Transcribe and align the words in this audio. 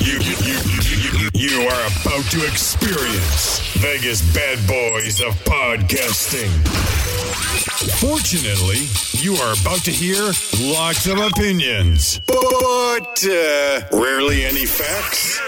You, 0.00 0.14
you, 0.14 0.36
you, 0.40 1.28
you, 1.34 1.68
are 1.68 1.86
about 1.86 2.24
to 2.30 2.46
experience 2.46 3.60
Vegas 3.74 4.22
bad 4.34 4.58
boys 4.66 5.20
of 5.20 5.34
podcasting. 5.44 6.48
Fortunately, 8.00 8.86
you 9.22 9.34
are 9.34 9.52
about 9.60 9.84
to 9.84 9.90
hear 9.90 10.32
lots 10.58 11.06
of 11.06 11.18
opinions, 11.18 12.18
but 12.26 13.26
uh, 13.26 13.82
rarely 13.92 14.46
any 14.46 14.64
facts. 14.64 15.38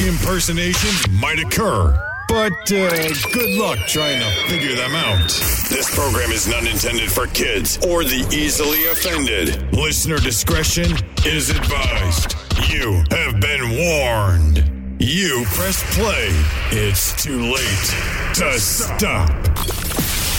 Impersonations 0.00 1.06
might 1.10 1.38
occur 1.38 2.07
but 2.28 2.52
uh, 2.72 3.08
good 3.32 3.58
luck 3.58 3.78
trying 3.86 4.20
to 4.20 4.30
figure 4.48 4.76
them 4.76 4.94
out. 4.94 5.28
This 5.70 5.92
program 5.94 6.30
is 6.30 6.46
not 6.46 6.66
intended 6.66 7.10
for 7.10 7.26
kids 7.28 7.78
or 7.86 8.04
the 8.04 8.26
easily 8.30 8.86
offended. 8.88 9.72
Listener 9.72 10.18
discretion 10.18 10.92
is 11.24 11.50
advised. 11.50 12.36
You 12.70 13.02
have 13.10 13.40
been 13.40 13.70
warned. 13.76 14.64
You 15.00 15.44
press 15.48 15.82
play. 15.96 16.28
It's 16.70 17.20
too 17.22 17.40
late 17.40 17.94
to 18.34 18.58
stop. 18.58 19.28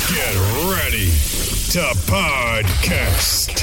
Get 0.10 0.36
ready 0.70 1.12
to 1.72 1.94
podcast. 2.10 3.56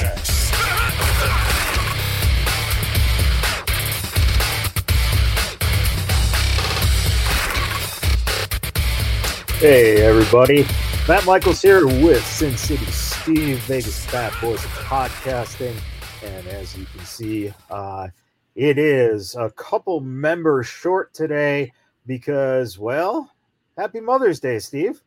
Hey, 9.59 10.03
everybody. 10.03 10.67
Matt 11.07 11.25
Michaels 11.25 11.63
here 11.63 11.87
with 11.87 12.23
Sin 12.23 12.55
City 12.55 12.85
Steve, 12.85 13.57
Vegas 13.61 14.05
Fat 14.05 14.31
Boys 14.39 14.63
of 14.63 14.69
Podcasting. 14.69 15.75
And 16.23 16.47
as 16.49 16.77
you 16.77 16.85
can 16.85 16.99
see, 16.99 17.51
uh, 17.71 18.09
it 18.53 18.77
is 18.77 19.33
a 19.33 19.49
couple 19.49 19.99
members 19.99 20.67
short 20.67 21.11
today 21.11 21.73
because, 22.05 22.77
well, 22.77 23.31
happy 23.75 23.99
Mother's 23.99 24.39
Day, 24.39 24.59
Steve. 24.59 25.01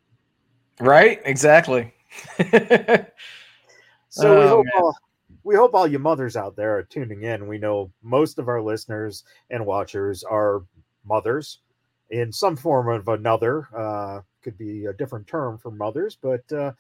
Right? 0.81 1.21
Exactly. 1.25 1.95
so 4.09 4.27
oh, 4.27 4.41
we, 4.41 4.49
hope 4.49 4.67
all, 4.77 4.97
we 5.45 5.55
hope 5.55 5.75
all 5.75 5.87
you 5.87 6.01
mothers 6.01 6.37
out 6.37 6.57
there 6.57 6.77
are 6.77 6.83
tuning 6.83 7.23
in. 7.23 7.47
We 7.47 7.59
know 7.59 7.93
most 8.03 8.41
of 8.41 8.49
our 8.49 8.61
listeners 8.61 9.23
and 9.49 9.65
watchers 9.65 10.25
are 10.25 10.65
mothers 11.05 11.61
in 12.11 12.33
some 12.33 12.57
form 12.57 12.89
of 12.89 13.07
another. 13.07 13.69
Uh, 13.73 14.23
could 14.43 14.59
be 14.59 14.87
a 14.87 14.93
different 14.93 15.27
term 15.27 15.59
for 15.59 15.71
mothers, 15.71 16.17
but 16.21 16.51
uh, 16.53 16.73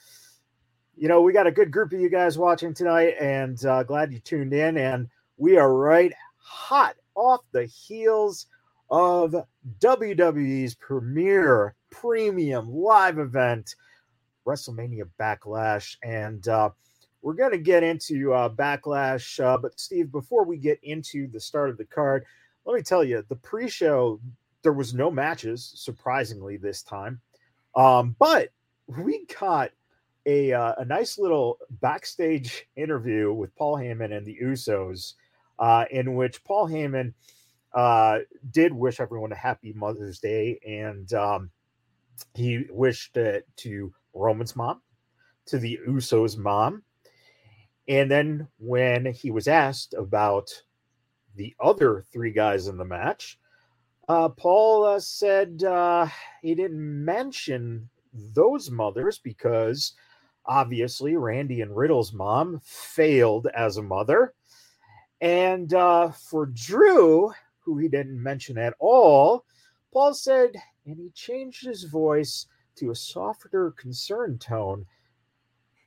you 0.96 1.08
know, 1.08 1.22
we 1.22 1.32
got 1.32 1.46
a 1.46 1.52
good 1.52 1.70
group 1.70 1.92
of 1.92 2.00
you 2.00 2.10
guys 2.10 2.36
watching 2.36 2.74
tonight, 2.74 3.14
and 3.18 3.64
uh, 3.64 3.82
glad 3.82 4.12
you 4.12 4.18
tuned 4.18 4.52
in. 4.52 4.76
And 4.76 5.08
we 5.38 5.56
are 5.56 5.72
right 5.72 6.12
hot 6.36 6.96
off 7.14 7.40
the 7.52 7.64
heels 7.64 8.46
of 8.90 9.34
WWE's 9.78 10.74
premier 10.74 11.74
premium 11.90 12.70
live 12.70 13.18
event, 13.18 13.74
WrestleMania 14.46 15.08
Backlash, 15.18 15.96
and 16.02 16.46
uh, 16.48 16.70
we're 17.22 17.34
going 17.34 17.52
to 17.52 17.58
get 17.58 17.82
into 17.82 18.32
uh, 18.32 18.48
Backlash. 18.48 19.42
Uh, 19.42 19.56
but 19.56 19.78
Steve, 19.78 20.10
before 20.12 20.44
we 20.44 20.56
get 20.56 20.80
into 20.82 21.28
the 21.28 21.40
start 21.40 21.70
of 21.70 21.78
the 21.78 21.84
card, 21.84 22.24
let 22.64 22.76
me 22.76 22.82
tell 22.82 23.04
you, 23.04 23.24
the 23.28 23.36
pre-show 23.36 24.20
there 24.62 24.72
was 24.72 24.92
no 24.92 25.10
matches, 25.10 25.72
surprisingly 25.76 26.56
this 26.58 26.82
time. 26.82 27.20
Um, 27.74 28.16
but 28.18 28.50
we 28.86 29.26
got 29.40 29.70
a 30.26 30.52
uh, 30.52 30.74
a 30.78 30.84
nice 30.84 31.18
little 31.18 31.58
backstage 31.80 32.66
interview 32.76 33.32
with 33.32 33.54
Paul 33.56 33.76
Heyman 33.76 34.16
and 34.16 34.26
the 34.26 34.38
Usos, 34.42 35.14
uh, 35.58 35.84
in 35.90 36.14
which 36.14 36.44
Paul 36.44 36.68
Heyman 36.68 37.14
uh, 37.72 38.18
did 38.50 38.72
wish 38.72 39.00
everyone 39.00 39.32
a 39.32 39.36
happy 39.36 39.72
Mother's 39.72 40.18
Day, 40.18 40.58
and 40.66 41.12
um, 41.14 41.50
he 42.34 42.66
wished 42.70 43.16
it 43.16 43.46
to 43.58 43.92
Roman's 44.14 44.56
mom, 44.56 44.82
to 45.46 45.58
the 45.58 45.78
Usos' 45.88 46.36
mom, 46.36 46.82
and 47.88 48.10
then 48.10 48.48
when 48.58 49.06
he 49.06 49.30
was 49.30 49.48
asked 49.48 49.94
about 49.94 50.50
the 51.36 51.54
other 51.60 52.04
three 52.12 52.32
guys 52.32 52.66
in 52.66 52.76
the 52.76 52.84
match, 52.84 53.38
uh, 54.10 54.28
Paul 54.28 54.84
uh, 54.86 54.98
said 54.98 55.62
uh, 55.62 56.08
he 56.42 56.56
didn't 56.56 57.04
mention 57.04 57.88
those 58.12 58.68
mothers 58.68 59.20
because 59.20 59.92
obviously 60.46 61.14
Randy 61.14 61.60
and 61.60 61.76
Riddle's 61.76 62.12
mom 62.12 62.60
failed 62.64 63.46
as 63.54 63.76
a 63.76 63.84
mother. 63.84 64.34
And 65.20 65.72
uh, 65.74 66.10
for 66.10 66.46
Drew, 66.46 67.30
who 67.60 67.78
he 67.78 67.86
didn't 67.86 68.20
mention 68.20 68.58
at 68.58 68.74
all, 68.80 69.44
Paul 69.92 70.12
said, 70.12 70.56
and 70.86 70.98
he 70.98 71.10
changed 71.10 71.64
his 71.64 71.84
voice 71.84 72.46
to 72.78 72.90
a 72.90 72.96
softer, 72.96 73.70
concerned 73.76 74.40
tone. 74.40 74.86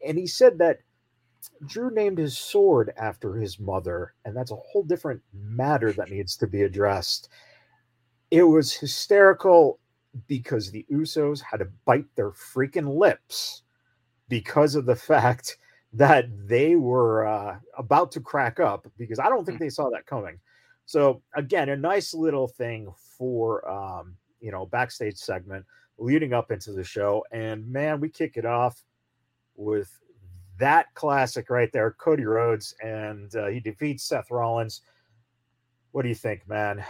And 0.07 0.17
he 0.17 0.27
said 0.27 0.59
that 0.59 0.79
Drew 1.65 1.91
named 1.91 2.19
his 2.19 2.37
sword 2.37 2.93
after 2.95 3.35
his 3.35 3.59
mother, 3.59 4.13
and 4.23 4.33
that's 4.33 4.51
a 4.51 4.55
whole 4.55 4.83
different 4.83 5.21
matter 5.33 5.91
that 5.91 6.09
needs 6.09 6.37
to 6.37 6.47
be 6.47 6.61
addressed 6.61 7.27
it 8.33 8.41
was 8.41 8.73
hysterical 8.73 9.79
because 10.25 10.71
the 10.71 10.83
Usos 10.91 11.39
had 11.39 11.57
to 11.57 11.67
bite 11.85 12.07
their 12.15 12.31
freaking 12.31 12.97
lips 12.97 13.61
because 14.27 14.73
of 14.73 14.87
the 14.87 14.95
fact 14.95 15.57
that 15.93 16.25
they 16.47 16.75
were 16.75 17.27
uh, 17.27 17.59
about 17.77 18.11
to 18.13 18.19
crack 18.19 18.59
up 18.59 18.87
because 18.97 19.19
I 19.19 19.29
don't 19.29 19.45
think 19.45 19.59
hmm. 19.59 19.65
they 19.65 19.69
saw 19.69 19.91
that 19.91 20.07
coming. 20.07 20.39
So 20.87 21.21
again, 21.35 21.69
a 21.69 21.77
nice 21.77 22.15
little 22.15 22.47
thing 22.47 22.91
for 23.19 23.69
um, 23.69 24.17
you 24.41 24.51
know 24.51 24.65
backstage 24.65 25.17
segment 25.17 25.63
leading 25.99 26.33
up 26.33 26.49
into 26.51 26.71
the 26.71 26.83
show, 26.83 27.23
and 27.31 27.71
man, 27.71 27.99
we 27.99 28.09
kick 28.09 28.35
it 28.35 28.45
off 28.45 28.83
with 29.55 29.99
that 30.57 30.87
classic 30.95 31.51
right 31.51 31.71
there, 31.71 31.91
Cody 31.91 32.25
Rhodes, 32.25 32.73
and 32.81 33.33
uh, 33.35 33.45
he 33.45 33.59
defeats 33.59 34.05
Seth 34.05 34.31
Rollins. 34.31 34.81
What 35.91 36.01
do 36.01 36.09
you 36.09 36.15
think, 36.15 36.47
man? 36.49 36.83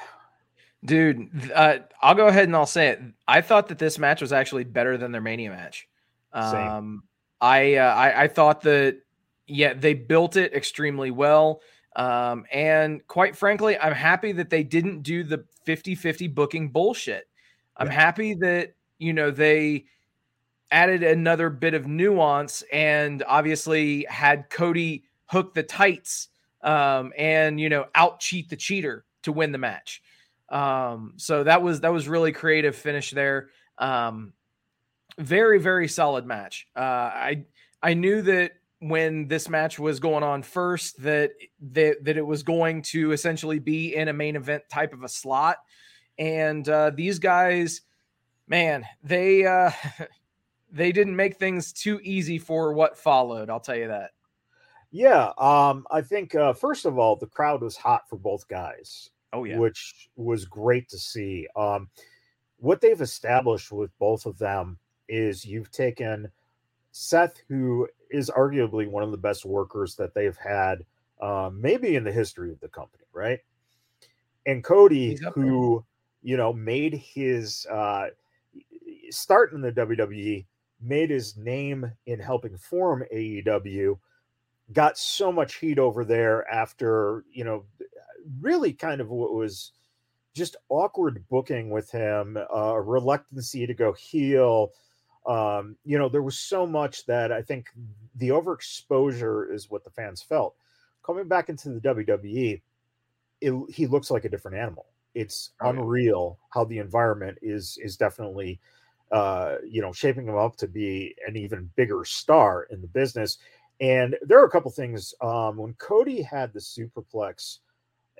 Dude, 0.85 1.51
uh, 1.53 1.79
I'll 2.01 2.15
go 2.15 2.27
ahead 2.27 2.45
and 2.45 2.55
I'll 2.55 2.65
say 2.65 2.89
it. 2.89 3.01
I 3.27 3.41
thought 3.41 3.69
that 3.69 3.79
this 3.79 3.97
match 3.97 4.21
was 4.21 4.33
actually 4.33 4.65
better 4.65 4.97
than 4.97 5.11
their 5.11 5.21
Mania 5.21 5.49
match. 5.49 5.87
Um, 6.33 7.03
I, 7.39 7.75
uh, 7.75 7.93
I 7.93 8.23
I 8.23 8.27
thought 8.27 8.61
that 8.61 8.99
yeah 9.47 9.73
they 9.73 9.93
built 9.93 10.35
it 10.35 10.53
extremely 10.53 11.11
well. 11.11 11.61
Um, 11.95 12.45
and 12.51 13.05
quite 13.07 13.35
frankly, 13.35 13.77
I'm 13.77 13.93
happy 13.93 14.31
that 14.33 14.49
they 14.49 14.63
didn't 14.63 15.03
do 15.03 15.23
the 15.23 15.45
50-50 15.67 16.33
booking 16.33 16.69
bullshit. 16.69 17.27
I'm 17.77 17.87
yeah. 17.87 17.93
happy 17.93 18.33
that 18.35 18.73
you 18.97 19.13
know 19.13 19.31
they 19.31 19.85
added 20.71 21.03
another 21.03 21.49
bit 21.49 21.75
of 21.75 21.87
nuance 21.87 22.63
and 22.73 23.23
obviously 23.27 24.05
had 24.09 24.49
Cody 24.49 25.03
hook 25.27 25.53
the 25.53 25.63
tights 25.63 26.29
um, 26.61 27.13
and 27.17 27.59
you 27.59 27.69
know 27.69 27.85
out 27.95 28.19
cheat 28.19 28.49
the 28.49 28.55
cheater 28.55 29.05
to 29.21 29.31
win 29.31 29.51
the 29.51 29.57
match. 29.57 30.01
Um, 30.53 31.13
so 31.17 31.43
that 31.43 31.63
was 31.63 31.81
that 31.81 31.91
was 31.91 32.07
really 32.07 32.31
creative 32.31 32.75
finish 32.75 33.09
there. 33.11 33.49
Um, 33.79 34.33
very 35.17 35.59
very 35.59 35.87
solid 35.87 36.27
match. 36.27 36.67
Uh, 36.75 36.79
I 36.79 37.45
I 37.81 37.95
knew 37.95 38.21
that 38.21 38.53
when 38.79 39.27
this 39.27 39.49
match 39.49 39.79
was 39.79 39.99
going 39.99 40.23
on 40.23 40.43
first 40.43 41.01
that 41.01 41.31
that 41.71 42.03
that 42.05 42.17
it 42.17 42.25
was 42.25 42.43
going 42.43 42.83
to 42.83 43.13
essentially 43.13 43.57
be 43.57 43.95
in 43.95 44.09
a 44.09 44.13
main 44.13 44.35
event 44.35 44.63
type 44.69 44.93
of 44.93 45.01
a 45.03 45.09
slot, 45.09 45.57
and 46.19 46.69
uh, 46.69 46.91
these 46.93 47.17
guys, 47.17 47.81
man, 48.47 48.85
they 49.01 49.47
uh, 49.47 49.71
they 50.71 50.91
didn't 50.91 51.15
make 51.15 51.37
things 51.37 51.73
too 51.73 51.99
easy 52.03 52.37
for 52.37 52.73
what 52.73 52.95
followed. 52.95 53.49
I'll 53.49 53.59
tell 53.59 53.75
you 53.75 53.87
that. 53.87 54.11
Yeah, 54.91 55.31
um, 55.39 55.87
I 55.89 56.01
think 56.01 56.35
uh, 56.35 56.53
first 56.53 56.85
of 56.85 56.99
all, 56.99 57.15
the 57.15 57.25
crowd 57.25 57.63
was 57.63 57.75
hot 57.75 58.07
for 58.07 58.17
both 58.17 58.47
guys. 58.47 59.09
Oh 59.33 59.43
yeah, 59.43 59.57
which 59.57 60.09
was 60.15 60.45
great 60.45 60.87
to 60.89 60.97
see. 60.97 61.47
Um, 61.55 61.89
what 62.57 62.79
they've 62.79 63.01
established 63.01 63.71
with 63.71 63.91
both 63.99 64.25
of 64.25 64.37
them 64.37 64.77
is 65.09 65.45
you've 65.45 65.71
taken 65.71 66.31
Seth, 66.91 67.41
who 67.49 67.87
is 68.11 68.29
arguably 68.29 68.87
one 68.87 69.03
of 69.03 69.11
the 69.11 69.17
best 69.17 69.43
workers 69.45 69.95
that 69.95 70.13
they've 70.13 70.37
had, 70.37 70.85
uh, 71.19 71.49
maybe 71.51 71.95
in 71.95 72.03
the 72.03 72.11
history 72.11 72.51
of 72.51 72.59
the 72.59 72.69
company, 72.69 73.03
right? 73.11 73.39
And 74.45 74.63
Cody, 74.63 75.17
who 75.33 75.83
you 76.21 76.37
know 76.37 76.53
made 76.53 76.93
his 76.93 77.65
uh, 77.71 78.07
start 79.09 79.53
in 79.53 79.61
the 79.61 79.71
WWE, 79.71 80.45
made 80.79 81.09
his 81.09 81.35
name 81.37 81.91
in 82.05 82.19
helping 82.19 82.57
form 82.57 83.03
AEW 83.13 83.97
got 84.71 84.97
so 84.97 85.31
much 85.31 85.55
heat 85.55 85.77
over 85.77 86.05
there 86.05 86.49
after 86.49 87.25
you 87.31 87.43
know 87.43 87.65
really 88.41 88.73
kind 88.73 89.01
of 89.01 89.09
what 89.09 89.33
was 89.33 89.71
just 90.33 90.55
awkward 90.69 91.23
booking 91.29 91.69
with 91.69 91.91
him, 91.91 92.37
uh, 92.53 92.75
reluctancy 92.77 93.67
to 93.67 93.73
go 93.73 93.93
heel. 93.93 94.71
Um, 95.27 95.77
you 95.85 95.97
know, 95.97 96.09
there 96.09 96.23
was 96.23 96.37
so 96.37 96.65
much 96.65 97.05
that 97.05 97.31
I 97.31 97.41
think 97.41 97.67
the 98.15 98.29
overexposure 98.29 99.53
is 99.53 99.69
what 99.69 99.83
the 99.83 99.91
fans 99.91 100.21
felt. 100.21 100.55
Coming 101.05 101.27
back 101.27 101.49
into 101.49 101.69
the 101.69 101.79
WWE, 101.81 102.61
it, 103.41 103.73
he 103.73 103.87
looks 103.87 104.09
like 104.09 104.25
a 104.25 104.29
different 104.29 104.57
animal. 104.57 104.87
it's 105.13 105.51
oh, 105.61 105.69
unreal 105.69 106.37
yeah. 106.39 106.47
how 106.53 106.63
the 106.65 106.79
environment 106.79 107.37
is 107.41 107.77
is 107.81 107.97
definitely 107.97 108.59
uh, 109.11 109.57
you 109.67 109.81
know 109.81 109.91
shaping 109.93 110.27
him 110.27 110.37
up 110.37 110.55
to 110.57 110.67
be 110.67 111.15
an 111.27 111.37
even 111.37 111.69
bigger 111.75 112.03
star 112.05 112.67
in 112.71 112.81
the 112.81 112.87
business. 112.87 113.37
And 113.79 114.15
there 114.21 114.39
are 114.39 114.45
a 114.45 114.49
couple 114.49 114.71
things. 114.71 115.13
Um, 115.21 115.57
when 115.57 115.73
Cody 115.73 116.21
had 116.21 116.53
the 116.53 116.59
superplex, 116.59 117.59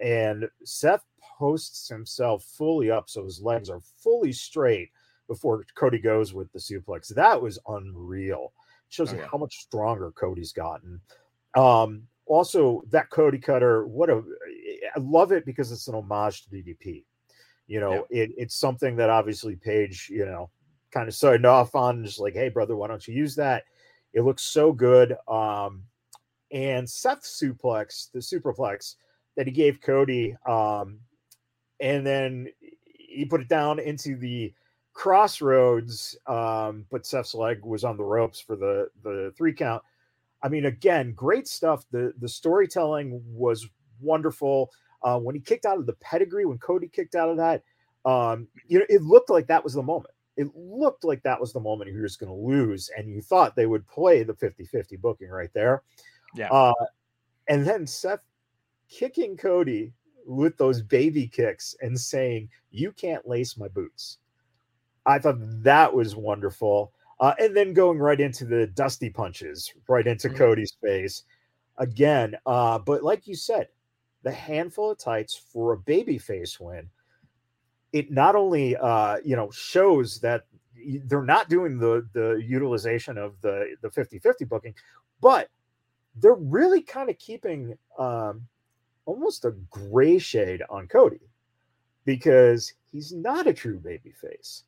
and 0.01 0.49
Seth 0.63 1.03
posts 1.37 1.89
himself 1.89 2.43
fully 2.57 2.91
up, 2.91 3.09
so 3.09 3.23
his 3.23 3.41
legs 3.41 3.69
are 3.69 3.81
fully 3.97 4.31
straight 4.31 4.89
before 5.27 5.65
Cody 5.75 5.99
goes 5.99 6.33
with 6.33 6.51
the 6.51 6.59
suplex. 6.59 7.13
That 7.13 7.41
was 7.41 7.59
unreal. 7.67 8.53
It 8.87 8.93
shows 8.93 9.13
oh, 9.13 9.17
yeah. 9.17 9.27
how 9.31 9.37
much 9.37 9.61
stronger 9.61 10.11
Cody's 10.11 10.51
gotten. 10.51 10.99
Um, 11.55 12.03
also, 12.25 12.83
that 12.89 13.09
Cody 13.09 13.37
cutter, 13.37 13.85
what 13.85 14.09
a 14.09 14.23
I 14.95 14.99
love 14.99 15.31
it 15.31 15.45
because 15.45 15.71
it's 15.71 15.87
an 15.87 15.95
homage 15.95 16.43
to 16.43 16.49
DDP. 16.49 17.03
You 17.67 17.79
know, 17.79 18.05
yeah. 18.09 18.23
it, 18.23 18.31
it's 18.37 18.55
something 18.55 18.95
that 18.97 19.09
obviously 19.09 19.55
Page, 19.55 20.09
you 20.09 20.25
know, 20.25 20.49
kind 20.91 21.07
of 21.07 21.15
started 21.15 21.45
off 21.45 21.75
on, 21.75 22.03
just 22.03 22.19
like, 22.19 22.33
hey, 22.33 22.49
brother, 22.49 22.75
why 22.75 22.87
don't 22.87 23.07
you 23.07 23.13
use 23.13 23.35
that? 23.35 23.63
It 24.13 24.21
looks 24.21 24.43
so 24.43 24.71
good. 24.71 25.15
Um, 25.27 25.83
and 26.51 26.87
Seth 26.87 27.23
suplex, 27.23 28.11
the 28.11 28.19
superplex 28.19 28.95
that 29.35 29.47
he 29.47 29.51
gave 29.51 29.81
Cody, 29.81 30.35
um, 30.45 30.99
and 31.79 32.05
then 32.05 32.47
he 32.85 33.25
put 33.25 33.41
it 33.41 33.47
down 33.47 33.79
into 33.79 34.15
the 34.15 34.53
Cross 34.93 35.41
Rhodes, 35.41 36.15
um, 36.27 36.85
but 36.91 37.05
Seth's 37.05 37.33
leg 37.33 37.65
was 37.65 37.83
on 37.83 37.97
the 37.97 38.03
ropes 38.03 38.39
for 38.39 38.55
the 38.55 38.89
the 39.03 39.33
three 39.35 39.53
count. 39.53 39.83
I 40.43 40.49
mean, 40.49 40.65
again, 40.65 41.13
great 41.13 41.47
stuff. 41.47 41.85
The 41.91 42.13
the 42.19 42.29
storytelling 42.29 43.21
was 43.25 43.67
wonderful. 43.99 44.71
Uh, 45.01 45.19
when 45.19 45.35
he 45.35 45.41
kicked 45.41 45.65
out 45.65 45.79
of 45.79 45.85
the 45.85 45.93
pedigree, 45.93 46.45
when 46.45 46.59
Cody 46.59 46.87
kicked 46.87 47.15
out 47.15 47.29
of 47.29 47.37
that, 47.37 47.63
um, 48.05 48.47
you 48.67 48.79
know, 48.79 48.85
it 48.87 49.01
looked 49.01 49.29
like 49.29 49.47
that 49.47 49.63
was 49.63 49.73
the 49.73 49.83
moment. 49.83 50.13
It 50.37 50.47
looked 50.55 51.03
like 51.03 51.21
that 51.23 51.39
was 51.39 51.53
the 51.53 51.59
moment 51.59 51.91
he 51.91 51.97
was 51.97 52.15
going 52.15 52.31
to 52.31 52.47
lose, 52.47 52.89
and 52.95 53.09
you 53.09 53.21
thought 53.21 53.55
they 53.55 53.65
would 53.65 53.87
play 53.87 54.23
the 54.23 54.33
50 54.33 54.65
50 54.65 54.95
booking 54.97 55.29
right 55.29 55.51
there. 55.53 55.83
Yeah. 56.35 56.49
Uh, 56.49 56.73
and 57.47 57.65
then 57.65 57.85
Seth 57.85 58.21
kicking 58.89 59.37
Cody 59.37 59.93
with 60.25 60.57
those 60.57 60.81
baby 60.81 61.27
kicks 61.27 61.75
and 61.81 61.99
saying, 61.99 62.49
You 62.71 62.91
can't 62.91 63.27
lace 63.27 63.57
my 63.57 63.67
boots. 63.67 64.19
I 65.05 65.19
thought 65.19 65.37
that 65.39 65.93
was 65.93 66.15
wonderful. 66.15 66.93
Uh, 67.19 67.33
and 67.39 67.55
then 67.55 67.73
going 67.73 67.99
right 67.99 68.19
into 68.19 68.45
the 68.45 68.67
dusty 68.67 69.09
punches, 69.09 69.73
right 69.87 70.07
into 70.07 70.27
mm-hmm. 70.27 70.37
Cody's 70.37 70.75
face 70.81 71.23
again. 71.77 72.35
Uh, 72.45 72.79
but 72.79 73.03
like 73.03 73.27
you 73.27 73.35
said, 73.35 73.67
the 74.23 74.31
handful 74.31 74.91
of 74.91 74.97
tights 74.97 75.35
for 75.35 75.73
a 75.73 75.77
baby 75.77 76.17
face 76.17 76.59
win, 76.59 76.89
it 77.91 78.11
not 78.11 78.35
only 78.35 78.75
uh, 78.75 79.17
you 79.23 79.35
know 79.35 79.51
shows 79.51 80.19
that 80.21 80.45
they're 81.05 81.23
not 81.23 81.49
doing 81.49 81.77
the 81.77 82.07
the 82.13 82.41
utilization 82.45 83.17
of 83.17 83.39
the 83.41 83.75
the 83.81 83.89
50-50 83.89 84.49
booking, 84.49 84.73
but 85.21 85.49
they're 86.15 86.33
really 86.33 86.81
kind 86.81 87.09
of 87.09 87.17
keeping 87.17 87.77
um, 87.99 88.47
almost 89.05 89.45
a 89.45 89.51
gray 89.69 90.17
shade 90.17 90.61
on 90.69 90.87
Cody 90.87 91.29
because 92.05 92.73
he's 92.91 93.11
not 93.13 93.47
a 93.47 93.53
true 93.53 93.79
baby 93.79 94.11
face. 94.11 94.63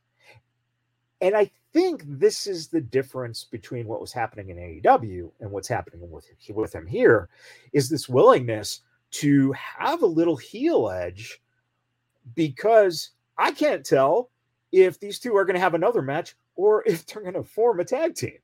And 1.22 1.36
I 1.36 1.50
think 1.74 2.04
this 2.06 2.48
is 2.48 2.68
the 2.68 2.82
difference 2.82 3.44
between 3.44 3.88
what 3.88 4.02
was 4.02 4.14
happening 4.14 4.50
in 4.50 4.58
AEW 4.58 5.32
and 5.40 5.52
what's 5.52 5.68
happening 5.68 6.10
with, 6.10 6.26
with 6.50 6.74
him 6.74 6.86
here 6.86 7.30
is 7.74 7.90
this 7.90 8.08
willingness 8.10 8.82
to 9.12 9.52
have 9.54 10.02
a 10.02 10.08
little 10.08 10.36
heel 10.36 10.90
edge 10.90 11.42
because 12.36 13.12
I 13.38 13.52
can't 13.52 13.86
tell 13.86 14.30
if 14.72 15.00
these 15.00 15.20
two 15.20 15.36
are 15.36 15.46
going 15.46 15.56
to 15.56 15.62
have 15.62 15.74
another 15.74 16.02
match 16.02 16.36
or 16.56 16.84
if 16.86 17.06
they're 17.06 17.24
going 17.24 17.36
to 17.36 17.44
form 17.44 17.80
a 17.80 17.86
tag 17.86 18.16
team. 18.16 18.38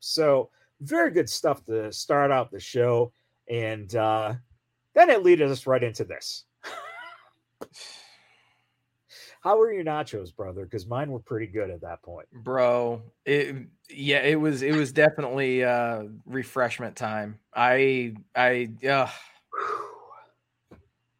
So, 0.00 0.50
very 0.80 1.12
good 1.12 1.30
stuff 1.30 1.64
to 1.66 1.92
start 1.92 2.32
out 2.32 2.50
the 2.50 2.58
show. 2.58 3.12
And 3.48 3.94
uh, 3.94 4.34
then 4.94 5.10
it 5.10 5.22
leads 5.22 5.42
us 5.42 5.66
right 5.66 5.82
into 5.82 6.04
this. 6.04 6.44
How 9.42 9.58
were 9.58 9.72
your 9.72 9.82
nachos, 9.84 10.34
brother? 10.34 10.64
Because 10.64 10.86
mine 10.86 11.10
were 11.10 11.18
pretty 11.18 11.48
good 11.48 11.68
at 11.68 11.80
that 11.80 12.00
point. 12.02 12.28
Bro, 12.32 13.02
it 13.26 13.56
yeah, 13.90 14.20
it 14.20 14.40
was 14.40 14.62
it 14.62 14.72
was 14.72 14.92
definitely 14.92 15.64
uh 15.64 16.04
refreshment 16.26 16.94
time. 16.94 17.40
I 17.52 18.14
I 18.36 18.70
uh 18.88 19.08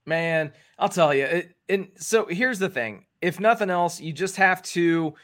man, 0.06 0.52
I'll 0.78 0.88
tell 0.88 1.12
you. 1.12 1.24
It, 1.24 1.56
and 1.68 1.88
so 1.96 2.26
here's 2.26 2.60
the 2.60 2.68
thing. 2.68 3.06
If 3.20 3.40
nothing 3.40 3.70
else, 3.70 4.00
you 4.00 4.12
just 4.12 4.36
have 4.36 4.62
to 4.62 5.14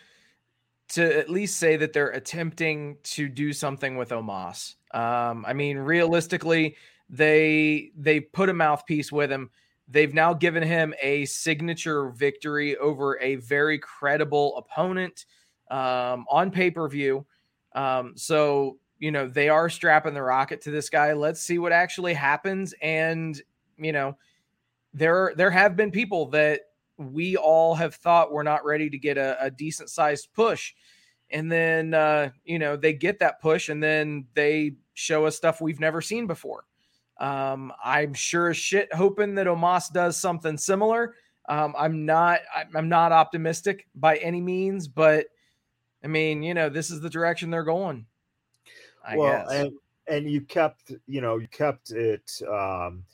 to 0.91 1.19
at 1.19 1.29
least 1.29 1.59
say 1.59 1.77
that 1.77 1.93
they're 1.93 2.11
attempting 2.11 2.97
to 3.03 3.29
do 3.29 3.53
something 3.53 3.97
with 3.97 4.11
Omos. 4.11 4.75
Um, 4.95 5.45
I 5.47 5.53
mean, 5.53 5.79
realistically, 5.79 6.77
they 7.09 7.91
they 7.97 8.21
put 8.21 8.49
a 8.49 8.55
mouthpiece 8.55 9.13
with 9.13 9.31
him 9.31 9.51
They've 9.91 10.13
now 10.13 10.35
given 10.35 10.63
him 10.63 10.93
a 11.01 11.25
signature 11.25 12.11
victory 12.11 12.77
over 12.77 13.19
a 13.21 13.37
very 13.37 13.79
credible 13.79 14.57
opponent 14.59 15.25
um, 15.71 16.27
on 16.29 16.51
pay 16.51 16.71
per 16.71 16.87
view. 16.89 17.25
Um, 17.75 18.13
so, 18.15 18.79
you 18.99 19.11
know, 19.11 19.27
they 19.27 19.49
are 19.49 19.71
strapping 19.71 20.13
the 20.13 20.23
rocket 20.23 20.61
to 20.63 20.71
this 20.71 20.91
guy. 20.91 21.15
Let's 21.15 21.41
see 21.41 21.59
what 21.59 21.73
actually 21.73 22.13
happens. 22.13 22.75
And, 22.83 23.41
you 23.79 23.93
know, 23.93 24.19
there, 24.93 25.33
there 25.37 25.51
have 25.51 25.75
been 25.75 25.91
people 25.91 26.27
that 26.31 26.61
we 26.99 27.37
all 27.37 27.75
have 27.77 27.95
thought 27.95 28.33
we're 28.33 28.43
not 28.43 28.65
ready 28.65 28.91
to 28.91 28.99
get 28.99 29.17
a, 29.17 29.43
a 29.43 29.51
decent 29.51 29.89
sized 29.89 30.29
push. 30.35 30.75
And 31.31 31.51
then, 31.51 31.95
uh, 31.95 32.31
you 32.45 32.59
know, 32.59 32.77
they 32.77 32.93
get 32.93 33.21
that 33.21 33.41
push 33.41 33.69
and 33.69 33.83
then 33.83 34.27
they 34.35 34.75
show 34.95 35.27
us 35.27 35.37
stuff 35.37 35.61
we've 35.61 35.81
never 35.81 36.01
seen 36.01 36.27
before. 36.27 36.65
Um, 37.21 37.73
I'm 37.85 38.15
sure 38.15 38.51
as 38.51 38.57
shit 38.57 38.93
hoping 38.93 39.35
that 39.37 39.47
Omos 39.47 39.93
does 39.93 40.17
something 40.17 40.57
similar. 40.57 41.15
Um, 41.49 41.75
I'm 41.79 42.05
not 42.05 42.41
I'm 42.75 42.89
not 42.89 43.11
optimistic 43.11 43.87
by 43.95 44.17
any 44.17 44.41
means, 44.41 44.87
but 44.87 45.27
I 46.05 46.07
mean, 46.07 46.43
you 46.43 46.55
know, 46.55 46.69
this 46.69 46.91
is 46.91 47.01
the 47.01 47.11
direction 47.11 47.51
they're 47.51 47.65
going. 47.65 48.07
I 49.05 49.17
well, 49.17 49.45
guess. 49.45 49.53
and 49.53 49.73
and 50.07 50.31
you 50.31 50.43
kept, 50.43 50.93
you 51.07 51.21
know, 51.21 51.39
you 51.39 51.49
kept 51.49 51.91
it 51.91 52.31
um 52.49 53.05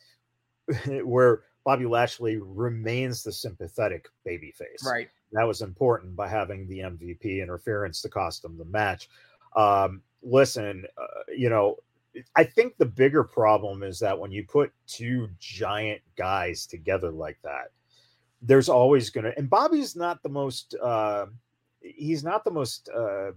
where 1.05 1.43
Bobby 1.65 1.87
Lashley 1.87 2.37
remains 2.37 3.23
the 3.23 3.33
sympathetic 3.33 4.09
babyface. 4.27 4.85
Right. 4.85 5.09
That 5.33 5.45
was 5.49 5.63
important 5.63 6.15
by 6.15 6.29
having 6.29 6.69
the 6.69 6.81
MVP 6.81 7.43
interference 7.43 8.03
to 8.03 8.09
cost 8.09 8.45
him 8.45 8.59
the 8.59 8.67
match. 8.67 9.09
Um, 9.57 10.03
listen, 10.23 10.85
uh, 10.99 11.33
you 11.35 11.49
know, 11.49 11.77
I 12.37 12.45
think 12.45 12.77
the 12.77 12.87
bigger 12.87 13.25
problem 13.25 13.83
is 13.83 13.99
that 14.01 14.19
when 14.19 14.31
you 14.31 14.45
put 14.45 14.73
two 14.87 15.29
giant 15.41 16.01
guys 16.17 16.67
together 16.67 17.11
like 17.11 17.39
that, 17.43 17.73
there's 18.43 18.69
always 18.69 19.11
going 19.11 19.25
to, 19.25 19.37
and 19.37 19.49
Bobby's 19.49 19.97
not 19.97 20.23
the 20.23 20.29
most, 20.29 20.77
uh, 20.83 21.27
he's 21.81 22.23
not 22.23 22.45
the 22.45 22.51
most 22.51 22.89
uh, 22.95 23.33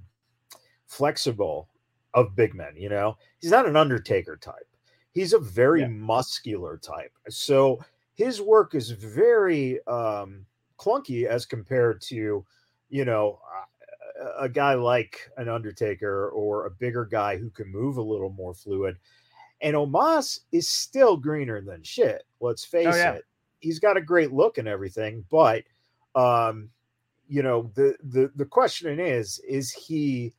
flexible 0.85 1.69
of 2.13 2.35
big 2.35 2.53
men, 2.53 2.73
you 2.75 2.89
know, 2.89 3.17
he's 3.39 3.51
not 3.51 3.67
an 3.67 3.75
Undertaker 3.75 4.37
type. 4.37 4.67
He's 5.11 5.33
a 5.33 5.39
very 5.39 5.81
yeah. 5.81 5.87
muscular 5.87 6.77
type. 6.77 7.11
So 7.29 7.79
his 8.17 8.41
work 8.41 8.73
is 8.73 8.89
very 8.89 9.79
um, 9.85 10.45
clunky 10.77 11.25
as 11.25 11.45
compared 11.45 12.01
to, 12.01 12.43
you 12.89 13.05
know, 13.05 13.39
a 14.39 14.49
guy 14.49 14.73
like 14.73 15.29
an 15.37 15.47
Undertaker 15.47 16.29
or 16.29 16.65
a 16.65 16.71
bigger 16.71 17.05
guy 17.05 17.37
who 17.37 17.51
can 17.51 17.71
move 17.71 17.97
a 17.97 18.01
little 18.01 18.31
more 18.31 18.55
fluid. 18.55 18.97
And 19.61 19.75
Omos 19.75 20.39
is 20.51 20.67
still 20.67 21.15
greener 21.15 21.61
than 21.61 21.83
shit. 21.83 22.23
Let's 22.41 22.65
oh, 22.65 22.69
face 22.69 22.95
oh, 22.95 22.97
yeah. 22.97 23.11
it. 23.13 23.25
He's 23.59 23.79
got 23.79 23.97
a 23.97 24.01
great 24.01 24.33
look 24.33 24.57
and 24.57 24.67
everything, 24.67 25.23
but 25.29 25.63
um, 26.15 26.69
you 27.27 27.43
know, 27.43 27.71
the 27.75 27.95
the 28.03 28.31
the 28.35 28.45
question 28.45 28.99
is, 28.99 29.39
is 29.47 29.71
he 29.71 30.33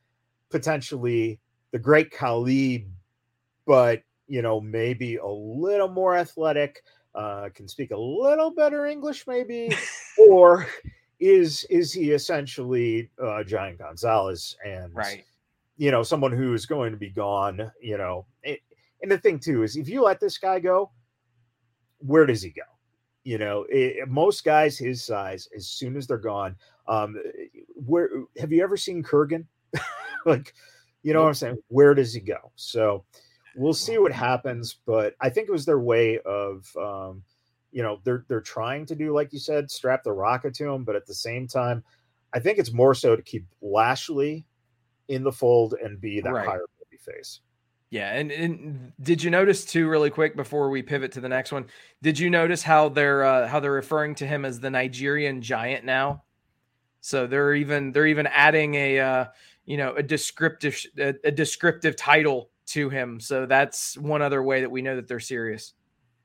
potentially 0.49 1.39
the 1.71 1.79
great 1.79 2.11
Khali, 2.11 2.87
but 3.65 4.01
you 4.27 4.41
know, 4.41 4.59
maybe 4.59 5.17
a 5.17 5.27
little 5.27 5.87
more 5.87 6.15
athletic, 6.15 6.83
uh, 7.15 7.49
can 7.53 7.67
speak 7.67 7.91
a 7.91 7.97
little 7.97 8.51
better 8.51 8.85
English, 8.85 9.25
maybe, 9.27 9.75
or 10.29 10.67
is 11.19 11.65
is 11.65 11.91
he 11.91 12.11
essentially 12.11 13.09
uh, 13.21 13.43
Giant 13.43 13.79
Gonzalez 13.79 14.55
and 14.65 14.93
right, 14.95 15.23
you 15.77 15.91
know, 15.91 16.03
someone 16.03 16.31
who 16.31 16.53
is 16.53 16.65
going 16.65 16.91
to 16.91 16.97
be 16.97 17.09
gone, 17.09 17.71
you 17.81 17.97
know. 17.97 18.25
It, 18.43 18.59
and 19.01 19.11
the 19.11 19.17
thing 19.17 19.39
too 19.39 19.63
is, 19.63 19.75
if 19.75 19.87
you 19.87 20.03
let 20.03 20.19
this 20.19 20.37
guy 20.37 20.59
go, 20.59 20.91
where 21.99 22.25
does 22.25 22.41
he 22.41 22.49
go? 22.49 22.63
You 23.23 23.37
know, 23.37 23.65
it, 23.69 24.07
most 24.07 24.43
guys 24.43 24.77
his 24.77 25.03
size, 25.03 25.47
as 25.55 25.67
soon 25.67 25.95
as 25.95 26.07
they're 26.07 26.17
gone, 26.17 26.55
um, 26.87 27.15
where 27.75 28.09
have 28.37 28.51
you 28.51 28.63
ever 28.63 28.77
seen 28.77 29.03
Kurrgan? 29.03 29.45
like, 30.25 30.53
you 31.03 31.13
know 31.13 31.21
what 31.21 31.29
I'm 31.29 31.33
saying? 31.33 31.57
Where 31.67 31.93
does 31.93 32.13
he 32.13 32.19
go? 32.19 32.51
So 32.55 33.05
we'll 33.59 33.73
see 33.73 33.97
what 33.97 34.11
happens, 34.11 34.77
but 34.85 35.15
I 35.21 35.29
think 35.29 35.47
it 35.47 35.51
was 35.51 35.65
their 35.65 35.79
way 35.79 36.19
of 36.19 36.65
um, 36.77 37.23
you 37.71 37.83
know 37.83 37.99
they're 38.03 38.25
they're 38.27 38.41
trying 38.41 38.85
to 38.87 38.95
do 38.95 39.13
like 39.13 39.33
you 39.33 39.39
said, 39.39 39.69
strap 39.69 40.03
the 40.03 40.11
rocket 40.11 40.53
to 40.55 40.69
him, 40.69 40.83
but 40.83 40.95
at 40.95 41.05
the 41.05 41.13
same 41.13 41.47
time, 41.47 41.83
I 42.33 42.39
think 42.39 42.57
it's 42.57 42.71
more 42.71 42.95
so 42.95 43.15
to 43.15 43.21
keep 43.21 43.45
Lashley 43.61 44.45
in 45.07 45.23
the 45.23 45.31
fold 45.31 45.75
and 45.83 45.99
be 45.99 46.21
that 46.21 46.31
right. 46.31 46.47
higher 46.47 46.65
face. 46.99 47.41
Yeah, 47.89 48.13
and, 48.13 48.31
and 48.31 48.91
did 49.01 49.23
you 49.23 49.31
notice 49.31 49.65
too, 49.65 49.89
really 49.89 50.11
quick 50.11 50.35
before 50.35 50.69
we 50.69 50.83
pivot 50.83 51.11
to 51.13 51.21
the 51.21 51.29
next 51.29 51.51
one? 51.51 51.65
Did 52.03 52.19
you 52.19 52.29
notice 52.29 52.61
how 52.61 52.89
they're 52.89 53.23
uh, 53.23 53.47
how 53.47 53.59
they're 53.59 53.71
referring 53.71 54.13
to 54.15 54.27
him 54.27 54.45
as 54.45 54.59
the 54.59 54.69
Nigerian 54.69 55.41
giant 55.41 55.85
now? 55.85 56.23
So 57.01 57.25
they're 57.25 57.55
even 57.55 57.91
they're 57.91 58.05
even 58.05 58.27
adding 58.27 58.75
a 58.75 58.99
uh, 58.99 59.25
you 59.65 59.77
know 59.77 59.95
a 59.95 60.03
descriptive 60.03 60.79
a, 60.99 61.15
a 61.23 61.31
descriptive 61.31 61.95
title 61.95 62.48
to 62.69 62.89
him. 62.89 63.19
So 63.19 63.45
that's 63.45 63.97
one 63.97 64.21
other 64.21 64.43
way 64.43 64.61
that 64.61 64.71
we 64.71 64.81
know 64.81 64.95
that 64.95 65.07
they're 65.07 65.19
serious. 65.19 65.73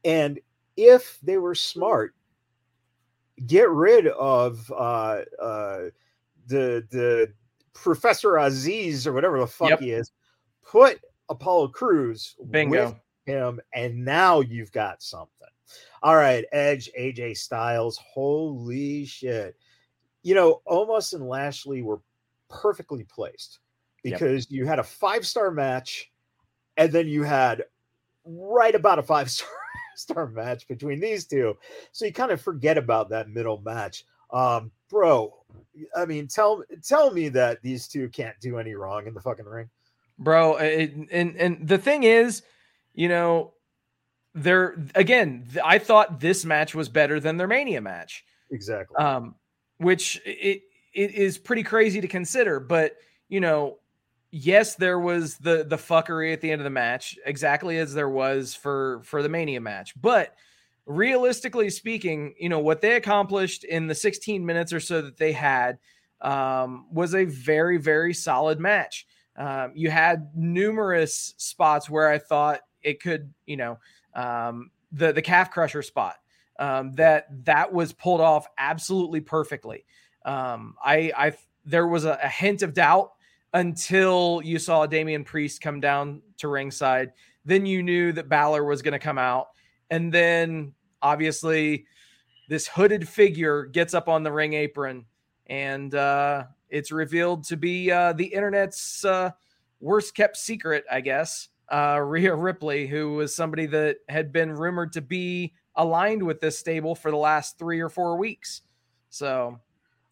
And 0.04 0.38
if 0.76 1.18
they 1.22 1.38
were 1.38 1.54
smart, 1.54 2.14
get 3.46 3.68
rid 3.70 4.06
of 4.08 4.70
uh, 4.70 5.22
uh, 5.40 5.78
the 6.46 6.86
the 6.90 7.32
Professor 7.72 8.32
Azeez 8.32 9.06
or 9.06 9.12
whatever 9.12 9.40
the 9.40 9.46
fuck 9.46 9.70
yep. 9.70 9.80
he 9.80 9.90
is. 9.90 10.12
Put 10.62 11.00
Apollo 11.28 11.68
Crews 11.68 12.36
Bingo. 12.50 12.98
him, 13.26 13.60
and 13.74 14.04
now 14.04 14.40
you've 14.40 14.72
got 14.72 15.02
something. 15.02 15.30
All 16.02 16.16
right, 16.16 16.44
Edge, 16.52 16.90
AJ 16.98 17.38
Styles. 17.38 17.98
Holy 18.12 19.06
shit. 19.06 19.56
You 20.22 20.34
know, 20.34 20.62
Omos 20.66 21.14
and 21.14 21.26
Lashley 21.26 21.82
were 21.82 22.00
perfectly 22.48 23.04
placed 23.04 23.60
because 24.02 24.46
yep. 24.50 24.56
you 24.56 24.66
had 24.66 24.78
a 24.78 24.82
five 24.82 25.26
star 25.26 25.50
match 25.50 26.10
and 26.76 26.93
then 26.93 27.09
you 27.09 27.23
had 27.23 27.64
right 28.25 28.75
about 28.75 28.99
a 28.99 29.02
five 29.02 29.31
star 29.31 29.49
star 29.97 30.26
match 30.26 30.66
between 30.69 31.00
these 31.00 31.26
two. 31.26 31.57
So 31.93 32.04
you 32.04 32.12
kind 32.12 32.33
of 32.33 32.40
forget 32.40 32.78
about 32.78 33.11
that 33.11 33.28
middle 33.28 33.61
match. 33.64 34.04
Um, 34.31 34.71
bro, 34.90 35.35
I 35.97 36.07
mean, 36.07 36.26
tell 36.28 36.64
tell 36.83 37.12
me 37.12 37.28
that 37.31 37.62
these 37.62 37.87
two 37.88 38.09
can't 38.09 38.38
do 38.40 38.59
any 38.59 38.75
wrong 38.75 39.07
in 39.07 39.14
the 39.14 39.21
fucking 39.21 39.45
ring 39.45 39.71
bro. 40.19 40.57
It, 40.57 40.95
and 41.11 41.37
and 41.37 41.69
the 41.69 41.78
thing 41.78 42.04
is, 42.04 42.43
you 42.95 43.09
know, 43.09 43.54
there 44.35 44.76
again, 44.95 45.49
I 45.64 45.78
thought 45.78 46.21
this 46.21 46.45
match 46.45 46.75
was 46.75 46.88
better 46.88 47.21
than 47.21 47.37
their 47.37 47.49
Mania 47.49 47.81
match. 47.81 48.25
Exactly. 48.50 48.97
Um, 48.97 49.35
which 49.78 50.21
it 50.25 50.62
it 50.93 51.12
is 51.12 51.38
pretty 51.38 51.62
crazy 51.62 52.00
to 52.00 52.09
consider, 52.09 52.61
but 52.61 52.97
you 53.28 53.40
know, 53.40 53.78
yes, 54.35 54.75
there 54.75 54.99
was 54.99 55.38
the 55.38 55.64
the 55.64 55.76
fuckery 55.76 56.33
at 56.33 56.41
the 56.41 56.50
end 56.50 56.61
of 56.61 56.64
the 56.64 56.71
match, 56.71 57.17
exactly 57.25 57.79
as 57.79 57.95
there 57.95 58.09
was 58.09 58.55
for 58.55 59.00
for 59.05 59.23
the 59.23 59.29
Mania 59.29 59.61
match, 59.61 59.95
but 60.00 60.35
realistically 60.87 61.71
speaking, 61.71 62.35
you 62.38 62.49
know 62.49 62.59
what 62.59 62.81
they 62.81 62.97
accomplished 62.97 63.64
in 63.64 63.87
the 63.87 63.95
16 63.95 64.45
minutes 64.45 64.73
or 64.73 64.81
so 64.81 65.03
that 65.03 65.17
they 65.17 65.33
had 65.33 65.79
um, 66.21 66.87
was 66.91 67.14
a 67.14 67.25
very 67.25 67.79
very 67.79 68.12
solid 68.12 68.59
match. 68.59 69.07
Um, 69.37 69.73
you 69.75 69.91
had 69.91 70.31
numerous 70.35 71.35
spots 71.37 71.88
where 71.88 72.09
I 72.09 72.19
thought 72.19 72.61
it 72.83 73.00
could, 73.00 73.33
you 73.47 73.57
know, 73.57 73.79
um, 74.14 74.71
the 74.91 75.12
the 75.12 75.23
calf 75.23 75.53
crusher 75.53 75.83
spot 75.83 76.17
um, 76.59 76.93
that 76.95 77.26
that 77.45 77.73
was 77.73 77.93
pulled 77.93 78.21
off 78.21 78.47
absolutely 78.59 79.21
perfectly. 79.21 79.85
Um, 80.25 80.75
I, 80.85 81.12
I 81.17 81.33
there 81.64 81.87
was 81.87 82.05
a, 82.05 82.19
a, 82.23 82.29
hint 82.29 82.62
of 82.62 82.73
doubt 82.73 83.12
until 83.54 84.42
you 84.44 84.58
saw 84.58 84.84
Damian 84.87 85.25
Priest 85.25 85.62
come 85.62 85.80
down 85.80 86.20
to 86.38 86.49
ringside. 86.49 87.12
Then 87.44 87.64
you 87.64 87.82
knew 87.82 88.12
that 88.12 88.28
Balor 88.28 88.64
was 88.64 88.82
going 88.82 88.92
to 88.92 88.99
come 88.99 89.18
out, 89.18 89.49
and 89.90 90.12
then 90.12 90.75
obviously 91.00 91.87
this 92.49 92.66
hooded 92.66 93.08
figure 93.08 93.64
gets 93.64 93.94
up 93.94 94.08
on 94.08 94.23
the 94.23 94.32
ring 94.32 94.52
apron 94.52 95.06
and 95.46 95.94
uh, 95.94 96.44
it's 96.68 96.90
revealed 96.90 97.44
to 97.44 97.56
be 97.56 97.90
uh, 97.90 98.12
the 98.12 98.25
internet's 98.25 99.04
uh, 99.04 99.30
worst 99.80 100.14
kept 100.14 100.37
secret, 100.37 100.84
I 100.90 101.00
guess. 101.00 101.49
Uh, 101.73 101.99
Rhea 101.99 102.34
Ripley, 102.34 102.87
who 102.87 103.14
was 103.14 103.34
somebody 103.34 103.66
that 103.66 103.96
had 104.08 104.32
been 104.32 104.52
rumored 104.52 104.92
to 104.92 105.00
be 105.00 105.54
aligned 105.76 106.23
with 106.23 106.40
this 106.40 106.58
stable 106.58 106.94
for 106.94 107.11
the 107.11 107.16
last 107.16 107.58
three 107.58 107.80
or 107.80 107.88
four 107.88 108.16
weeks. 108.16 108.62
So, 109.08 109.58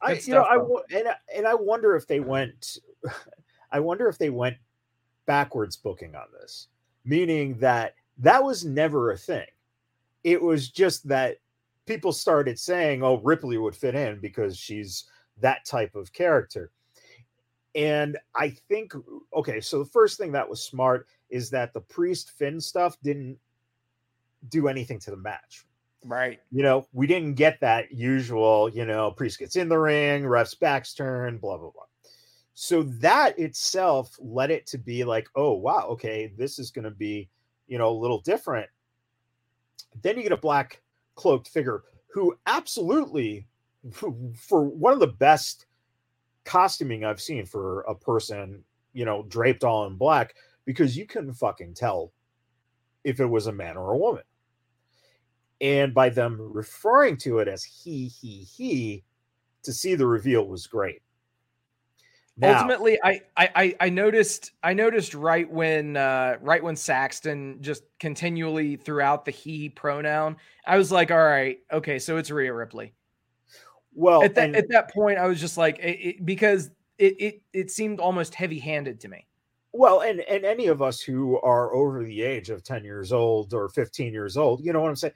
I 0.00 0.12
you 0.14 0.34
know, 0.34 0.42
I 0.42 0.96
and 0.96 1.08
and 1.34 1.46
I 1.46 1.54
wonder 1.54 1.94
if 1.94 2.06
they 2.06 2.20
went. 2.20 2.78
I 3.70 3.80
wonder 3.80 4.08
if 4.08 4.18
they 4.18 4.30
went 4.30 4.56
backwards 5.26 5.76
booking 5.76 6.14
on 6.14 6.26
this, 6.40 6.68
meaning 7.04 7.58
that 7.58 7.94
that 8.18 8.42
was 8.42 8.64
never 8.64 9.12
a 9.12 9.16
thing. 9.16 9.46
It 10.24 10.40
was 10.40 10.68
just 10.68 11.08
that 11.08 11.38
people 11.86 12.12
started 12.12 12.58
saying, 12.58 13.02
"Oh, 13.02 13.20
Ripley 13.22 13.58
would 13.58 13.74
fit 13.74 13.94
in 13.94 14.20
because 14.20 14.56
she's 14.56 15.04
that 15.40 15.64
type 15.64 15.94
of 15.94 16.12
character. 16.12 16.70
And 17.74 18.18
I 18.34 18.50
think, 18.68 18.94
okay, 19.34 19.60
so 19.60 19.78
the 19.78 19.90
first 19.90 20.18
thing 20.18 20.32
that 20.32 20.48
was 20.48 20.62
smart 20.62 21.06
is 21.30 21.50
that 21.50 21.72
the 21.72 21.80
priest 21.80 22.32
Finn 22.32 22.60
stuff 22.60 22.96
didn't 23.02 23.38
do 24.48 24.68
anything 24.68 24.98
to 25.00 25.10
the 25.10 25.16
match. 25.16 25.64
Right. 26.04 26.40
You 26.50 26.62
know, 26.62 26.86
we 26.92 27.06
didn't 27.06 27.34
get 27.34 27.60
that 27.60 27.92
usual, 27.92 28.68
you 28.68 28.84
know, 28.84 29.12
priest 29.12 29.38
gets 29.38 29.56
in 29.56 29.68
the 29.68 29.78
ring, 29.78 30.26
ref's 30.26 30.54
back's 30.54 30.94
turn, 30.94 31.38
blah, 31.38 31.56
blah, 31.56 31.70
blah. 31.70 31.84
So 32.54 32.82
that 32.82 33.38
itself 33.38 34.16
led 34.20 34.50
it 34.50 34.66
to 34.66 34.78
be 34.78 35.04
like, 35.04 35.28
oh, 35.36 35.52
wow, 35.52 35.86
okay, 35.90 36.32
this 36.36 36.58
is 36.58 36.70
going 36.70 36.84
to 36.84 36.90
be, 36.90 37.28
you 37.66 37.78
know, 37.78 37.88
a 37.88 38.00
little 38.00 38.20
different. 38.20 38.68
Then 40.02 40.16
you 40.16 40.22
get 40.22 40.32
a 40.32 40.36
black 40.36 40.82
cloaked 41.14 41.48
figure 41.48 41.82
who 42.12 42.36
absolutely 42.46 43.46
for 44.36 44.62
one 44.64 44.92
of 44.92 45.00
the 45.00 45.06
best 45.06 45.66
costuming 46.44 47.04
I've 47.04 47.20
seen 47.20 47.46
for 47.46 47.80
a 47.82 47.94
person, 47.94 48.62
you 48.92 49.04
know, 49.04 49.24
draped 49.24 49.64
all 49.64 49.86
in 49.86 49.96
black, 49.96 50.34
because 50.64 50.96
you 50.96 51.06
couldn't 51.06 51.34
fucking 51.34 51.74
tell 51.74 52.12
if 53.02 53.18
it 53.18 53.26
was 53.26 53.46
a 53.46 53.52
man 53.52 53.76
or 53.76 53.92
a 53.92 53.98
woman. 53.98 54.22
And 55.60 55.94
by 55.94 56.10
them 56.10 56.36
referring 56.38 57.16
to 57.18 57.38
it 57.38 57.48
as 57.48 57.64
he, 57.64 58.08
he, 58.08 58.38
he, 58.44 59.04
to 59.62 59.72
see 59.72 59.94
the 59.94 60.06
reveal 60.06 60.46
was 60.46 60.66
great. 60.66 61.02
Now, 62.38 62.54
Ultimately, 62.56 62.98
I, 63.04 63.20
I 63.36 63.76
I 63.78 63.88
noticed 63.90 64.52
I 64.62 64.72
noticed 64.72 65.12
right 65.12 65.50
when 65.50 65.98
uh, 65.98 66.38
right 66.40 66.62
when 66.62 66.76
Saxton 66.76 67.58
just 67.60 67.82
continually 68.00 68.76
throughout 68.76 69.26
the 69.26 69.30
he 69.30 69.68
pronoun, 69.68 70.36
I 70.66 70.78
was 70.78 70.90
like, 70.90 71.10
all 71.10 71.18
right, 71.18 71.58
okay, 71.70 71.98
so 71.98 72.16
it's 72.16 72.30
Rhea 72.30 72.52
Ripley. 72.54 72.94
Well, 73.94 74.22
at 74.22 74.34
that 74.36 74.44
and, 74.44 74.56
at 74.56 74.70
that 74.70 74.90
point, 74.90 75.18
I 75.18 75.26
was 75.26 75.40
just 75.40 75.58
like, 75.58 75.78
it, 75.78 75.98
it, 76.00 76.24
because 76.24 76.70
it 76.96 77.20
it 77.20 77.42
it 77.52 77.70
seemed 77.70 78.00
almost 78.00 78.34
heavy 78.34 78.58
handed 78.58 78.98
to 79.00 79.08
me. 79.08 79.26
Well, 79.72 80.00
and 80.00 80.20
and 80.20 80.46
any 80.46 80.68
of 80.68 80.80
us 80.80 81.02
who 81.02 81.38
are 81.40 81.74
over 81.74 82.02
the 82.02 82.22
age 82.22 82.48
of 82.48 82.64
ten 82.64 82.82
years 82.82 83.12
old 83.12 83.52
or 83.52 83.68
fifteen 83.68 84.14
years 84.14 84.38
old, 84.38 84.64
you 84.64 84.72
know 84.72 84.80
what 84.80 84.88
I'm 84.88 84.96
saying. 84.96 85.14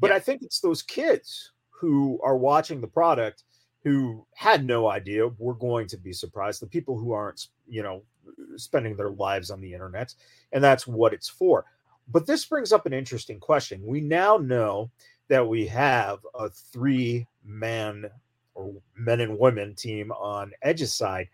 But 0.00 0.10
yeah. 0.10 0.16
I 0.16 0.18
think 0.18 0.42
it's 0.42 0.58
those 0.58 0.82
kids 0.82 1.52
who 1.70 2.18
are 2.24 2.36
watching 2.36 2.80
the 2.80 2.88
product 2.88 3.44
who 3.84 4.26
had 4.34 4.64
no 4.64 4.88
idea 4.88 5.28
we're 5.38 5.54
going 5.54 5.86
to 5.88 5.96
be 5.96 6.12
surprised. 6.12 6.60
The 6.60 6.66
people 6.66 6.98
who 6.98 7.12
aren't, 7.12 7.46
you 7.66 7.82
know, 7.82 8.02
uh, 8.28 8.56
spending 8.56 8.96
their 8.96 9.10
lives 9.10 9.50
on 9.50 9.60
the 9.60 9.72
internet, 9.72 10.14
and 10.52 10.62
that's 10.62 10.86
what 10.86 11.12
it's 11.12 11.28
for. 11.28 11.64
But 12.10 12.26
this 12.26 12.44
brings 12.46 12.72
up 12.72 12.86
an 12.86 12.92
interesting 12.92 13.38
question. 13.38 13.82
We 13.84 14.00
now 14.00 14.38
know 14.38 14.90
that 15.28 15.46
we 15.46 15.66
have 15.66 16.20
a 16.34 16.48
three 16.48 17.26
man 17.44 18.06
or 18.54 18.74
men 18.96 19.20
and 19.20 19.38
women 19.38 19.74
team 19.74 20.10
on 20.12 20.52
Edge's 20.62 20.94
side. 20.94 21.28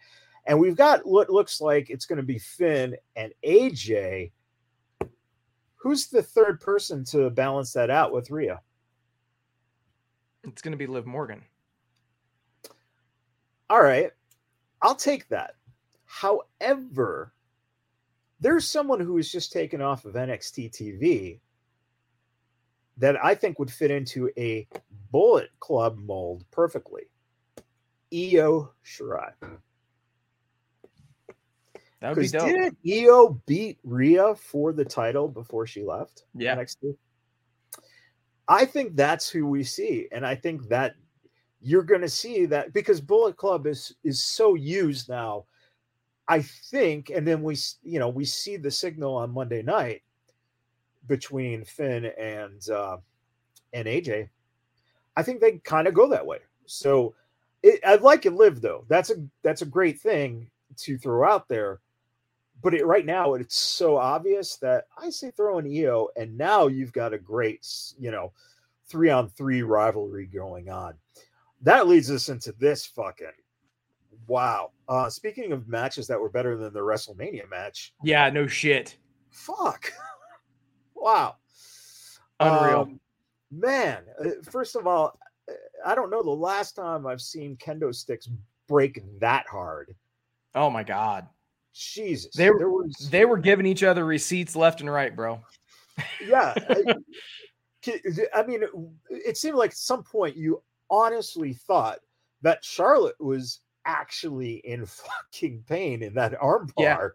And 0.46 0.60
we've 0.60 0.76
got 0.76 1.06
what 1.06 1.30
looks 1.30 1.60
like 1.60 1.88
it's 1.88 2.06
going 2.06 2.18
to 2.18 2.22
be 2.22 2.38
Finn 2.38 2.96
and 3.16 3.32
AJ. 3.44 4.32
Who's 5.76 6.08
the 6.08 6.22
third 6.22 6.60
person 6.60 7.04
to 7.06 7.30
balance 7.30 7.72
that 7.72 7.90
out 7.90 8.12
with 8.12 8.30
Rhea? 8.30 8.60
It's 10.44 10.60
going 10.60 10.72
to 10.72 10.78
be 10.78 10.86
Liv 10.86 11.06
Morgan. 11.06 11.42
All 13.70 13.82
right. 13.82 14.10
I'll 14.82 14.94
take 14.94 15.28
that. 15.28 15.54
However, 16.04 17.32
there's 18.40 18.66
someone 18.66 19.00
who 19.00 19.14
was 19.14 19.30
just 19.30 19.52
taken 19.52 19.80
off 19.80 20.04
of 20.04 20.14
NXT 20.14 20.70
TV 20.70 21.40
that 22.98 23.22
I 23.24 23.34
think 23.34 23.58
would 23.58 23.72
fit 23.72 23.90
into 23.90 24.30
a 24.36 24.68
Bullet 25.10 25.50
Club 25.60 25.98
mold 25.98 26.44
perfectly. 26.50 27.02
Io 28.12 28.70
Shirai. 28.84 29.32
That 32.00 32.14
would 32.14 32.22
be 32.22 32.28
dope. 32.28 32.46
Didn't 32.46 32.76
Io 32.86 33.40
beat 33.46 33.78
Rhea 33.82 34.34
for 34.34 34.72
the 34.72 34.84
title 34.84 35.26
before 35.26 35.66
she 35.66 35.82
left? 35.82 36.24
Yeah. 36.34 36.54
Next 36.54 36.84
I 38.46 38.66
think 38.66 38.94
that's 38.94 39.30
who 39.30 39.46
we 39.46 39.64
see, 39.64 40.06
and 40.12 40.26
I 40.26 40.34
think 40.34 40.68
that 40.68 40.96
you're 41.64 41.82
going 41.82 42.02
to 42.02 42.08
see 42.08 42.46
that 42.46 42.72
because 42.72 43.00
Bullet 43.00 43.36
Club 43.36 43.66
is 43.66 43.94
is 44.04 44.22
so 44.22 44.54
used 44.54 45.08
now. 45.08 45.46
I 46.26 46.40
think, 46.42 47.10
and 47.10 47.26
then 47.26 47.42
we 47.42 47.56
you 47.82 47.98
know 47.98 48.08
we 48.08 48.24
see 48.24 48.56
the 48.56 48.70
signal 48.70 49.16
on 49.16 49.32
Monday 49.32 49.62
night 49.62 50.02
between 51.06 51.64
Finn 51.64 52.06
and 52.18 52.68
uh, 52.68 52.98
and 53.72 53.88
AJ, 53.88 54.28
I 55.16 55.22
think 55.22 55.40
they 55.40 55.58
kind 55.58 55.88
of 55.88 55.94
go 55.94 56.08
that 56.08 56.26
way. 56.26 56.38
So 56.66 57.14
it, 57.62 57.80
I'd 57.86 58.02
like 58.02 58.26
it 58.26 58.34
live 58.34 58.60
though. 58.60 58.84
That's 58.88 59.10
a 59.10 59.16
that's 59.42 59.62
a 59.62 59.66
great 59.66 60.00
thing 60.00 60.50
to 60.78 60.98
throw 60.98 61.28
out 61.28 61.48
there. 61.48 61.80
But 62.62 62.74
it, 62.74 62.86
right 62.86 63.04
now 63.04 63.34
it's 63.34 63.56
so 63.56 63.96
obvious 63.96 64.56
that 64.58 64.86
I 64.96 65.10
say 65.10 65.30
throw 65.30 65.58
in 65.58 65.66
Io, 65.66 66.08
and 66.16 66.36
now 66.36 66.66
you've 66.66 66.92
got 66.92 67.12
a 67.12 67.18
great, 67.18 67.66
you 67.98 68.10
know, 68.10 68.32
three 68.86 69.10
on 69.10 69.28
three 69.28 69.62
rivalry 69.62 70.26
going 70.26 70.70
on. 70.70 70.94
That 71.62 71.88
leads 71.88 72.10
us 72.10 72.28
into 72.28 72.52
this 72.52 72.86
fucking 72.86 73.26
wow. 74.26 74.70
Uh 74.88 75.08
speaking 75.10 75.52
of 75.52 75.68
matches 75.68 76.06
that 76.06 76.20
were 76.20 76.28
better 76.28 76.56
than 76.56 76.72
the 76.72 76.80
WrestleMania 76.80 77.48
match. 77.50 77.94
Yeah, 78.02 78.28
no 78.30 78.46
shit. 78.46 78.96
Fuck. 79.30 79.92
wow. 80.94 81.36
Unreal. 82.40 82.80
Um, 82.80 83.00
man, 83.50 84.02
uh, 84.24 84.30
first 84.42 84.76
of 84.76 84.86
all, 84.86 85.18
uh, 85.48 85.54
I 85.84 85.94
don't 85.94 86.10
know 86.10 86.22
the 86.22 86.30
last 86.30 86.72
time 86.72 87.06
I've 87.06 87.20
seen 87.20 87.56
kendo 87.56 87.94
sticks 87.94 88.28
break 88.68 89.02
that 89.20 89.46
hard. 89.46 89.94
Oh 90.54 90.70
my 90.70 90.82
god. 90.82 91.26
Jesus. 91.74 92.34
They 92.34 92.50
were, 92.50 92.70
was... 92.70 93.08
they 93.10 93.24
were 93.24 93.36
giving 93.36 93.66
each 93.66 93.82
other 93.82 94.04
receipts 94.04 94.54
left 94.54 94.80
and 94.80 94.90
right, 94.90 95.14
bro. 95.14 95.40
yeah. 96.24 96.54
I, 96.56 96.94
I 98.34 98.42
mean, 98.44 98.62
it 99.10 99.36
seemed 99.36 99.56
like 99.56 99.70
at 99.70 99.76
some 99.76 100.02
point 100.02 100.36
you 100.36 100.62
honestly 100.94 101.54
thought 101.54 101.98
that 102.42 102.64
Charlotte 102.64 103.20
was 103.20 103.60
actually 103.84 104.54
in 104.64 104.86
fucking 105.32 105.64
pain 105.68 106.02
in 106.02 106.14
that 106.14 106.38
armbar. 106.40 106.72
Yeah. 106.78 107.08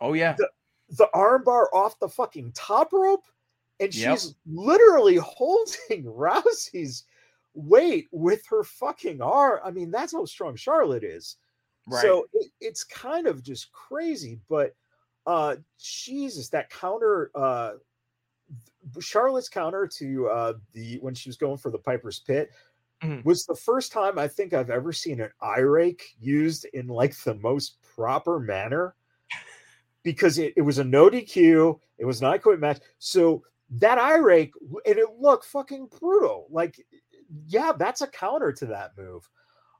Oh 0.00 0.12
yeah. 0.12 0.34
The, 0.36 0.48
the 0.90 1.08
armbar 1.14 1.66
off 1.72 1.98
the 1.98 2.08
fucking 2.08 2.52
top 2.54 2.92
rope, 2.92 3.24
and 3.78 3.94
yep. 3.94 4.18
she's 4.18 4.34
literally 4.46 5.16
holding 5.22 6.04
Rousey's 6.04 7.04
weight 7.54 8.08
with 8.12 8.44
her 8.46 8.64
fucking 8.64 9.20
arm. 9.20 9.60
I 9.64 9.70
mean, 9.70 9.90
that's 9.90 10.12
how 10.12 10.24
strong 10.24 10.56
Charlotte 10.56 11.04
is. 11.04 11.36
Right. 11.86 12.02
So 12.02 12.26
it, 12.32 12.50
it's 12.60 12.84
kind 12.84 13.26
of 13.26 13.42
just 13.42 13.72
crazy, 13.72 14.38
but 14.48 14.74
uh 15.26 15.56
Jesus, 15.78 16.48
that 16.48 16.70
counter 16.70 17.30
uh 17.34 17.72
Charlotte's 19.00 19.48
counter 19.48 19.86
to 19.98 20.28
uh 20.28 20.52
the 20.72 20.98
when 21.00 21.14
she 21.14 21.28
was 21.28 21.36
going 21.36 21.58
for 21.58 21.70
the 21.70 21.78
Piper's 21.78 22.20
Pit 22.20 22.50
mm-hmm. 23.02 23.26
was 23.28 23.46
the 23.46 23.54
first 23.54 23.92
time 23.92 24.18
I 24.18 24.28
think 24.28 24.52
I've 24.52 24.70
ever 24.70 24.92
seen 24.92 25.20
an 25.20 25.30
eye 25.40 25.60
rake 25.60 26.14
used 26.20 26.64
in 26.72 26.86
like 26.86 27.16
the 27.18 27.34
most 27.34 27.78
proper 27.94 28.38
manner 28.38 28.94
because 30.02 30.38
it, 30.38 30.54
it 30.56 30.62
was 30.62 30.78
a 30.78 30.84
no 30.84 31.10
DQ, 31.10 31.78
it 31.98 32.04
was 32.04 32.20
an 32.20 32.26
I 32.26 32.38
quit 32.38 32.60
match. 32.60 32.80
So 32.98 33.42
that 33.78 33.98
eye 33.98 34.16
rake 34.16 34.52
and 34.86 34.98
it 34.98 35.08
looked 35.18 35.44
fucking 35.44 35.88
brutal. 35.98 36.46
Like, 36.50 36.84
yeah, 37.46 37.72
that's 37.78 38.00
a 38.00 38.06
counter 38.06 38.52
to 38.52 38.66
that 38.66 38.92
move. 38.96 39.28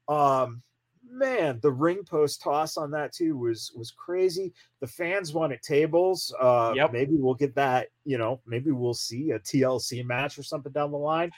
Um, 0.08 0.62
man, 1.08 1.58
the 1.62 1.72
ring 1.72 2.04
post 2.04 2.40
toss 2.40 2.76
on 2.76 2.90
that 2.92 3.12
too 3.12 3.36
was 3.36 3.72
was 3.74 3.90
crazy. 3.90 4.52
The 4.80 4.86
fans 4.86 5.32
wanted 5.32 5.62
tables. 5.62 6.34
Uh, 6.40 6.72
yep. 6.76 6.92
maybe 6.92 7.16
we'll 7.16 7.34
get 7.34 7.54
that. 7.56 7.88
You 8.04 8.18
know, 8.18 8.40
maybe 8.46 8.70
we'll 8.70 8.94
see 8.94 9.32
a 9.32 9.38
TLC 9.38 10.04
match 10.04 10.38
or 10.38 10.42
something 10.42 10.72
down 10.72 10.92
the 10.92 10.98
line. 10.98 11.30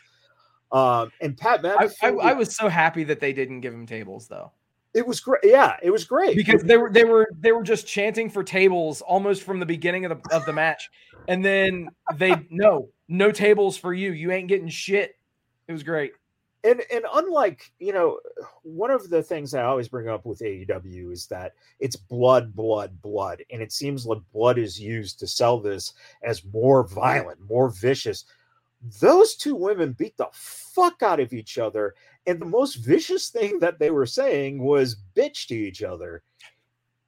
Um, 0.72 1.12
and 1.20 1.36
Pat 1.36 1.62
McAfee, 1.62 1.94
I, 2.02 2.08
I, 2.08 2.30
I 2.30 2.32
was 2.32 2.56
so 2.56 2.68
happy 2.68 3.04
that 3.04 3.20
they 3.20 3.32
didn't 3.32 3.60
give 3.60 3.74
him 3.74 3.86
tables 3.86 4.26
though. 4.26 4.52
It 4.94 5.06
was 5.06 5.20
great. 5.20 5.40
Yeah, 5.42 5.76
it 5.82 5.90
was 5.90 6.04
great 6.04 6.36
because 6.36 6.62
they 6.62 6.76
were 6.76 6.90
they 6.90 7.04
were 7.04 7.30
they 7.38 7.52
were 7.52 7.62
just 7.62 7.86
chanting 7.86 8.28
for 8.28 8.44
tables 8.44 9.00
almost 9.00 9.42
from 9.42 9.58
the 9.58 9.66
beginning 9.66 10.04
of 10.04 10.10
the 10.10 10.34
of 10.34 10.44
the 10.44 10.52
match, 10.52 10.90
and 11.28 11.42
then 11.42 11.88
they 12.16 12.34
no 12.50 12.90
no 13.08 13.30
tables 13.30 13.76
for 13.78 13.94
you. 13.94 14.12
You 14.12 14.32
ain't 14.32 14.48
getting 14.48 14.68
shit. 14.68 15.16
It 15.66 15.72
was 15.72 15.82
great. 15.82 16.12
And 16.64 16.82
and 16.92 17.04
unlike 17.14 17.72
you 17.78 17.94
know, 17.94 18.20
one 18.64 18.90
of 18.90 19.08
the 19.08 19.22
things 19.22 19.54
I 19.54 19.62
always 19.62 19.88
bring 19.88 20.08
up 20.08 20.26
with 20.26 20.40
AEW 20.40 21.10
is 21.10 21.26
that 21.28 21.54
it's 21.80 21.96
blood, 21.96 22.54
blood, 22.54 23.00
blood, 23.00 23.42
and 23.50 23.62
it 23.62 23.72
seems 23.72 24.04
like 24.04 24.20
blood 24.34 24.58
is 24.58 24.78
used 24.78 25.18
to 25.20 25.26
sell 25.26 25.58
this 25.58 25.94
as 26.22 26.44
more 26.44 26.86
violent, 26.86 27.40
more 27.48 27.70
vicious. 27.70 28.26
Those 29.00 29.36
two 29.36 29.54
women 29.54 29.92
beat 29.92 30.16
the 30.16 30.28
fuck 30.32 31.02
out 31.02 31.20
of 31.20 31.32
each 31.32 31.58
other 31.58 31.94
and 32.26 32.40
the 32.40 32.46
most 32.46 32.76
vicious 32.76 33.28
thing 33.28 33.58
that 33.60 33.78
they 33.78 33.90
were 33.90 34.06
saying 34.06 34.62
was 34.62 34.96
bitch 35.14 35.46
to 35.48 35.54
each 35.54 35.82
other. 35.82 36.22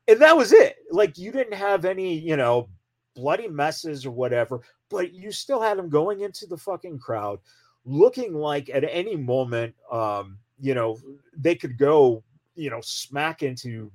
And 0.07 0.21
that 0.21 0.37
was 0.37 0.53
it. 0.53 0.77
Like 0.91 1.19
you 1.19 1.33
didn't 1.33 1.55
have 1.55 1.85
any, 1.85 2.19
you 2.19 2.37
know, 2.37 2.69
bloody 3.15 3.49
messes 3.49 4.05
or 4.05 4.11
whatever, 4.11 4.61
but 4.91 5.13
you 5.13 5.33
still 5.33 5.61
had 5.61 5.79
them 5.79 5.89
going 5.89 6.21
into 6.21 6.47
the 6.47 6.57
fucking 6.57 6.99
crowd 6.99 7.39
looking 7.85 8.35
like 8.35 8.71
at 8.71 8.85
any 8.85 9.17
moment 9.17 9.75
um, 9.91 10.39
you 10.61 10.75
know, 10.75 10.99
they 11.37 11.55
could 11.55 11.79
go, 11.79 12.23
you 12.55 12.71
know, 12.71 12.81
smack 12.81 13.43
into 13.43 13.91